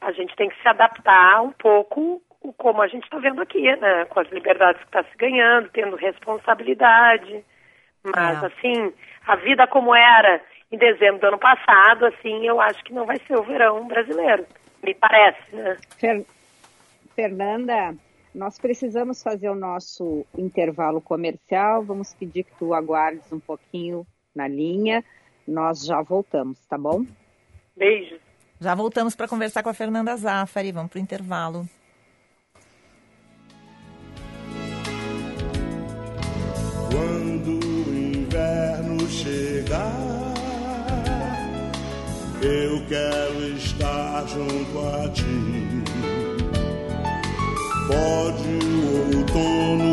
a 0.00 0.12
gente 0.12 0.34
tem 0.36 0.48
que 0.48 0.60
se 0.62 0.68
adaptar 0.68 1.42
um 1.42 1.52
pouco 1.52 2.22
como 2.54 2.82
a 2.82 2.88
gente 2.88 3.04
está 3.04 3.18
vendo 3.18 3.40
aqui, 3.42 3.62
né? 3.76 4.04
Com 4.06 4.20
as 4.20 4.28
liberdades 4.30 4.80
que 4.82 4.86
está 4.88 5.02
se 5.04 5.16
ganhando, 5.16 5.68
tendo 5.70 5.96
responsabilidade. 5.96 7.44
Mas, 8.04 8.42
É. 8.42 8.46
assim, 8.46 8.92
a 9.26 9.36
vida 9.36 9.66
como 9.66 9.94
era 9.94 10.40
em 10.70 10.78
dezembro 10.78 11.20
do 11.20 11.26
ano 11.28 11.38
passado, 11.38 12.06
assim, 12.06 12.46
eu 12.46 12.60
acho 12.60 12.82
que 12.84 12.92
não 12.92 13.06
vai 13.06 13.18
ser 13.26 13.36
o 13.36 13.42
verão 13.42 13.86
brasileiro. 13.86 14.46
Me 14.82 14.94
parece, 14.94 15.54
né? 15.56 15.76
Fer- 15.98 16.24
Fernanda, 17.14 17.94
nós 18.34 18.58
precisamos 18.58 19.22
fazer 19.22 19.48
o 19.48 19.54
nosso 19.54 20.24
intervalo 20.36 21.00
comercial. 21.00 21.82
Vamos 21.82 22.14
pedir 22.14 22.44
que 22.44 22.54
tu 22.58 22.72
aguardes 22.74 23.30
um 23.32 23.40
pouquinho 23.40 24.06
na 24.34 24.46
linha. 24.46 25.02
Nós 25.46 25.84
já 25.84 26.00
voltamos, 26.02 26.64
tá 26.66 26.78
bom? 26.78 27.04
Beijos. 27.76 28.20
Já 28.60 28.74
voltamos 28.74 29.16
para 29.16 29.26
conversar 29.28 29.62
com 29.62 29.70
a 29.70 29.74
Fernanda 29.74 30.16
Zaffari. 30.16 30.70
Vamos 30.72 30.90
pro 30.90 31.00
intervalo. 31.00 31.64
Inverno 38.38 39.08
chegar, 39.08 40.34
eu 42.40 42.80
quero 42.88 43.56
estar 43.56 44.24
junto 44.28 44.78
a 44.78 45.08
ti. 45.08 45.82
Pode 47.88 48.48
o 48.76 49.16
outono 49.16 49.87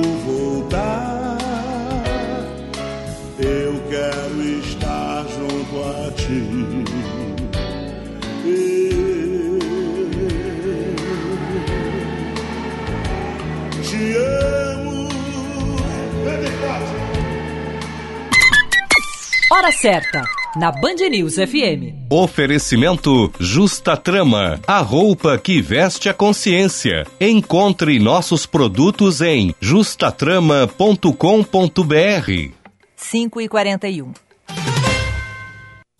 Hora 19.55 19.71
certa, 19.71 20.21
na 20.57 20.69
Band 20.69 20.97
News 21.09 21.35
FM. 21.35 22.11
Oferecimento 22.11 23.31
Justa 23.39 23.95
Trama, 23.95 24.59
a 24.67 24.81
roupa 24.81 25.37
que 25.37 25.61
veste 25.61 26.09
a 26.09 26.13
consciência. 26.13 27.07
Encontre 27.21 27.97
nossos 27.97 28.45
produtos 28.45 29.21
em 29.21 29.55
justatrama.com.br. 29.61 32.51
5 32.97 33.41
e 33.41 33.47
41. 33.47 34.24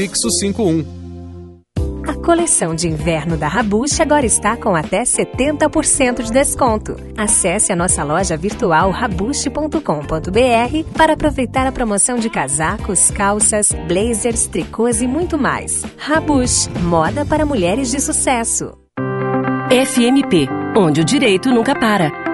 prefixo 0.00 0.30
51. 0.30 1.60
A 2.08 2.14
coleção 2.14 2.74
de 2.74 2.88
inverno 2.88 3.36
da 3.36 3.48
Rabush 3.48 4.00
agora 4.00 4.24
está 4.24 4.56
com 4.56 4.74
até 4.74 5.02
70% 5.02 6.22
de 6.22 6.32
desconto. 6.32 6.96
Acesse 7.18 7.70
a 7.70 7.76
nossa 7.76 8.02
loja 8.02 8.34
virtual 8.34 8.90
rabush.com.br 8.90 10.96
para 10.96 11.12
aproveitar 11.12 11.66
a 11.66 11.72
promoção 11.72 12.18
de 12.18 12.30
casacos, 12.30 13.10
calças, 13.10 13.72
blazers, 13.86 14.46
tricôs 14.46 15.02
e 15.02 15.06
muito 15.06 15.36
mais. 15.36 15.84
Rabush, 15.98 16.68
moda 16.82 17.26
para 17.26 17.44
mulheres 17.44 17.90
de 17.90 18.00
sucesso. 18.00 18.72
FMP, 19.68 20.48
onde 20.74 21.02
o 21.02 21.04
direito 21.04 21.50
nunca 21.50 21.78
para. 21.78 22.19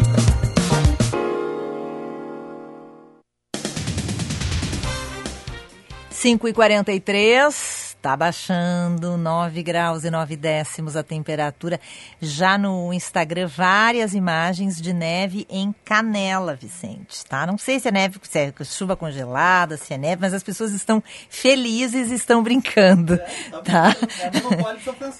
Cinco 6.10 6.48
e 6.48 6.54
quarenta 6.54 6.92
e 6.92 7.00
três, 7.00 7.75
tá 8.06 8.16
baixando 8.16 9.18
9 9.18 9.64
graus 9.64 10.04
e 10.04 10.12
9 10.12 10.36
décimos 10.36 10.96
a 10.96 11.02
temperatura. 11.02 11.80
Já 12.22 12.56
no 12.56 12.94
Instagram, 12.94 13.48
várias 13.48 14.14
imagens 14.14 14.80
de 14.80 14.94
neve 14.94 15.48
em 15.50 15.74
Canela, 15.84 16.54
Vicente, 16.54 17.26
tá? 17.26 17.48
Não 17.48 17.58
sei 17.58 17.80
se 17.80 17.88
é 17.88 17.92
neve, 17.92 18.20
se 18.22 18.38
é 18.38 18.54
chuva 18.64 18.96
congelada, 18.96 19.76
se 19.76 19.92
é 19.92 19.98
neve, 19.98 20.22
mas 20.22 20.36
as 20.36 20.44
pessoas 20.44 20.72
estão 20.72 21.02
felizes 21.32 22.12
e 22.12 22.14
estão 22.14 22.44
brincando, 22.44 23.18
tá? 23.66 23.96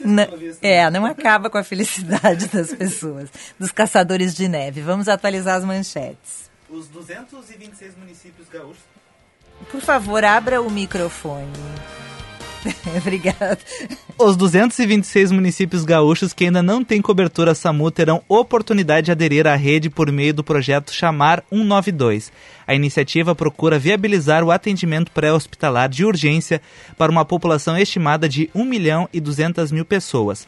Não- 0.06 0.28
é, 0.62 0.88
não 0.92 1.08
acaba 1.08 1.50
com 1.50 1.58
a 1.58 1.64
felicidade 1.64 2.46
das 2.50 2.72
pessoas, 2.72 3.32
dos 3.60 3.72
caçadores 3.72 4.36
de 4.36 4.48
neve. 4.48 4.82
Vamos 4.82 5.08
atualizar 5.08 5.56
as 5.56 5.66
manchetes. 5.66 6.52
Os 6.70 6.88
226 6.90 7.98
municípios 7.98 8.48
gaúchos. 8.48 8.84
Por 9.72 9.82
favor, 9.82 10.24
abra 10.24 10.62
o 10.62 10.70
microfone. 10.70 11.52
Obrigada. 12.98 13.58
Os 14.18 14.36
226 14.38 15.32
municípios 15.32 15.84
gaúchos 15.84 16.34
que 16.34 16.46
ainda 16.46 16.64
não 16.64 16.84
têm 16.84 17.02
cobertura 17.02 17.54
SAMU 17.54 17.92
terão 17.92 18.22
oportunidade 18.28 19.06
de 19.06 19.12
aderir 19.12 19.48
à 19.48 19.56
rede 19.56 19.90
por 19.90 20.12
meio 20.12 20.34
do 20.34 20.44
projeto 20.44 20.94
Chamar 20.94 21.44
192. 21.50 22.32
A 22.68 22.74
iniciativa 22.74 23.36
procura 23.36 23.78
viabilizar 23.78 24.44
o 24.44 24.52
atendimento 24.52 25.12
pré-hospitalar 25.12 25.90
de 25.90 26.06
urgência 26.06 26.62
para 26.98 27.12
uma 27.12 27.26
população 27.26 27.78
estimada 27.78 28.28
de 28.28 28.50
1 28.56 28.66
milhão 28.66 29.08
e 29.14 29.20
200 29.20 29.72
mil 29.72 29.86
pessoas. 29.86 30.48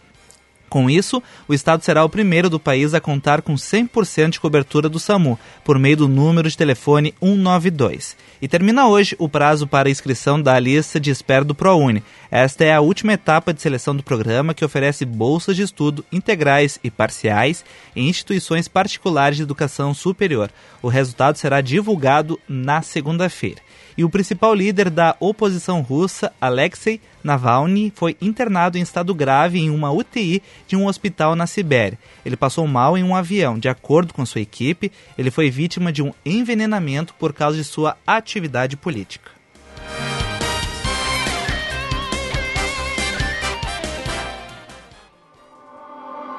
Com 0.69 0.89
isso, 0.89 1.23
o 1.47 1.53
estado 1.53 1.83
será 1.83 2.03
o 2.03 2.09
primeiro 2.09 2.49
do 2.49 2.59
país 2.59 2.93
a 2.93 2.99
contar 2.99 3.41
com 3.41 3.55
100% 3.55 4.31
de 4.31 4.39
cobertura 4.39 4.89
do 4.89 4.99
SAMU, 4.99 5.39
por 5.63 5.79
meio 5.79 5.97
do 5.97 6.07
número 6.07 6.49
de 6.49 6.57
telefone 6.57 7.13
192. 7.21 8.17
E 8.41 8.47
termina 8.47 8.87
hoje 8.87 9.15
o 9.17 9.29
prazo 9.29 9.65
para 9.65 9.89
inscrição 9.89 10.41
da 10.41 10.59
lista 10.59 10.99
de 10.99 11.09
espera 11.09 11.45
do 11.45 11.55
ProUni. 11.55 12.03
Esta 12.29 12.65
é 12.65 12.73
a 12.73 12.81
última 12.81 13.13
etapa 13.13 13.53
de 13.53 13.61
seleção 13.61 13.95
do 13.95 14.03
programa 14.03 14.53
que 14.53 14.65
oferece 14.65 15.05
bolsas 15.05 15.55
de 15.55 15.63
estudo 15.63 16.03
integrais 16.11 16.77
e 16.83 16.91
parciais 16.91 17.63
em 17.95 18.09
instituições 18.09 18.67
particulares 18.67 19.37
de 19.37 19.43
educação 19.43 19.93
superior. 19.93 20.51
O 20.81 20.89
resultado 20.89 21.37
será 21.37 21.61
divulgado 21.61 22.39
na 22.47 22.81
segunda-feira. 22.81 23.66
E 23.97 24.03
o 24.03 24.09
principal 24.09 24.53
líder 24.53 24.91
da 24.91 25.15
oposição 25.19 25.81
russa, 25.81 26.31
Alexei 26.39 27.01
Navalny, 27.23 27.91
foi 27.95 28.15
internado 28.21 28.77
em 28.77 28.81
estado 28.81 29.13
grave 29.15 29.59
em 29.59 29.71
uma 29.71 29.91
UTI 29.91 30.43
de 30.67 30.75
um 30.75 30.85
hospital 30.85 31.35
na 31.35 31.47
Sibéria. 31.47 31.97
Ele 32.23 32.37
passou 32.37 32.67
mal 32.67 32.95
em 32.95 33.03
um 33.03 33.15
avião. 33.15 33.57
De 33.57 33.67
acordo 33.67 34.13
com 34.13 34.23
sua 34.23 34.41
equipe, 34.41 34.91
ele 35.17 35.31
foi 35.31 35.49
vítima 35.49 35.91
de 35.91 36.03
um 36.03 36.13
envenenamento 36.23 37.15
por 37.15 37.33
causa 37.33 37.57
de 37.57 37.63
sua 37.63 37.97
atividade 38.05 38.77
política. 38.77 39.31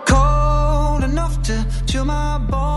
cold 0.07 1.03
enough 1.03 1.37
to 1.87 2.05
my. 2.05 2.68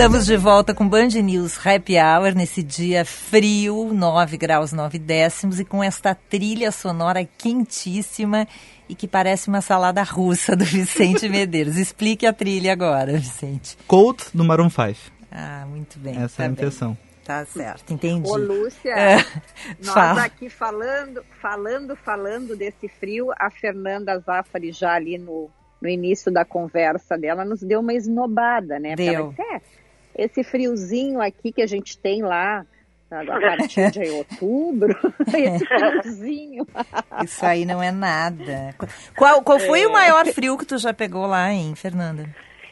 Estamos 0.00 0.24
de 0.24 0.36
volta 0.38 0.72
com 0.72 0.88
Band 0.88 1.08
News 1.22 1.58
Happy 1.58 1.96
Hour 1.98 2.34
nesse 2.34 2.62
dia 2.62 3.04
frio, 3.04 3.92
9 3.92 4.38
graus 4.38 4.72
9 4.72 4.98
décimos, 4.98 5.60
e 5.60 5.64
com 5.64 5.84
esta 5.84 6.14
trilha 6.14 6.72
sonora 6.72 7.22
quentíssima 7.36 8.48
e 8.88 8.94
que 8.94 9.06
parece 9.06 9.48
uma 9.48 9.60
salada 9.60 10.02
russa 10.02 10.56
do 10.56 10.64
Vicente 10.64 11.28
Medeiros. 11.28 11.76
Explique 11.76 12.24
a 12.24 12.32
trilha 12.32 12.72
agora, 12.72 13.12
Vicente. 13.18 13.76
Colt 13.86 14.28
do 14.32 14.42
Maroon 14.42 14.70
5. 14.70 15.12
Ah, 15.30 15.66
muito 15.68 15.98
bem. 15.98 16.16
Essa 16.16 16.38
tá 16.38 16.42
é 16.44 16.46
a 16.46 16.48
bem. 16.48 16.52
intenção. 16.54 16.98
Tá 17.22 17.44
certo, 17.44 17.92
entendi. 17.92 18.26
Ô, 18.26 18.36
Lúcia, 18.38 18.94
É, 18.94 19.16
nós 19.84 19.92
fala. 19.92 20.24
aqui 20.24 20.48
falando, 20.48 21.22
falando, 21.42 21.94
falando 21.94 22.56
desse 22.56 22.88
frio, 22.88 23.32
a 23.38 23.50
Fernanda 23.50 24.18
Zaffari 24.18 24.72
já 24.72 24.94
ali 24.94 25.18
no, 25.18 25.50
no 25.78 25.88
início 25.90 26.32
da 26.32 26.42
conversa 26.42 27.18
dela 27.18 27.44
nos 27.44 27.60
deu 27.60 27.80
uma 27.80 27.92
esnobada, 27.92 28.78
né? 28.80 28.96
Porque 28.96 29.02
ela 29.02 29.18
Deu. 29.18 29.28
disse, 29.28 29.42
"É, 29.42 29.60
esse 30.24 30.44
friozinho 30.44 31.20
aqui 31.20 31.52
que 31.52 31.62
a 31.62 31.66
gente 31.66 31.96
tem 31.98 32.22
lá 32.22 32.64
a 33.10 33.24
partir 33.24 33.90
de 33.90 34.08
outubro, 34.10 34.96
esse 35.34 35.66
friozinho. 35.66 36.66
Isso 37.24 37.44
aí 37.44 37.64
não 37.64 37.82
é 37.82 37.90
nada. 37.90 38.74
Qual, 39.16 39.42
qual 39.42 39.58
foi 39.58 39.82
É. 39.82 39.86
o 39.86 39.92
maior 39.92 40.24
frio 40.26 40.56
que 40.56 40.64
tu 40.64 40.78
já 40.78 40.94
pegou 40.94 41.26
lá, 41.26 41.50
hein, 41.52 41.74
Fernanda? 41.74 42.24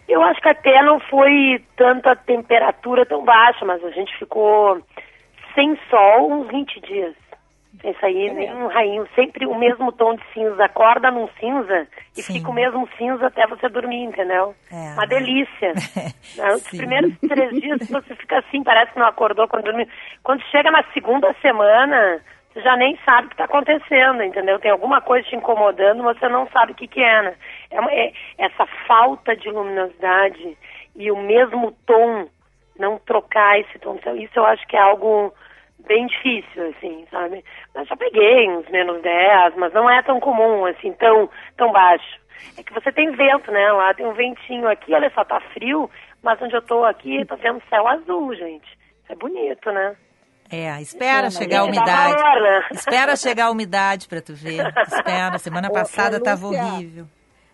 Eu 0.09 0.23
acho 0.23 0.41
que 0.41 0.49
até 0.49 0.83
não 0.85 1.01
foi 1.01 1.63
tanta 1.77 2.15
temperatura 2.17 3.05
tão 3.05 3.25
baixa, 3.25 3.65
mas 3.65 3.83
a 3.85 3.91
gente 3.91 4.17
ficou 4.19 4.81
sem 5.55 5.77
sol 5.91 6.33
uns 6.33 6.49
20 6.49 6.81
dias. 6.83 7.15
Sem 7.83 7.95
sair 8.01 8.33
nem 8.33 8.53
um 8.55 8.67
rainho, 8.67 9.07
sempre 9.15 9.47
o 9.47 9.55
mesmo 9.57 9.93
tom 9.93 10.15
de 10.17 10.23
cinza. 10.35 10.65
Acorda 10.65 11.11
num 11.11 11.29
cinza 11.39 11.87
e 12.17 12.23
fica 12.23 12.51
o 12.51 12.53
mesmo 12.55 12.89
cinza 12.99 13.27
até 13.27 13.47
você 13.47 13.69
dormir, 13.69 14.03
entendeu? 14.05 14.55
É. 14.73 14.95
Uma 14.95 15.07
delícia. 15.07 15.73
Né, 16.37 16.51
Os 16.53 16.69
primeiros 16.69 17.13
três 17.21 17.51
dias 17.61 17.89
você 17.89 18.15
fica 18.15 18.39
assim, 18.39 18.63
parece 18.63 18.93
que 18.93 18.99
não 18.99 19.07
acordou 19.07 19.49
quando 19.49 19.65
dormiu. 19.65 19.87
Quando 20.23 20.43
chega 20.51 20.71
na 20.71 20.83
segunda 20.93 21.33
semana, 21.41 22.21
você 22.53 22.61
já 22.63 22.77
nem 22.77 22.97
sabe 23.05 23.27
o 23.27 23.29
que 23.31 23.35
está 23.35 23.45
acontecendo, 23.45 24.23
entendeu? 24.23 24.59
Tem 24.59 24.71
alguma 24.71 25.01
coisa 25.01 25.27
te 25.29 25.35
incomodando, 25.37 26.03
você 26.03 26.29
não 26.29 26.47
sabe 26.49 26.73
o 26.73 26.75
que, 26.75 26.87
que 26.87 27.03
é, 27.03 27.23
né? 27.23 27.35
É, 27.71 27.81
uma- 27.81 27.91
é 27.93 28.13
essa 28.39 28.67
falta 28.87 29.35
de 29.37 29.49
luminosidade 29.51 30.57
e 30.97 31.11
o 31.11 31.17
mesmo 31.17 31.73
tom, 31.87 32.27
não 32.79 32.99
trocar 32.99 33.59
esse 33.61 33.79
tom. 33.79 33.99
Isso 34.17 34.39
eu 34.39 34.45
acho 34.47 34.67
que 34.69 34.77
é 34.77 34.81
algo 34.81 35.33
bem 35.87 36.07
difícil, 36.07 36.69
assim, 36.77 37.07
sabe? 37.11 37.45
Mas 37.75 37.89
já 37.89 37.97
peguei 37.97 38.49
uns 38.51 38.69
menos 38.71 39.01
10, 39.03 39.57
mas 39.57 39.73
não 39.73 39.89
é 39.89 40.03
tão 40.03 40.21
comum, 40.21 40.67
assim, 40.67 40.93
tão, 40.93 41.29
tão 41.57 41.73
baixo. 41.73 42.21
É 42.57 42.63
que 42.63 42.73
você 42.73 42.93
tem 42.93 43.11
vento, 43.13 43.51
né? 43.51 43.73
Lá 43.73 43.93
tem 43.95 44.07
um 44.07 44.13
ventinho 44.13 44.69
aqui, 44.69 44.93
olha 44.95 45.11
só, 45.15 45.25
tá 45.25 45.41
frio, 45.53 45.91
mas 46.23 46.41
onde 46.41 46.55
eu 46.55 46.63
tô 46.63 46.85
aqui, 46.85 47.25
tô 47.25 47.37
vendo 47.37 47.63
céu 47.69 47.87
azul, 47.89 48.35
gente. 48.35 48.67
Isso 49.03 49.13
é 49.13 49.17
bonito, 49.17 49.71
né? 49.73 49.97
É, 50.51 50.81
espera 50.81 51.25
Não, 51.25 51.31
chegar 51.31 51.59
a 51.59 51.63
dá 51.63 51.67
umidade. 51.69 52.23
valor, 52.23 52.43
né? 52.43 52.69
Espera 52.73 53.17
chegar 53.17 53.47
a 53.47 53.51
umidade 53.51 54.09
pra 54.09 54.23
tu 54.23 54.35
ver. 54.35 54.65
Espera, 54.87 55.39
semana 55.39 55.71
passada 55.71 56.23
tava 56.23 56.47
horrível. 56.47 57.07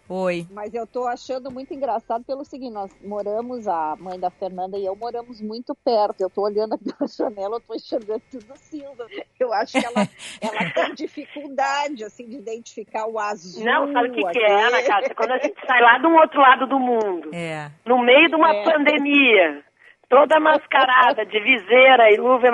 Oi. 0.09 0.47
Mas 0.51 0.75
eu 0.75 0.87
tô 0.87 1.07
achando 1.07 1.51
muito 1.51 1.73
engraçado 1.73 2.23
pelo 2.25 2.45
seguinte, 2.45 2.75
nós 2.75 2.91
moramos, 3.03 3.67
a 3.67 3.97
mãe 3.99 4.21
da 4.21 4.29
Fernanda 4.31 4.77
e 4.77 4.85
eu 4.85 4.95
moramos 4.95 5.41
muito 5.41 5.75
perto. 5.75 6.21
Eu 6.21 6.29
tô 6.29 6.43
olhando 6.43 6.75
aqui 6.75 6.85
pela 6.93 7.09
janela, 7.09 7.57
eu 7.57 7.61
tô 7.61 7.75
enxergando 7.75 8.23
tudo 8.31 8.53
cinza. 8.57 9.07
Eu 9.41 9.51
acho 9.55 9.73
que 9.81 9.87
ela, 9.87 10.07
ela 10.43 10.71
tem 10.75 10.95
dificuldade, 10.95 12.05
assim, 12.05 12.29
de 12.29 12.37
identificar 12.37 13.07
o 13.07 13.19
azul. 13.19 13.65
Não, 13.65 13.91
sabe 13.93 14.11
o 14.11 14.13
que, 14.13 14.23
que 14.31 14.39
é, 14.41 14.65
Ana 14.67 14.83
Cássia? 14.83 15.15
Quando 15.15 15.31
a 15.33 15.39
gente 15.39 15.55
sai 15.67 15.81
lá 15.81 15.97
do 15.99 16.09
outro 16.11 16.39
lado 16.41 16.67
do 16.67 16.79
mundo, 16.79 17.31
É. 17.35 17.71
no 17.87 17.99
meio 18.05 18.29
de 18.29 18.35
uma 18.35 18.55
É. 18.55 18.65
pandemia, 18.65 19.64
toda 20.15 20.39
mascarada, 20.39 21.27
de 21.27 21.41
viseira 21.41 22.09
e 22.13 22.17
luva, 22.17 22.47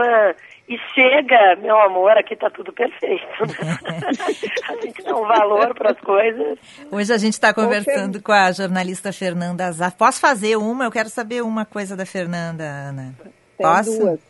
e 0.66 0.78
chega, 0.94 1.56
meu 1.60 1.78
amor, 1.78 2.12
aqui 2.16 2.34
tá 2.34 2.48
tudo 2.48 2.72
perfeito. 2.72 3.26
A 4.66 4.72
gente 4.80 5.02
dá 5.02 5.14
um 5.14 5.26
valor 5.26 5.74
para 5.74 5.90
as 5.90 6.00
coisas. 6.00 6.58
Hoje 6.90 7.12
a 7.12 7.18
gente 7.18 7.34
está 7.34 7.52
conversando 7.52 8.22
com 8.22 8.32
a 8.32 8.50
jornalista 8.52 9.12
Fernanda 9.12 9.66
Azar. 9.66 9.94
Posso 9.94 10.20
fazer 10.20 10.56
uma? 10.56 10.84
Eu 10.84 10.90
quero 10.90 11.10
saber 11.10 11.42
uma 11.42 11.66
coisa 11.66 11.96
da 11.96 12.06
Fernanda, 12.06 12.64
Ana. 12.64 13.14
Tem 13.22 13.32
Posso? 13.66 13.98
duas. 13.98 14.20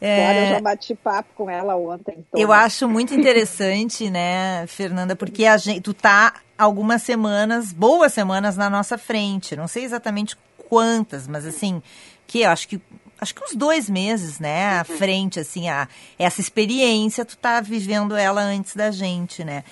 É, 0.00 0.24
Agora 0.24 0.38
eu 0.38 0.54
já 0.54 0.60
bati 0.60 0.94
papo 0.94 1.28
com 1.36 1.48
ela 1.48 1.76
ontem. 1.76 2.16
então. 2.18 2.40
Eu 2.40 2.52
acho 2.52 2.88
muito 2.88 3.14
interessante, 3.14 4.10
né, 4.10 4.66
Fernanda, 4.66 5.14
porque 5.14 5.44
a 5.46 5.56
gente, 5.56 5.82
tu 5.82 5.94
tá 5.94 6.34
algumas 6.58 7.02
semanas, 7.02 7.72
boas 7.72 8.12
semanas 8.12 8.56
na 8.56 8.68
nossa 8.68 8.98
frente. 8.98 9.54
Não 9.54 9.68
sei 9.68 9.84
exatamente 9.84 10.36
quantas, 10.68 11.26
mas 11.28 11.46
assim, 11.46 11.82
que 12.26 12.40
eu 12.40 12.50
acho 12.50 12.68
que 12.68 12.80
acho 13.18 13.34
que 13.34 13.42
uns 13.42 13.54
dois 13.54 13.88
meses, 13.88 14.38
né, 14.38 14.78
à 14.78 14.84
frente, 14.84 15.40
assim, 15.40 15.68
a 15.68 15.88
essa 16.18 16.40
experiência 16.40 17.24
tu 17.24 17.36
tá 17.36 17.60
vivendo 17.60 18.14
ela 18.14 18.42
antes 18.42 18.76
da 18.76 18.90
gente, 18.90 19.42
né? 19.42 19.64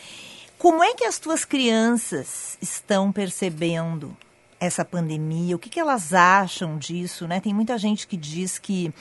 Como 0.59 0.83
é 0.83 0.95
que 0.95 1.05
as 1.05 1.19
tuas 1.19 1.45
crianças 1.45 2.57
estão 2.61 3.13
percebendo 3.13 4.17
essa 4.59 4.83
pandemia? 4.83 5.55
O 5.55 5.59
que, 5.59 5.69
que 5.69 5.79
elas 5.79 6.15
acham 6.15 6.79
disso, 6.79 7.29
né? 7.29 7.39
Tem 7.39 7.53
muita 7.53 7.77
gente 7.77 8.07
que 8.07 8.17
diz 8.17 8.59
que 8.59 8.93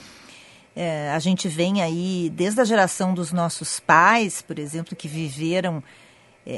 é, 0.76 1.10
a 1.10 1.18
gente 1.18 1.48
vem 1.48 1.80
aí 1.80 2.30
desde 2.34 2.60
a 2.60 2.64
geração 2.64 3.14
dos 3.14 3.32
nossos 3.32 3.80
pais, 3.80 4.42
por 4.42 4.58
exemplo, 4.58 4.94
que 4.94 5.08
viveram 5.08 5.82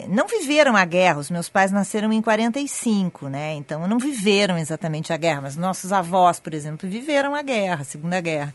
não 0.08 0.26
viveram 0.26 0.76
a 0.76 0.84
guerra, 0.84 1.18
os 1.18 1.30
meus 1.30 1.48
pais 1.48 1.70
nasceram 1.70 2.12
em 2.12 2.20
45, 2.20 3.28
né? 3.28 3.54
Então 3.54 3.86
não 3.86 3.98
viveram 3.98 4.58
exatamente 4.58 5.12
a 5.12 5.16
guerra, 5.16 5.42
mas 5.42 5.56
nossos 5.56 5.92
avós, 5.92 6.40
por 6.40 6.52
exemplo, 6.54 6.88
viveram 6.88 7.34
a 7.34 7.42
guerra, 7.42 7.82
a 7.82 7.84
Segunda 7.84 8.20
Guerra. 8.20 8.54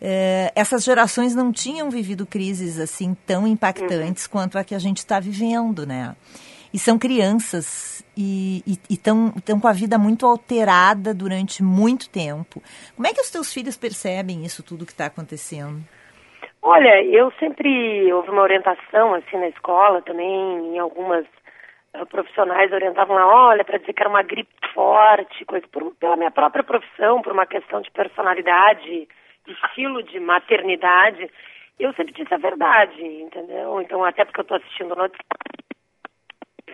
É, 0.00 0.52
essas 0.54 0.84
gerações 0.84 1.34
não 1.34 1.52
tinham 1.52 1.88
vivido 1.88 2.26
crises 2.26 2.78
assim 2.78 3.16
tão 3.26 3.46
impactantes 3.46 4.26
quanto 4.26 4.58
a 4.58 4.64
que 4.64 4.74
a 4.74 4.78
gente 4.78 4.98
está 4.98 5.20
vivendo, 5.20 5.86
né? 5.86 6.14
E 6.72 6.78
são 6.78 6.98
crianças 6.98 8.02
e 8.16 8.62
estão 8.90 9.32
com 9.60 9.68
a 9.68 9.72
vida 9.72 9.96
muito 9.96 10.26
alterada 10.26 11.14
durante 11.14 11.62
muito 11.62 12.08
tempo. 12.08 12.62
Como 12.94 13.06
é 13.06 13.14
que 13.14 13.20
os 13.20 13.30
teus 13.30 13.52
filhos 13.52 13.76
percebem 13.76 14.44
isso 14.44 14.62
tudo 14.62 14.84
que 14.84 14.92
está 14.92 15.06
acontecendo? 15.06 15.82
Olha, 16.68 17.00
eu 17.04 17.30
sempre 17.38 18.12
houve 18.12 18.28
uma 18.28 18.42
orientação 18.42 19.14
assim 19.14 19.36
na 19.36 19.46
escola 19.46 20.02
também, 20.02 20.74
em 20.74 20.78
algumas 20.80 21.24
uh, 21.94 22.04
profissionais 22.06 22.72
orientavam 22.72 23.14
lá, 23.14 23.24
olha, 23.50 23.64
para 23.64 23.78
dizer 23.78 23.92
que 23.92 24.02
era 24.02 24.10
uma 24.10 24.24
gripe 24.24 24.50
forte, 24.74 25.44
coisa 25.44 25.64
por, 25.68 25.94
pela 25.94 26.16
minha 26.16 26.32
própria 26.32 26.64
profissão, 26.64 27.22
por 27.22 27.32
uma 27.32 27.46
questão 27.46 27.80
de 27.80 27.90
personalidade, 27.92 29.06
de 29.46 29.52
estilo 29.52 30.02
de 30.02 30.18
maternidade. 30.18 31.30
Eu 31.78 31.92
sempre 31.94 32.12
disse 32.14 32.34
a 32.34 32.38
verdade, 32.38 33.00
entendeu? 33.00 33.80
Então, 33.80 34.04
até 34.04 34.24
porque 34.24 34.40
eu 34.40 34.42
estou 34.42 34.56
assistindo 34.56 34.96
notícias, 34.96 35.24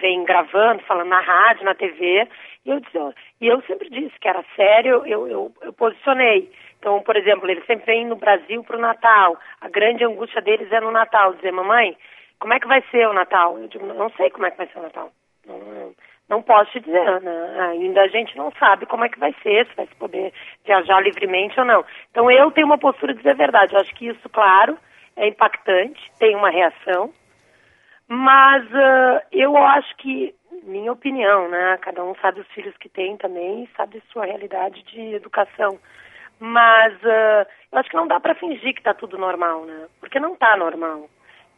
vem 0.01 0.25
gravando, 0.25 0.83
falando 0.85 1.09
na 1.09 1.21
rádio, 1.21 1.65
na 1.65 1.75
TV, 1.75 2.29
e 2.65 2.71
eu, 2.71 2.81
disse, 2.81 2.99
e 3.41 3.47
eu 3.47 3.61
sempre 3.63 3.91
disse 3.91 4.19
que 4.19 4.29
era 4.29 4.45
sério, 4.57 5.07
eu, 5.07 5.27
eu, 5.27 5.53
eu 5.63 5.73
posicionei. 5.73 6.51
Então, 6.79 7.01
por 7.03 7.17
exemplo, 7.17 7.49
eles 7.49 7.65
sempre 7.67 7.87
vêm 7.87 8.07
no 8.07 8.17
Brasil 8.17 8.63
para 8.65 8.77
o 8.77 8.81
Natal. 8.81 9.37
A 9.61 9.69
grande 9.69 10.05
angústia 10.05 10.41
deles 10.43 10.71
é 10.73 10.81
no 10.81 10.91
Natal, 10.91 11.35
dizer, 11.35 11.53
mamãe, 11.53 11.97
como 12.39 12.55
é 12.55 12.61
que 12.61 12.67
vai 12.67 12.83
ser 12.91 13.07
o 13.09 13.13
Natal? 13.13 13.59
Eu 13.59 13.69
digo, 13.69 13.87
não 13.87 14.11
sei 14.11 14.31
como 14.31 14.47
é 14.47 14.51
que 14.51 14.57
vai 14.57 14.67
ser 14.67 14.79
o 14.79 14.83
Natal. 14.83 15.13
Não, 15.47 15.59
não, 15.59 15.95
não 16.29 16.43
posso 16.43 16.73
te 16.73 16.81
dizer, 16.81 17.21
né? 17.21 17.61
ainda 17.71 18.03
a 18.03 18.09
gente 18.09 18.37
não 18.37 18.51
sabe 18.53 18.87
como 18.87 19.05
é 19.05 19.09
que 19.09 19.19
vai 19.19 19.35
ser, 19.43 19.67
se 19.67 19.77
vai 19.77 19.87
se 19.87 19.95
poder 19.97 20.33
viajar 20.65 21.01
livremente 21.01 21.59
ou 21.61 21.67
não. 21.67 21.85
Então 22.11 22.31
eu 22.31 22.51
tenho 22.51 22.67
uma 22.67 22.79
postura 22.79 23.13
de 23.13 23.19
dizer 23.19 23.33
a 23.33 23.35
verdade. 23.35 23.75
Eu 23.75 23.81
acho 23.81 23.95
que 23.95 24.09
isso, 24.09 24.29
claro, 24.29 24.77
é 25.17 25.29
impactante, 25.29 26.01
tem 26.19 26.35
uma 26.35 26.51
reação, 26.51 27.13
mas 28.09 28.65
uh, 28.67 29.21
eu 29.33 29.57
acho 29.57 29.97
que, 29.97 30.35
minha 30.65 30.93
opinião, 30.93 31.49
né? 31.49 31.79
Cada 31.81 32.03
um 32.05 32.15
sabe 32.17 32.41
os 32.41 32.49
filhos 32.49 32.77
que 32.79 32.89
tem 32.89 33.17
também 33.17 33.65
e 33.65 33.77
sabe 33.77 34.03
sua 34.13 34.27
realidade 34.27 34.83
de 34.85 35.15
educação. 35.15 35.79
Mas 36.39 36.95
uh, 37.03 37.47
eu 37.71 37.79
acho 37.79 37.89
que 37.89 37.97
não 37.97 38.07
dá 38.07 38.19
para 38.21 38.35
fingir 38.35 38.75
que 38.75 38.81
está 38.81 38.93
tudo 38.93 39.17
normal, 39.17 39.65
né? 39.65 39.87
Porque 40.01 40.19
não 40.19 40.35
está 40.35 40.57
normal. 40.57 41.09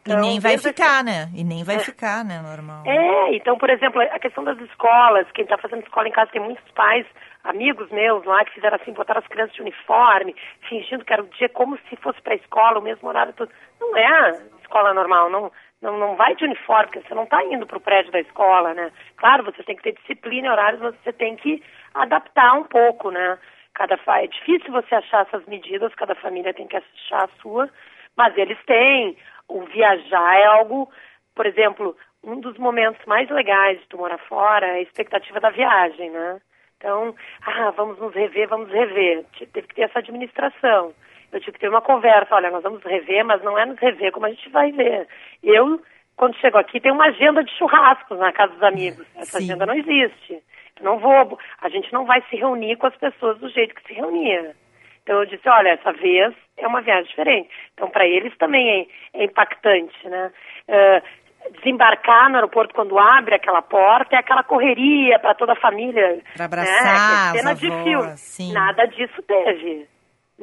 Então, 0.05 0.19
e 0.19 0.21
nem 0.21 0.39
vai 0.39 0.59
ficar, 0.59 1.03
né? 1.03 1.31
E 1.35 1.43
nem 1.43 1.65
vai 1.65 1.77
é. 1.77 1.79
ficar, 1.79 2.23
né, 2.23 2.39
normal. 2.43 2.83
É, 2.87 3.35
então, 3.35 3.57
por 3.57 3.71
exemplo, 3.71 4.03
a 4.03 4.19
questão 4.19 4.45
das 4.45 4.59
escolas, 4.61 5.27
quem 5.33 5.45
está 5.45 5.57
fazendo 5.57 5.83
escola 5.83 6.07
em 6.07 6.13
casa 6.13 6.31
tem 6.31 6.43
muitos 6.43 6.71
pais, 6.73 7.07
amigos 7.43 7.91
meus 7.91 8.23
lá, 8.27 8.45
que 8.45 8.53
fizeram 8.53 8.77
assim, 8.77 8.93
botaram 8.93 9.21
as 9.21 9.27
crianças 9.27 9.55
de 9.55 9.63
uniforme, 9.63 10.37
fingindo 10.69 11.07
que 11.07 11.13
era 11.13 11.23
o 11.23 11.29
dia 11.29 11.49
como 11.49 11.79
se 11.89 11.97
fosse 11.97 12.21
para 12.21 12.35
a 12.35 12.37
escola, 12.37 12.81
o 12.81 12.83
mesmo 12.83 13.09
horário 13.09 13.33
todo. 13.33 13.51
Não 13.81 13.97
é 13.97 14.43
escola 14.61 14.93
normal, 14.93 15.31
não, 15.31 15.51
não, 15.85 15.99
não 15.99 16.17
vai 16.17 16.35
de 16.35 16.45
uniforme, 16.45 16.87
porque 16.87 17.07
você 17.07 17.15
não 17.15 17.25
está 17.25 17.45
indo 17.45 17.67
para 17.67 17.77
o 17.77 17.81
prédio 17.81 18.11
da 18.11 18.21
escola, 18.21 18.73
né? 18.73 18.91
Claro, 19.19 19.45
você 19.45 19.63
tem 19.63 19.77
que 19.77 19.83
ter 19.83 19.93
disciplina 19.93 20.49
e 20.49 20.51
horários, 20.51 20.81
mas 20.81 20.95
você 20.97 21.13
tem 21.13 21.37
que 21.37 21.63
adaptar 21.93 22.55
um 22.55 22.65
pouco, 22.65 23.11
né? 23.11 23.39
Cada 23.75 24.01
é 24.07 24.27
difícil 24.27 24.73
você 24.73 24.95
achar 24.95 25.27
essas 25.27 25.45
medidas, 25.47 25.95
cada 25.95 26.15
família 26.15 26.55
tem 26.55 26.67
que 26.67 26.77
achar 26.77 27.25
a 27.25 27.43
sua, 27.43 27.69
mas 28.17 28.37
eles 28.39 28.59
têm. 28.65 29.17
O 29.47 29.61
viajar 29.67 30.37
é 30.41 30.47
algo, 30.47 30.91
por 31.35 31.45
exemplo, 31.45 31.95
um 32.23 32.41
dos 32.41 32.57
momentos 32.57 33.05
mais 33.05 33.29
legais 33.29 33.79
de 33.79 33.87
tu 33.89 33.99
morar 33.99 34.19
fora 34.19 34.67
é 34.67 34.77
a 34.77 34.83
expectativa 34.83 35.39
da 35.39 35.51
viagem, 35.51 36.11
né? 36.11 36.41
Então, 36.79 37.15
ah, 37.47 37.71
vamos 37.73 37.99
nos 37.99 38.15
rever, 38.15 38.49
vamos 38.49 38.71
rever. 38.71 39.25
Teve 39.53 39.69
que 39.69 39.75
ter 39.75 39.83
essa 39.83 39.99
administração. 39.99 40.95
Eu 41.35 41.41
tive 41.41 41.53
que 41.53 41.59
ter 41.59 41.69
uma 41.69 41.83
conversa, 41.83 42.33
olha, 42.37 42.49
nós 42.49 42.63
vamos 42.63 42.81
rever, 42.85 43.25
mas 43.25 43.43
não 43.43 43.59
é 43.59 43.67
nos 43.67 43.79
rever 43.81 44.13
como 44.13 44.27
a 44.27 44.31
gente 44.31 44.49
vai 44.51 44.71
ver. 44.71 45.09
Eu, 45.43 45.81
quando 46.17 46.37
chego 46.37 46.57
aqui, 46.57 46.81
tenho 46.81 46.95
uma 46.95 47.07
agenda 47.07 47.43
de 47.43 47.51
churrascos 47.59 48.17
na 48.21 48.33
casa 48.33 48.53
dos 48.53 48.63
amigos. 48.63 49.05
Essa 49.17 49.39
Sim. 49.39 49.45
agenda 49.45 49.67
não 49.67 49.75
existe. 49.75 50.41
Não 50.81 51.01
vou, 51.01 51.37
a 51.61 51.69
gente 51.69 51.93
não 51.93 52.05
vai 52.05 52.23
se 52.31 52.37
reunir 52.37 52.77
com 52.77 52.87
as 52.87 52.97
pessoas 52.97 53.37
do 53.39 53.49
jeito 53.49 53.75
que 53.75 53.85
se 53.87 53.95
reunia. 53.95 54.55
Então 55.03 55.19
eu 55.19 55.27
disse, 55.27 55.49
olha, 55.49 55.71
essa 55.71 55.93
vez 55.93 56.33
é 56.57 56.69
uma 56.69 56.81
viagem 56.81 57.11
diferente. 57.11 57.51
Então 57.75 57.91
para 57.91 58.07
eles 58.07 58.37
também 58.39 58.89
é, 59.13 59.23
é 59.23 59.25
impactante, 59.25 60.09
né? 60.09 60.33
Uh, 60.69 61.51
desembarcar 61.59 62.31
no 62.31 62.37
aeroporto 62.37 62.75
quando 62.75 62.99
abre 62.99 63.35
aquela 63.35 63.61
porta 63.61 64.15
é 64.15 64.19
aquela 64.19 64.45
correria 64.45 65.19
para 65.19 65.35
toda 65.35 65.53
a 65.53 65.61
família. 65.61 66.23
Para 66.37 66.45
abraçar, 66.45 67.33
né? 67.33 67.39
É 67.39 67.39
cena 67.39 67.51
avós, 67.51 67.61
de 67.61 67.83
filme. 67.83 68.17
Sim. 68.17 68.53
Nada 68.53 68.87
disso 68.87 69.21
teve. 69.23 69.94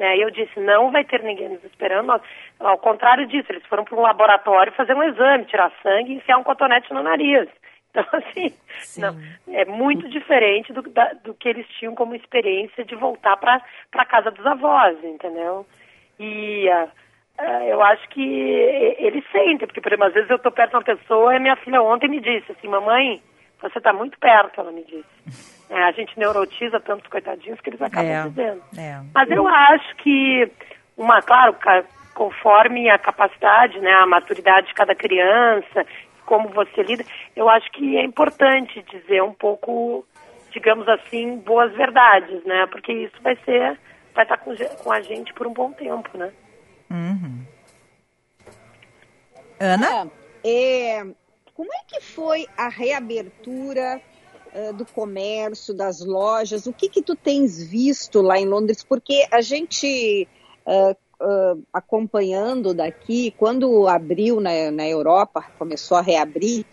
Né? 0.02 0.16
E 0.16 0.22
eu 0.22 0.32
disse, 0.32 0.58
não 0.58 0.90
vai 0.90 1.04
ter 1.04 1.22
ninguém 1.22 1.48
nos 1.48 1.62
esperando. 1.62 2.20
Ao 2.58 2.76
contrário 2.78 3.24
disso, 3.24 3.52
eles 3.52 3.64
foram 3.66 3.84
para 3.84 3.96
um 3.96 4.02
laboratório 4.02 4.72
fazer 4.72 4.96
um 4.96 5.02
exame, 5.04 5.44
tirar 5.44 5.70
sangue 5.80 6.10
e 6.10 6.16
enfiar 6.16 6.38
um 6.38 6.42
cotonete 6.42 6.92
no 6.92 7.02
nariz. 7.04 7.48
Então, 7.94 8.06
assim, 8.10 8.54
não, 8.96 9.14
é 9.48 9.66
muito 9.66 10.08
diferente 10.08 10.72
do, 10.72 10.80
da, 10.80 11.12
do 11.22 11.34
que 11.34 11.46
eles 11.46 11.68
tinham 11.78 11.94
como 11.94 12.14
experiência 12.14 12.86
de 12.86 12.94
voltar 12.94 13.36
para 13.36 13.62
a 13.92 14.04
casa 14.06 14.30
dos 14.30 14.46
avós, 14.46 14.96
entendeu? 15.04 15.66
E 16.18 16.70
uh, 16.70 16.88
uh, 17.38 17.64
eu 17.64 17.82
acho 17.82 18.08
que 18.08 18.22
eles 18.98 19.22
sentem, 19.30 19.66
porque, 19.66 19.82
por 19.82 19.92
exemplo, 19.92 20.06
às 20.06 20.14
vezes 20.14 20.30
eu 20.30 20.36
estou 20.36 20.50
perto 20.50 20.70
de 20.70 20.76
uma 20.76 20.82
pessoa 20.82 21.36
e 21.36 21.38
minha 21.38 21.56
filha 21.56 21.82
ontem 21.82 22.08
me 22.08 22.18
disse 22.18 22.52
assim, 22.52 22.66
mamãe, 22.66 23.20
você 23.62 23.78
está 23.78 23.92
muito 23.92 24.18
perto, 24.18 24.60
ela 24.60 24.72
me 24.72 24.84
disse. 24.84 25.04
É, 25.70 25.82
a 25.84 25.92
gente 25.92 26.18
neurotiza 26.18 26.78
tantos 26.80 27.06
coitadinhos 27.08 27.60
que 27.60 27.70
eles 27.70 27.80
acabam 27.80 28.10
É, 28.10 28.28
dizendo. 28.28 28.62
é. 28.76 29.00
Mas 29.14 29.30
eu 29.30 29.46
acho 29.48 29.96
que, 29.96 30.50
uma, 30.96 31.22
claro, 31.22 31.56
conforme 32.14 32.90
a 32.90 32.98
capacidade, 32.98 33.78
né, 33.80 33.92
a 33.92 34.06
maturidade 34.06 34.66
de 34.66 34.74
cada 34.74 34.94
criança, 34.94 35.86
como 36.26 36.48
você 36.50 36.82
lida, 36.82 37.04
eu 37.34 37.48
acho 37.48 37.70
que 37.72 37.96
é 37.96 38.04
importante 38.04 38.82
dizer 38.90 39.22
um 39.22 39.32
pouco, 39.32 40.06
digamos 40.50 40.86
assim, 40.88 41.38
boas 41.38 41.72
verdades, 41.72 42.44
né? 42.44 42.66
Porque 42.66 42.92
isso 42.92 43.16
vai 43.22 43.36
ser, 43.44 43.78
vai 44.14 44.24
estar 44.24 44.36
com, 44.38 44.54
ge- 44.54 44.68
com 44.82 44.92
a 44.92 45.00
gente 45.00 45.32
por 45.32 45.46
um 45.46 45.52
bom 45.52 45.72
tempo, 45.72 46.16
né? 46.18 46.30
Uhum. 46.90 47.44
Ana? 49.58 50.08
É, 50.44 51.04
como 51.54 51.72
é 51.72 51.80
que 51.86 52.00
foi 52.00 52.46
a 52.56 52.68
reabertura 52.68 54.00
eh, 54.52 54.72
do 54.72 54.84
comércio, 54.84 55.74
das 55.74 56.04
lojas? 56.04 56.66
O 56.66 56.72
que 56.72 56.88
que 56.88 57.02
tu 57.02 57.14
tens 57.14 57.62
visto 57.62 58.20
lá 58.20 58.38
em 58.38 58.46
Londres? 58.46 58.82
Porque 58.82 59.26
a 59.30 59.40
gente 59.40 60.28
eh, 60.66 60.96
eh, 61.20 61.54
acompanhando 61.72 62.72
daqui, 62.74 63.34
quando 63.36 63.86
abriu 63.86 64.40
na, 64.40 64.70
na 64.70 64.88
Europa, 64.88 65.44
começou 65.58 65.96
a 65.96 66.02
reabrir, 66.02 66.64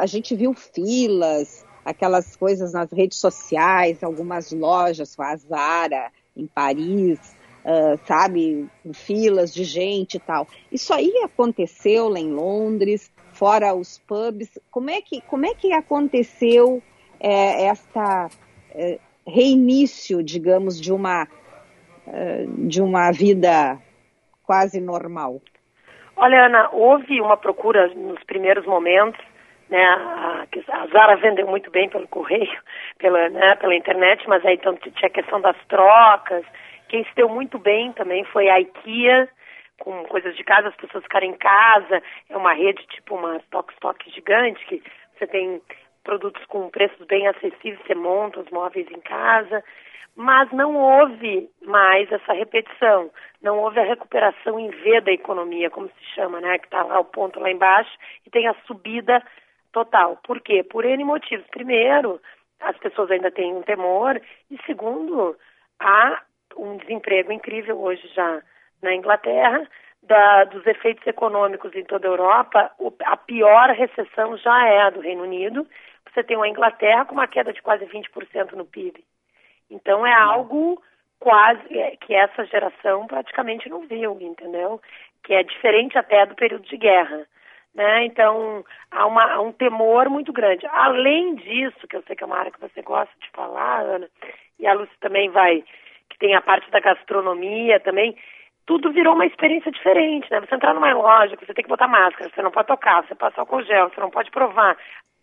a 0.00 0.06
gente 0.06 0.34
viu 0.34 0.54
filas, 0.54 1.66
aquelas 1.84 2.34
coisas 2.34 2.72
nas 2.72 2.90
redes 2.90 3.18
sociais, 3.18 4.02
algumas 4.02 4.50
lojas, 4.52 5.14
a 5.20 5.36
Zara 5.36 6.10
em 6.34 6.46
Paris, 6.46 7.18
ah, 7.64 7.98
sabe, 8.06 8.68
filas 8.94 9.52
de 9.52 9.64
gente 9.64 10.14
e 10.16 10.20
tal. 10.20 10.48
Isso 10.72 10.92
aí 10.92 11.12
aconteceu 11.24 12.08
lá 12.08 12.18
em 12.18 12.32
Londres, 12.32 13.10
fora 13.40 13.74
os 13.74 13.98
pubs. 14.00 14.60
Como 14.70 14.90
é 14.90 15.00
que, 15.00 15.22
como 15.22 15.46
é 15.46 15.54
que 15.54 15.72
aconteceu 15.72 16.82
é, 17.18 17.64
esta 17.68 18.28
é, 18.74 18.98
reinício, 19.26 20.22
digamos, 20.22 20.78
de 20.78 20.92
uma 20.92 21.26
eh, 22.06 22.44
de 22.66 22.82
uma 22.82 23.10
vida 23.12 23.78
quase 24.42 24.80
normal? 24.80 25.40
Olha, 26.16 26.46
Ana, 26.46 26.68
houve 26.72 27.20
uma 27.20 27.36
procura 27.36 27.88
nos 27.94 28.22
primeiros 28.24 28.66
momentos, 28.66 29.24
né? 29.70 29.82
A, 29.82 30.46
a 30.68 30.86
Zara 30.88 31.16
vendeu 31.16 31.46
muito 31.46 31.70
bem 31.70 31.88
pelo 31.88 32.08
correio, 32.08 32.60
pela, 32.98 33.28
né, 33.30 33.56
pela 33.56 33.74
internet, 33.74 34.28
mas 34.28 34.44
aí 34.44 34.54
então 34.54 34.76
tinha 34.76 34.92
a 35.06 35.10
questão 35.10 35.40
das 35.40 35.56
trocas. 35.66 36.44
Quem 36.88 37.04
se 37.04 37.14
deu 37.14 37.28
muito 37.28 37.58
bem 37.58 37.92
também 37.92 38.24
foi 38.24 38.48
a 38.50 38.60
IKEA, 38.60 39.28
com 39.80 40.04
coisas 40.04 40.36
de 40.36 40.44
casa, 40.44 40.68
as 40.68 40.76
pessoas 40.76 41.02
ficarem 41.02 41.32
em 41.32 41.36
casa. 41.36 42.02
É 42.28 42.36
uma 42.36 42.52
rede 42.52 42.86
tipo 42.88 43.16
uma 43.16 43.36
stock-stock 43.38 44.08
gigante, 44.10 44.64
que 44.66 44.82
você 45.18 45.26
tem 45.26 45.60
produtos 46.04 46.44
com 46.46 46.70
preços 46.70 47.04
bem 47.06 47.26
acessíveis, 47.26 47.80
você 47.86 47.94
monta 47.94 48.40
os 48.40 48.50
móveis 48.50 48.86
em 48.90 49.00
casa. 49.00 49.64
Mas 50.16 50.50
não 50.52 50.76
houve 50.76 51.48
mais 51.62 52.10
essa 52.10 52.32
repetição, 52.32 53.10
não 53.40 53.58
houve 53.58 53.80
a 53.80 53.84
recuperação 53.84 54.58
em 54.58 54.68
V 54.68 55.00
da 55.00 55.12
economia, 55.12 55.70
como 55.70 55.88
se 55.88 56.04
chama, 56.14 56.40
né? 56.40 56.58
Que 56.58 56.66
está 56.66 56.82
lá 56.82 57.00
o 57.00 57.04
ponto 57.04 57.40
lá 57.40 57.50
embaixo 57.50 57.90
e 58.26 58.30
tem 58.30 58.46
a 58.46 58.54
subida 58.66 59.22
total. 59.72 60.18
Por 60.24 60.40
quê? 60.40 60.62
Por 60.62 60.84
N 60.84 61.04
motivos. 61.04 61.46
Primeiro, 61.48 62.20
as 62.60 62.76
pessoas 62.78 63.10
ainda 63.10 63.30
têm 63.30 63.54
um 63.54 63.62
temor, 63.62 64.20
e 64.50 64.58
segundo, 64.66 65.36
há 65.78 66.22
um 66.56 66.76
desemprego 66.76 67.32
incrível 67.32 67.80
hoje 67.80 68.06
já 68.08 68.42
na 68.82 68.94
Inglaterra, 68.94 69.66
da, 70.02 70.44
dos 70.44 70.66
efeitos 70.66 71.06
econômicos 71.06 71.74
em 71.74 71.84
toda 71.84 72.08
a 72.08 72.10
Europa, 72.10 72.70
o, 72.78 72.92
a 73.04 73.16
pior 73.16 73.70
recessão 73.70 74.36
já 74.38 74.66
é 74.66 74.82
a 74.82 74.90
do 74.90 75.00
Reino 75.00 75.22
Unido. 75.22 75.66
Você 76.12 76.24
tem 76.24 76.36
uma 76.36 76.48
Inglaterra 76.48 77.04
com 77.04 77.14
uma 77.14 77.28
queda 77.28 77.52
de 77.52 77.62
quase 77.62 77.84
20% 77.86 78.52
no 78.52 78.64
PIB. 78.64 79.04
Então 79.70 80.06
é 80.06 80.12
algo 80.12 80.82
quase 81.20 81.78
é, 81.78 81.96
que 81.96 82.14
essa 82.14 82.44
geração 82.46 83.06
praticamente 83.06 83.68
não 83.68 83.86
viu, 83.86 84.16
entendeu? 84.20 84.80
Que 85.22 85.34
é 85.34 85.42
diferente 85.42 85.98
até 85.98 86.24
do 86.26 86.34
período 86.34 86.66
de 86.66 86.76
guerra. 86.76 87.26
Né? 87.74 88.06
Então 88.06 88.64
há, 88.90 89.06
uma, 89.06 89.34
há 89.34 89.40
um 89.40 89.52
temor 89.52 90.08
muito 90.08 90.32
grande. 90.32 90.66
Além 90.66 91.36
disso, 91.36 91.86
que 91.86 91.94
eu 91.94 92.02
sei 92.02 92.16
que 92.16 92.24
é 92.24 92.26
uma 92.26 92.38
área 92.38 92.50
que 92.50 92.60
você 92.60 92.82
gosta 92.82 93.14
de 93.20 93.30
falar, 93.30 93.82
Ana, 93.82 94.08
e 94.58 94.66
a 94.66 94.72
Lúcia 94.72 94.96
também 95.00 95.30
vai, 95.30 95.62
que 96.08 96.18
tem 96.18 96.34
a 96.34 96.42
parte 96.42 96.68
da 96.70 96.80
gastronomia 96.80 97.78
também, 97.78 98.16
tudo 98.70 98.92
virou 98.92 99.14
uma 99.14 99.26
experiência 99.26 99.72
diferente, 99.72 100.30
né? 100.30 100.38
Você 100.38 100.54
entrar 100.54 100.72
numa 100.72 100.92
loja, 100.92 101.34
você 101.34 101.52
tem 101.52 101.64
que 101.64 101.68
botar 101.68 101.88
máscara, 101.88 102.30
você 102.32 102.40
não 102.40 102.52
pode 102.52 102.68
tocar, 102.68 103.04
você 103.04 103.16
passa 103.16 103.40
álcool 103.40 103.64
gel, 103.64 103.90
você 103.90 104.00
não 104.00 104.10
pode 104.10 104.30
provar. 104.30 104.78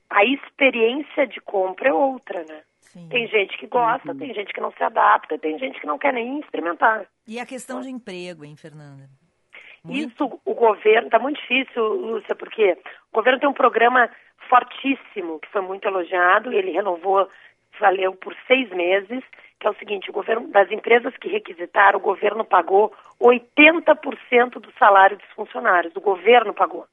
A 0.10 0.26
experiência 0.26 1.26
de 1.26 1.40
compra 1.40 1.88
é 1.88 1.94
outra, 1.94 2.44
né? 2.44 2.60
Sim. 2.82 3.08
Tem 3.08 3.26
gente 3.30 3.58
que 3.58 3.66
gosta, 3.66 4.12
Uhum. 4.12 4.18
tem 4.18 4.34
gente 4.34 4.54
que 4.54 4.60
não 4.60 4.74
se 4.74 4.84
adapta, 4.84 5.40
tem 5.40 5.58
gente 5.58 5.80
que 5.80 5.88
não 5.88 5.98
quer 5.98 6.12
nem 6.12 6.42
experimentar. 6.42 7.06
E 7.26 7.40
a 7.40 7.46
questão 7.46 7.80
de 7.80 7.90
emprego, 7.90 8.44
hein, 8.44 8.58
Fernanda? 8.58 9.06
Isso 9.90 10.42
o 10.44 10.54
governo, 10.54 11.08
está 11.08 11.18
muito 11.18 11.40
difícil, 11.40 11.82
Lúcia, 11.82 12.36
porque 12.36 12.78
o 13.14 13.16
governo 13.16 13.40
tem 13.40 13.48
um 13.48 13.54
programa 13.54 14.10
fortíssimo, 14.50 15.40
que 15.40 15.48
foi 15.48 15.62
muito 15.62 15.88
elogiado, 15.88 16.52
ele 16.52 16.72
renovou, 16.72 17.30
valeu 17.80 18.14
por 18.14 18.36
seis 18.46 18.70
meses, 18.72 19.24
que 19.60 19.68
é 19.68 19.70
o 19.70 19.76
seguinte, 19.76 20.10
o 20.10 20.14
governo, 20.14 20.48
das 20.50 20.72
empresas 20.72 21.16
que 21.18 21.28
requisitaram, 21.28 22.00
o 22.00 22.02
governo 22.02 22.46
pagou 22.46 22.94
80% 23.20 24.60
do 24.60 24.72
salário 24.74 25.18
dos 25.18 25.30
funcionários, 25.30 25.96
o 25.96 26.02
governo 26.02 26.54
pagou. 26.54 26.86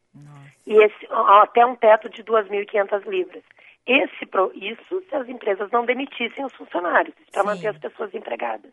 E 0.67 0.73
esse, 0.83 1.07
até 1.43 1.65
um 1.67 1.77
teto 1.77 2.09
de 2.09 2.25
2.500 2.25 3.05
libras. 3.07 3.43
Esse, 3.87 4.27
isso 4.55 5.03
se 5.09 5.15
as 5.15 5.29
empresas 5.29 5.71
não 5.71 5.85
demitissem 5.85 6.43
os 6.43 6.55
funcionários, 6.55 7.15
para 7.31 7.45
manter 7.45 7.69
as 7.69 7.79
pessoas 7.79 8.15
empregadas. 8.15 8.73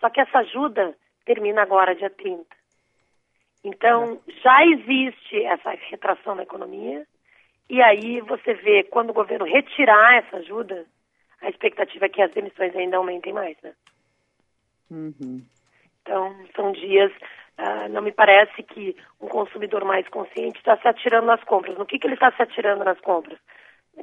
Só 0.00 0.08
que 0.10 0.20
essa 0.20 0.38
ajuda 0.38 0.94
termina 1.24 1.62
agora, 1.62 1.96
dia 1.96 2.10
30. 2.10 2.44
Então, 3.64 4.20
já 4.42 4.64
existe 4.64 5.42
essa 5.44 5.70
retração 5.90 6.36
na 6.36 6.44
economia, 6.44 7.04
e 7.68 7.82
aí 7.82 8.20
você 8.20 8.54
vê, 8.54 8.84
quando 8.84 9.10
o 9.10 9.14
governo 9.14 9.44
retirar 9.44 10.18
essa 10.18 10.36
ajuda, 10.36 10.86
a 11.42 11.48
expectativa 11.48 12.06
é 12.06 12.08
que 12.08 12.22
as 12.22 12.32
demissões 12.32 12.74
ainda 12.74 12.96
aumentem 12.96 13.32
mais, 13.32 13.56
né? 13.62 13.72
Então, 16.02 16.34
são 16.56 16.72
dias, 16.72 17.12
ah, 17.58 17.88
não 17.88 18.00
me 18.02 18.12
parece 18.12 18.62
que 18.62 18.96
um 19.20 19.28
consumidor 19.28 19.84
mais 19.84 20.08
consciente 20.08 20.58
está 20.58 20.76
se 20.78 20.88
atirando 20.88 21.26
nas 21.26 21.42
compras. 21.44 21.76
No 21.76 21.84
que, 21.86 21.98
que 21.98 22.06
ele 22.06 22.14
está 22.14 22.32
se 22.32 22.42
atirando 22.42 22.84
nas 22.84 22.98
compras? 23.00 23.38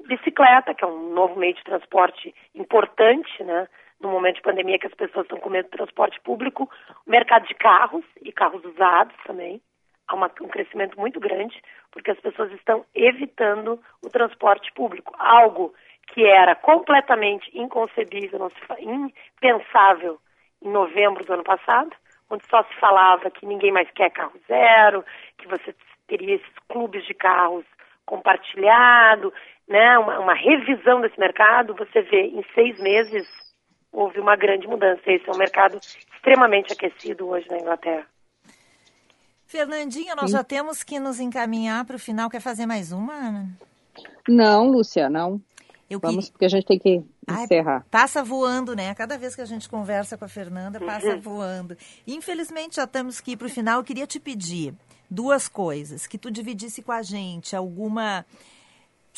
Bicicleta, 0.08 0.74
que 0.74 0.84
é 0.84 0.88
um 0.88 1.14
novo 1.14 1.36
meio 1.40 1.54
de 1.54 1.64
transporte 1.64 2.36
importante, 2.54 3.44
né? 3.44 3.68
No 4.00 4.10
momento 4.10 4.36
de 4.36 4.42
pandemia 4.42 4.78
que 4.78 4.88
as 4.88 4.94
pessoas 4.94 5.26
estão 5.26 5.40
com 5.40 5.50
medo 5.50 5.70
do 5.70 5.78
transporte 5.78 6.20
público, 6.22 6.70
o 7.08 7.10
mercado 7.10 7.48
de 7.48 7.56
carros 7.56 8.04
e 8.22 8.32
carros 8.32 8.64
usados 8.66 9.16
também. 9.26 9.62
Há 10.08 10.14
uma- 10.14 10.32
um 10.42 10.48
crescimento 10.48 11.00
muito 11.00 11.20
grande, 11.20 11.60
porque 11.92 12.12
as 12.12 12.20
pessoas 12.20 12.52
estão 12.52 12.86
evitando 12.94 13.82
o 14.04 14.10
transporte 14.10 14.72
público. 14.74 15.16
Algo 15.18 15.74
que 16.08 16.24
era 16.26 16.56
completamente 16.56 17.50
inconcebível, 17.58 18.40
não 18.40 18.50
se 18.50 18.60
fa- 18.68 18.78
impensável 18.80 20.20
em 20.62 20.70
novembro 20.70 21.26
do 21.26 21.34
ano 21.34 21.44
passado, 21.44 21.92
onde 22.30 22.46
só 22.48 22.64
se 22.64 22.74
falava 22.80 23.30
que 23.30 23.46
ninguém 23.46 23.72
mais 23.72 23.90
quer 23.92 24.10
carro 24.12 24.40
zero, 24.48 25.04
que 25.38 25.48
você 25.48 25.76
teria 26.08 26.36
esses 26.36 26.54
clubes 26.70 27.06
de 27.06 27.14
carros 27.14 27.66
compartilhado, 28.06 29.34
né, 29.68 29.98
uma, 29.98 30.20
uma 30.20 30.34
revisão 30.34 31.02
desse 31.02 31.20
mercado, 31.20 31.74
você 31.76 32.02
vê 32.02 32.28
em 32.28 32.44
seis 32.54 32.80
meses 32.80 33.28
houve 33.92 34.20
uma 34.20 34.36
grande 34.36 34.68
mudança. 34.68 35.02
Esse 35.08 35.28
é 35.28 35.32
um 35.32 35.38
mercado 35.38 35.78
extremamente 35.78 36.74
aquecido 36.74 37.30
hoje 37.30 37.48
na 37.50 37.58
Inglaterra. 37.58 38.06
Fernandinha, 39.48 40.16
nós 40.16 40.32
já 40.32 40.44
temos 40.44 40.84
que 40.84 41.00
nos 41.00 41.20
encaminhar 41.20 41.86
para 41.86 41.96
o 41.96 42.00
final. 42.00 42.30
Quer 42.30 42.42
fazer 42.42 42.66
mais 42.66 42.92
uma, 42.92 43.14
Ana? 43.14 43.46
Não, 44.28 44.68
Lúcia, 44.68 45.10
não. 45.10 45.40
Eu 45.90 46.00
Vamos, 46.00 46.30
porque 46.30 46.46
a 46.46 46.50
gente 46.50 46.66
tem 46.66 46.80
que 46.80 47.04
encerrar. 47.30 47.86
Passa 47.92 48.24
voando, 48.24 48.76
né? 48.76 48.94
Cada 48.96 49.18
vez 49.18 49.36
que 49.36 49.42
a 49.42 49.46
gente 49.46 49.70
conversa 49.70 50.18
com 50.18 50.26
a 50.26 50.28
Fernanda, 50.28 50.80
passa 50.80 51.10
Uhum. 51.16 51.22
voando. 51.22 51.78
Infelizmente, 52.08 52.78
já 52.78 52.88
temos 52.88 53.20
que 53.22 53.32
ir 53.32 53.38
para 53.38 53.48
o 53.48 53.50
final. 53.50 53.80
Eu 53.80 53.84
queria 53.84 54.08
te 54.08 54.20
pedir 54.20 54.74
duas 55.10 55.48
coisas. 55.48 56.08
Que 56.08 56.18
tu 56.18 56.32
dividisse 56.32 56.82
com 56.82 56.92
a 56.92 57.04
gente 57.04 57.56
alguma 57.56 58.26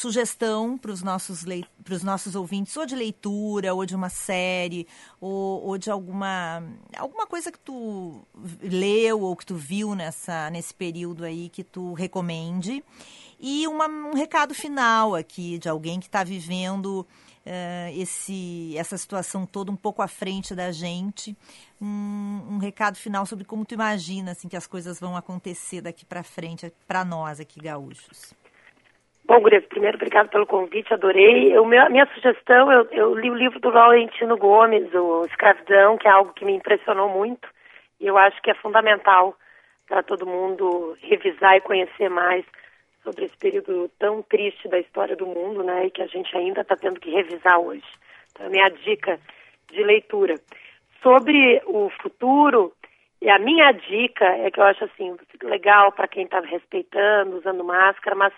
sugestão 0.02 0.78
para 0.78 0.92
os 0.92 1.02
nossos, 1.02 1.44
pros 1.84 2.04
nossos 2.04 2.36
ouvintes, 2.36 2.78
ou 2.78 2.86
de 2.86 2.96
leitura, 2.96 3.74
ou 3.74 3.84
de 3.86 3.96
uma 3.96 4.10
série, 4.10 4.88
ou, 5.20 5.64
ou 5.66 5.78
de 5.78 5.90
alguma, 5.90 6.64
alguma 6.96 7.26
coisa 7.26 7.52
que 7.52 7.60
tu 7.60 8.22
leu 8.62 9.22
ou 9.22 9.36
que 9.36 9.46
tu 9.46 9.56
viu 9.56 9.96
nessa, 9.96 10.50
nesse 10.52 10.74
período 10.74 11.24
aí 11.26 11.50
que 11.50 11.64
tu 11.64 11.94
recomende. 11.94 12.84
E 13.40 13.68
uma- 13.68 13.88
um 13.88 14.14
recado 14.14 14.54
final 14.54 15.16
aqui 15.16 15.58
de 15.58 15.68
alguém 15.68 16.00
que 16.00 16.06
está 16.08 16.24
vivendo 16.24 17.06
eh, 17.46 17.92
esse, 17.96 18.76
essa 18.78 18.98
situação 18.98 19.46
toda 19.46 19.72
um 19.72 19.76
pouco 19.76 20.02
à 20.02 20.08
frente 20.08 20.54
da 20.54 20.72
gente. 20.72 21.36
Um, 21.82 22.42
um 22.52 22.58
recado 22.58 22.98
final 22.98 23.26
sobre 23.26 23.46
como 23.46 23.64
tu 23.66 23.74
imagina 23.74 24.32
assim, 24.32 24.48
que 24.48 24.58
as 24.58 24.68
coisas 24.68 25.00
vão 25.00 25.16
acontecer 25.16 25.82
daqui 25.82 26.04
para 26.06 26.24
frente, 26.24 26.72
para 26.88 27.06
nós 27.06 27.40
aqui 27.40 27.60
gaúchos. 27.60 28.34
Bom, 29.28 29.42
Gurias, 29.42 29.66
primeiro, 29.66 29.98
obrigado 29.98 30.30
pelo 30.30 30.46
convite, 30.48 30.94
adorei. 30.94 31.54
Eu, 31.54 31.66
meu- 31.66 31.86
a 31.86 31.90
minha 31.90 32.06
sugestão, 32.14 32.72
eu, 32.72 32.88
eu 32.92 33.14
li 33.14 33.30
o 33.30 33.36
livro 33.36 33.60
do 33.60 33.70
Valentino 33.74 34.38
Gomes, 34.38 34.94
o 34.94 35.26
Escravidão, 35.26 35.98
que 35.98 36.08
é 36.08 36.12
algo 36.12 36.32
que 36.32 36.46
me 36.46 36.54
impressionou 36.54 37.10
muito, 37.10 37.46
e 38.00 38.08
eu 38.08 38.18
acho 38.18 38.42
que 38.42 38.50
é 38.50 38.54
fundamental 38.54 39.36
para 39.86 40.02
todo 40.02 40.26
mundo 40.26 40.98
revisar 41.02 41.58
e 41.58 41.62
conhecer 41.62 42.10
mais 42.10 42.46
sobre 43.04 43.26
esse 43.26 43.38
período 43.38 43.92
tão 44.00 44.22
triste 44.22 44.70
da 44.70 44.80
história 44.80 45.16
do 45.18 45.28
mundo, 45.28 45.62
né, 45.62 45.88
e 45.88 45.92
que 45.92 46.02
a 46.02 46.08
gente 46.08 46.36
ainda 46.38 46.62
está 46.62 46.78
tendo 46.78 46.98
que 46.98 47.12
revisar 47.12 47.60
hoje. 47.60 47.84
Então, 48.32 48.46
é 48.46 48.48
a 48.48 48.52
minha 48.52 48.70
dica 48.70 49.20
de 49.70 49.84
leitura. 49.84 50.36
Sobre 51.04 51.62
o 51.66 51.90
futuro, 52.02 52.72
e 53.22 53.30
a 53.30 53.38
minha 53.40 53.74
dica 53.74 54.26
é 54.26 54.50
que 54.50 54.60
eu 54.60 54.64
acho 54.64 54.86
assim, 54.86 55.18
legal 55.44 55.92
para 55.92 56.08
quem 56.08 56.24
está 56.24 56.40
respeitando, 56.40 57.38
usando 57.38 57.62
máscara, 57.66 58.16
mas 58.16 58.34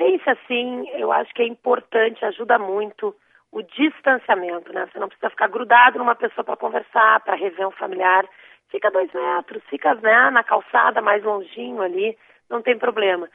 pense 0.00 0.30
assim, 0.30 0.88
eu 0.94 1.12
acho 1.12 1.32
que 1.34 1.42
é 1.42 1.46
importante, 1.46 2.24
ajuda 2.24 2.58
muito 2.58 3.14
o 3.52 3.60
distanciamento, 3.60 4.72
né? 4.72 4.88
Você 4.90 4.98
não 4.98 5.08
precisa 5.08 5.28
ficar 5.28 5.48
grudado 5.48 5.98
numa 5.98 6.14
pessoa 6.14 6.42
para 6.42 6.56
conversar, 6.56 7.20
para 7.20 7.36
rever 7.36 7.68
um 7.68 7.72
familiar. 7.72 8.24
Fica 8.70 8.90
dois 8.90 9.12
metros, 9.12 9.62
fica 9.68 9.94
né, 9.96 10.30
na 10.30 10.42
calçada 10.42 11.02
mais 11.02 11.22
longinho 11.22 11.82
ali, 11.82 12.16
não 12.48 12.62
tem 12.62 12.78
problema. 12.78 13.28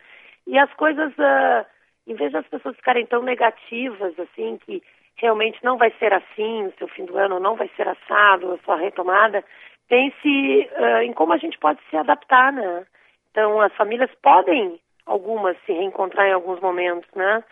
E 0.48 0.58
as 0.58 0.74
coisas, 0.74 1.14
ah, 1.20 1.66
em 2.08 2.16
vez 2.16 2.32
das 2.32 2.48
pessoas 2.48 2.76
ficarem 2.78 3.06
tão 3.06 3.22
negativas, 3.22 4.18
assim, 4.20 4.58
que 4.66 4.82
realmente 5.18 5.64
não 5.64 5.78
vai 5.78 5.92
ser 6.00 6.14
assim 6.14 6.66
o 6.66 6.74
seu 6.80 6.88
fim 6.88 7.06
do 7.06 7.16
ano, 7.16 7.40
não 7.40 7.56
vai 7.56 7.70
ser 7.76 7.88
assado 7.88 8.54
a 8.54 8.58
sua 8.66 8.78
retomada, 8.78 9.44
pense 9.88 10.70
ah, 10.78 11.04
em 11.04 11.14
como 11.14 11.32
a 11.32 11.38
gente 11.38 11.60
pode 11.60 11.80
se 11.92 11.96
adaptar, 11.96 12.52
né? 12.52 12.88
Então, 13.30 13.62
as 13.62 13.74
famílias 13.76 14.10
podem, 14.24 14.80
algumas, 15.06 15.58
se 15.66 15.72
reencontrar 15.72 16.28
em 16.28 16.34
alguns 16.34 16.60
momentos, 16.60 17.10
né? 17.16 17.44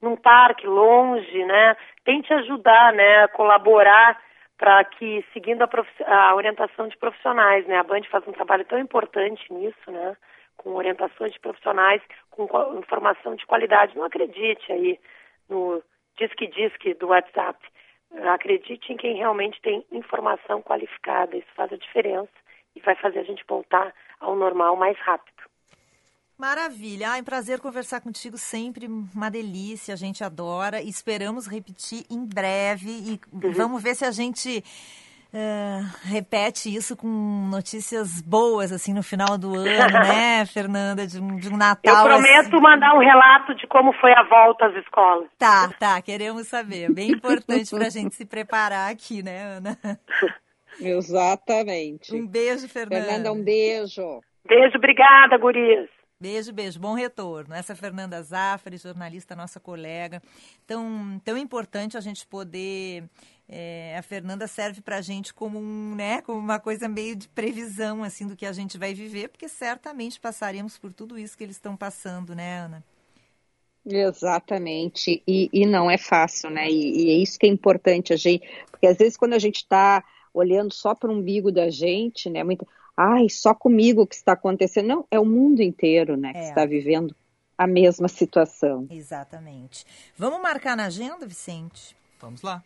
Num 0.00 0.16
parque 0.16 0.66
longe, 0.66 1.44
né? 1.44 1.76
Tente 2.04 2.32
ajudar, 2.32 2.92
né? 2.92 3.28
Colaborar 3.28 4.20
para 4.56 4.84
que, 4.84 5.24
seguindo 5.32 5.62
a, 5.62 5.68
a 6.06 6.34
orientação 6.34 6.88
de 6.88 6.96
profissionais, 6.96 7.66
né? 7.66 7.78
A 7.78 7.82
Band 7.82 8.02
faz 8.10 8.26
um 8.26 8.32
trabalho 8.32 8.64
tão 8.64 8.78
importante 8.78 9.52
nisso, 9.52 9.90
né? 9.90 10.16
Com 10.56 10.74
orientações 10.74 11.32
de 11.32 11.40
profissionais, 11.40 12.02
com 12.30 12.46
informação 12.78 13.34
de 13.34 13.46
qualidade. 13.46 13.96
Não 13.96 14.04
acredite 14.04 14.70
aí 14.72 14.98
no 15.48 15.82
disque-disque 16.18 16.94
do 16.94 17.08
WhatsApp. 17.08 17.58
Acredite 18.32 18.92
em 18.92 18.96
quem 18.96 19.16
realmente 19.16 19.60
tem 19.62 19.84
informação 19.90 20.60
qualificada. 20.62 21.36
Isso 21.36 21.48
faz 21.54 21.72
a 21.72 21.76
diferença 21.76 22.30
e 22.76 22.80
vai 22.80 22.94
fazer 22.96 23.20
a 23.20 23.24
gente 23.24 23.44
voltar 23.48 23.94
ao 24.20 24.36
normal 24.36 24.76
mais 24.76 24.98
rápido. 24.98 25.49
Maravilha. 26.40 27.10
Ai, 27.10 27.22
prazer 27.22 27.60
conversar 27.60 28.00
contigo 28.00 28.38
sempre. 28.38 28.86
Uma 29.14 29.30
delícia. 29.30 29.92
A 29.92 29.96
gente 29.96 30.24
adora. 30.24 30.80
Esperamos 30.80 31.46
repetir 31.46 32.06
em 32.10 32.24
breve. 32.24 32.88
E 32.90 33.20
vamos 33.54 33.82
ver 33.82 33.94
se 33.94 34.06
a 34.06 34.10
gente 34.10 34.64
eh, 35.34 35.80
repete 36.04 36.74
isso 36.74 36.96
com 36.96 37.06
notícias 37.50 38.22
boas, 38.22 38.72
assim, 38.72 38.94
no 38.94 39.02
final 39.02 39.36
do 39.36 39.54
ano, 39.54 39.92
né, 39.92 40.46
Fernanda? 40.50 41.06
De 41.06 41.20
um, 41.20 41.36
de 41.36 41.50
um 41.50 41.52
Eu 41.52 41.58
Natal. 41.58 42.04
prometo 42.06 42.56
assim. 42.56 42.62
mandar 42.62 42.94
um 42.94 43.00
relato 43.00 43.54
de 43.54 43.66
como 43.66 43.92
foi 44.00 44.12
a 44.14 44.22
volta 44.22 44.64
às 44.64 44.74
escolas. 44.76 45.28
Tá, 45.38 45.68
tá. 45.78 46.00
Queremos 46.00 46.48
saber. 46.48 46.90
Bem 46.90 47.10
importante 47.10 47.68
para 47.68 47.88
a 47.88 47.90
gente 47.90 48.14
se 48.14 48.24
preparar 48.24 48.90
aqui, 48.90 49.22
né, 49.22 49.42
Ana? 49.58 49.78
Exatamente. 50.80 52.14
Um 52.14 52.26
beijo, 52.26 52.66
Fernanda. 52.66 53.04
Fernanda, 53.04 53.32
um 53.32 53.44
beijo. 53.44 54.22
Beijo, 54.48 54.78
obrigada, 54.78 55.36
gurias. 55.36 55.99
Beijo, 56.20 56.52
beijo. 56.52 56.78
Bom 56.78 56.94
retorno. 56.94 57.54
Essa 57.54 57.72
é 57.72 57.76
Fernanda 57.76 58.22
Zafari, 58.22 58.76
jornalista, 58.76 59.34
nossa 59.34 59.58
colega. 59.58 60.22
Tão, 60.66 61.18
tão 61.24 61.36
importante 61.38 61.96
a 61.96 62.00
gente 62.00 62.26
poder. 62.26 63.04
é, 63.48 63.96
a 63.98 64.02
Fernanda 64.02 64.46
serve 64.46 64.80
para 64.82 64.98
a 64.98 65.00
gente 65.00 65.34
como, 65.34 65.58
um, 65.58 65.94
né, 65.96 66.22
como 66.22 66.38
uma 66.38 66.60
coisa 66.60 66.88
meio 66.88 67.16
de 67.16 67.28
previsão 67.28 68.04
assim 68.04 68.26
do 68.26 68.36
que 68.36 68.46
a 68.46 68.52
gente 68.52 68.78
vai 68.78 68.94
viver, 68.94 69.28
porque 69.28 69.48
certamente 69.48 70.20
passaremos 70.20 70.78
por 70.78 70.92
tudo 70.92 71.18
isso 71.18 71.36
que 71.36 71.44
eles 71.44 71.56
estão 71.56 71.76
passando, 71.76 72.34
né, 72.34 72.60
Ana? 72.60 72.84
Exatamente, 73.84 75.22
e, 75.26 75.48
e 75.52 75.66
não 75.66 75.90
é 75.90 75.96
fácil, 75.96 76.50
né? 76.50 76.70
E, 76.70 77.06
e 77.06 77.10
é 77.10 77.14
isso 77.22 77.38
que 77.38 77.46
é 77.46 77.48
importante, 77.48 78.12
a 78.12 78.16
gente, 78.16 78.46
porque 78.70 78.86
às 78.86 78.96
vezes 78.98 79.16
quando 79.16 79.32
a 79.32 79.38
gente 79.38 79.56
está 79.56 80.04
olhando 80.34 80.72
só 80.72 80.94
para 80.94 81.10
o 81.10 81.14
umbigo 81.14 81.50
da 81.50 81.70
gente, 81.70 82.28
né? 82.28 82.44
Muita, 82.44 82.66
ai, 83.00 83.28
só 83.30 83.54
comigo 83.54 84.06
que 84.06 84.14
está 84.14 84.32
acontecendo. 84.32 84.88
Não, 84.88 85.04
é 85.10 85.18
o 85.18 85.24
mundo 85.24 85.62
inteiro, 85.62 86.16
né? 86.16 86.32
Que 86.32 86.38
É. 86.38 86.48
está 86.48 86.66
vivendo 86.66 87.14
a 87.56 87.66
mesma 87.66 88.08
situação. 88.08 88.86
Exatamente. 88.90 89.84
Vamos 90.18 90.40
marcar 90.42 90.76
na 90.76 90.84
agenda, 90.86 91.26
Vicente? 91.26 91.96
Vamos 92.20 92.42
lá. 92.42 92.62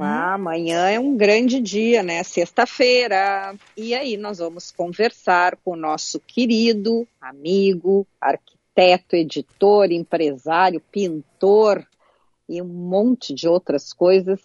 Ah, 0.00 0.34
amanhã 0.34 0.88
é 0.88 1.00
um 1.00 1.16
grande 1.16 1.60
dia, 1.60 2.02
né? 2.02 2.22
Sexta-feira. 2.22 3.54
E 3.76 3.94
aí 3.94 4.16
nós 4.16 4.38
vamos 4.38 4.70
conversar 4.70 5.56
com 5.56 5.72
o 5.72 5.76
nosso 5.76 6.20
querido 6.20 7.06
amigo, 7.20 8.06
arquiteto, 8.20 9.16
editor, 9.16 9.90
empresário, 9.90 10.80
pintor 10.92 11.84
e 12.48 12.62
um 12.62 12.68
monte 12.68 13.34
de 13.34 13.48
outras 13.48 13.92
coisas, 13.92 14.40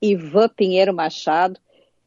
Ivan 0.00 0.48
Pinheiro 0.48 0.94
Machado. 0.94 1.60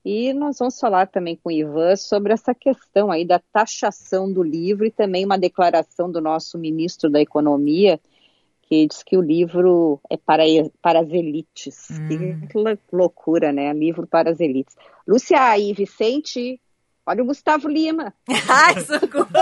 E 0.03 0.33
nós 0.33 0.57
vamos 0.59 0.79
falar 0.79 1.07
também 1.07 1.35
com 1.35 1.49
o 1.49 1.51
Ivan 1.51 1.95
sobre 1.95 2.33
essa 2.33 2.53
questão 2.53 3.11
aí 3.11 3.25
da 3.25 3.39
taxação 3.39 4.31
do 4.31 4.41
livro 4.41 4.85
e 4.85 4.91
também 4.91 5.23
uma 5.23 5.37
declaração 5.37 6.11
do 6.11 6.19
nosso 6.19 6.57
ministro 6.57 7.09
da 7.09 7.21
Economia, 7.21 7.99
que 8.67 8.87
diz 8.87 9.03
que 9.03 9.15
o 9.17 9.21
livro 9.21 9.99
é 10.09 10.17
para, 10.17 10.43
para 10.81 10.99
as 11.01 11.09
elites. 11.11 12.01
Que 12.49 12.57
lou- 12.57 12.77
loucura, 12.91 13.51
né? 13.51 13.71
Livro 13.73 14.07
para 14.07 14.31
as 14.31 14.39
elites. 14.39 14.75
Lúcia 15.07 15.57
e 15.57 15.71
Vicente, 15.73 16.59
olha 17.05 17.21
o 17.21 17.25
Gustavo 17.25 17.67
Lima. 17.67 18.13
Ai, 18.49 18.83
socorro! 18.83 19.29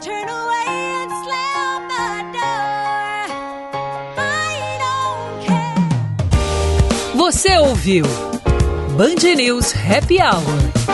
Turn 0.00 0.28
away 0.28 0.68
and 1.00 1.12
slam 1.24 1.88
the 1.88 2.08
door. 2.32 3.26
I 4.18 4.78
don't 4.82 5.46
care. 5.46 5.74
Você 7.14 7.56
ouviu 7.58 8.04
Band 8.96 9.36
News 9.36 9.72
Happy 9.72 10.20
Hour. 10.20 10.93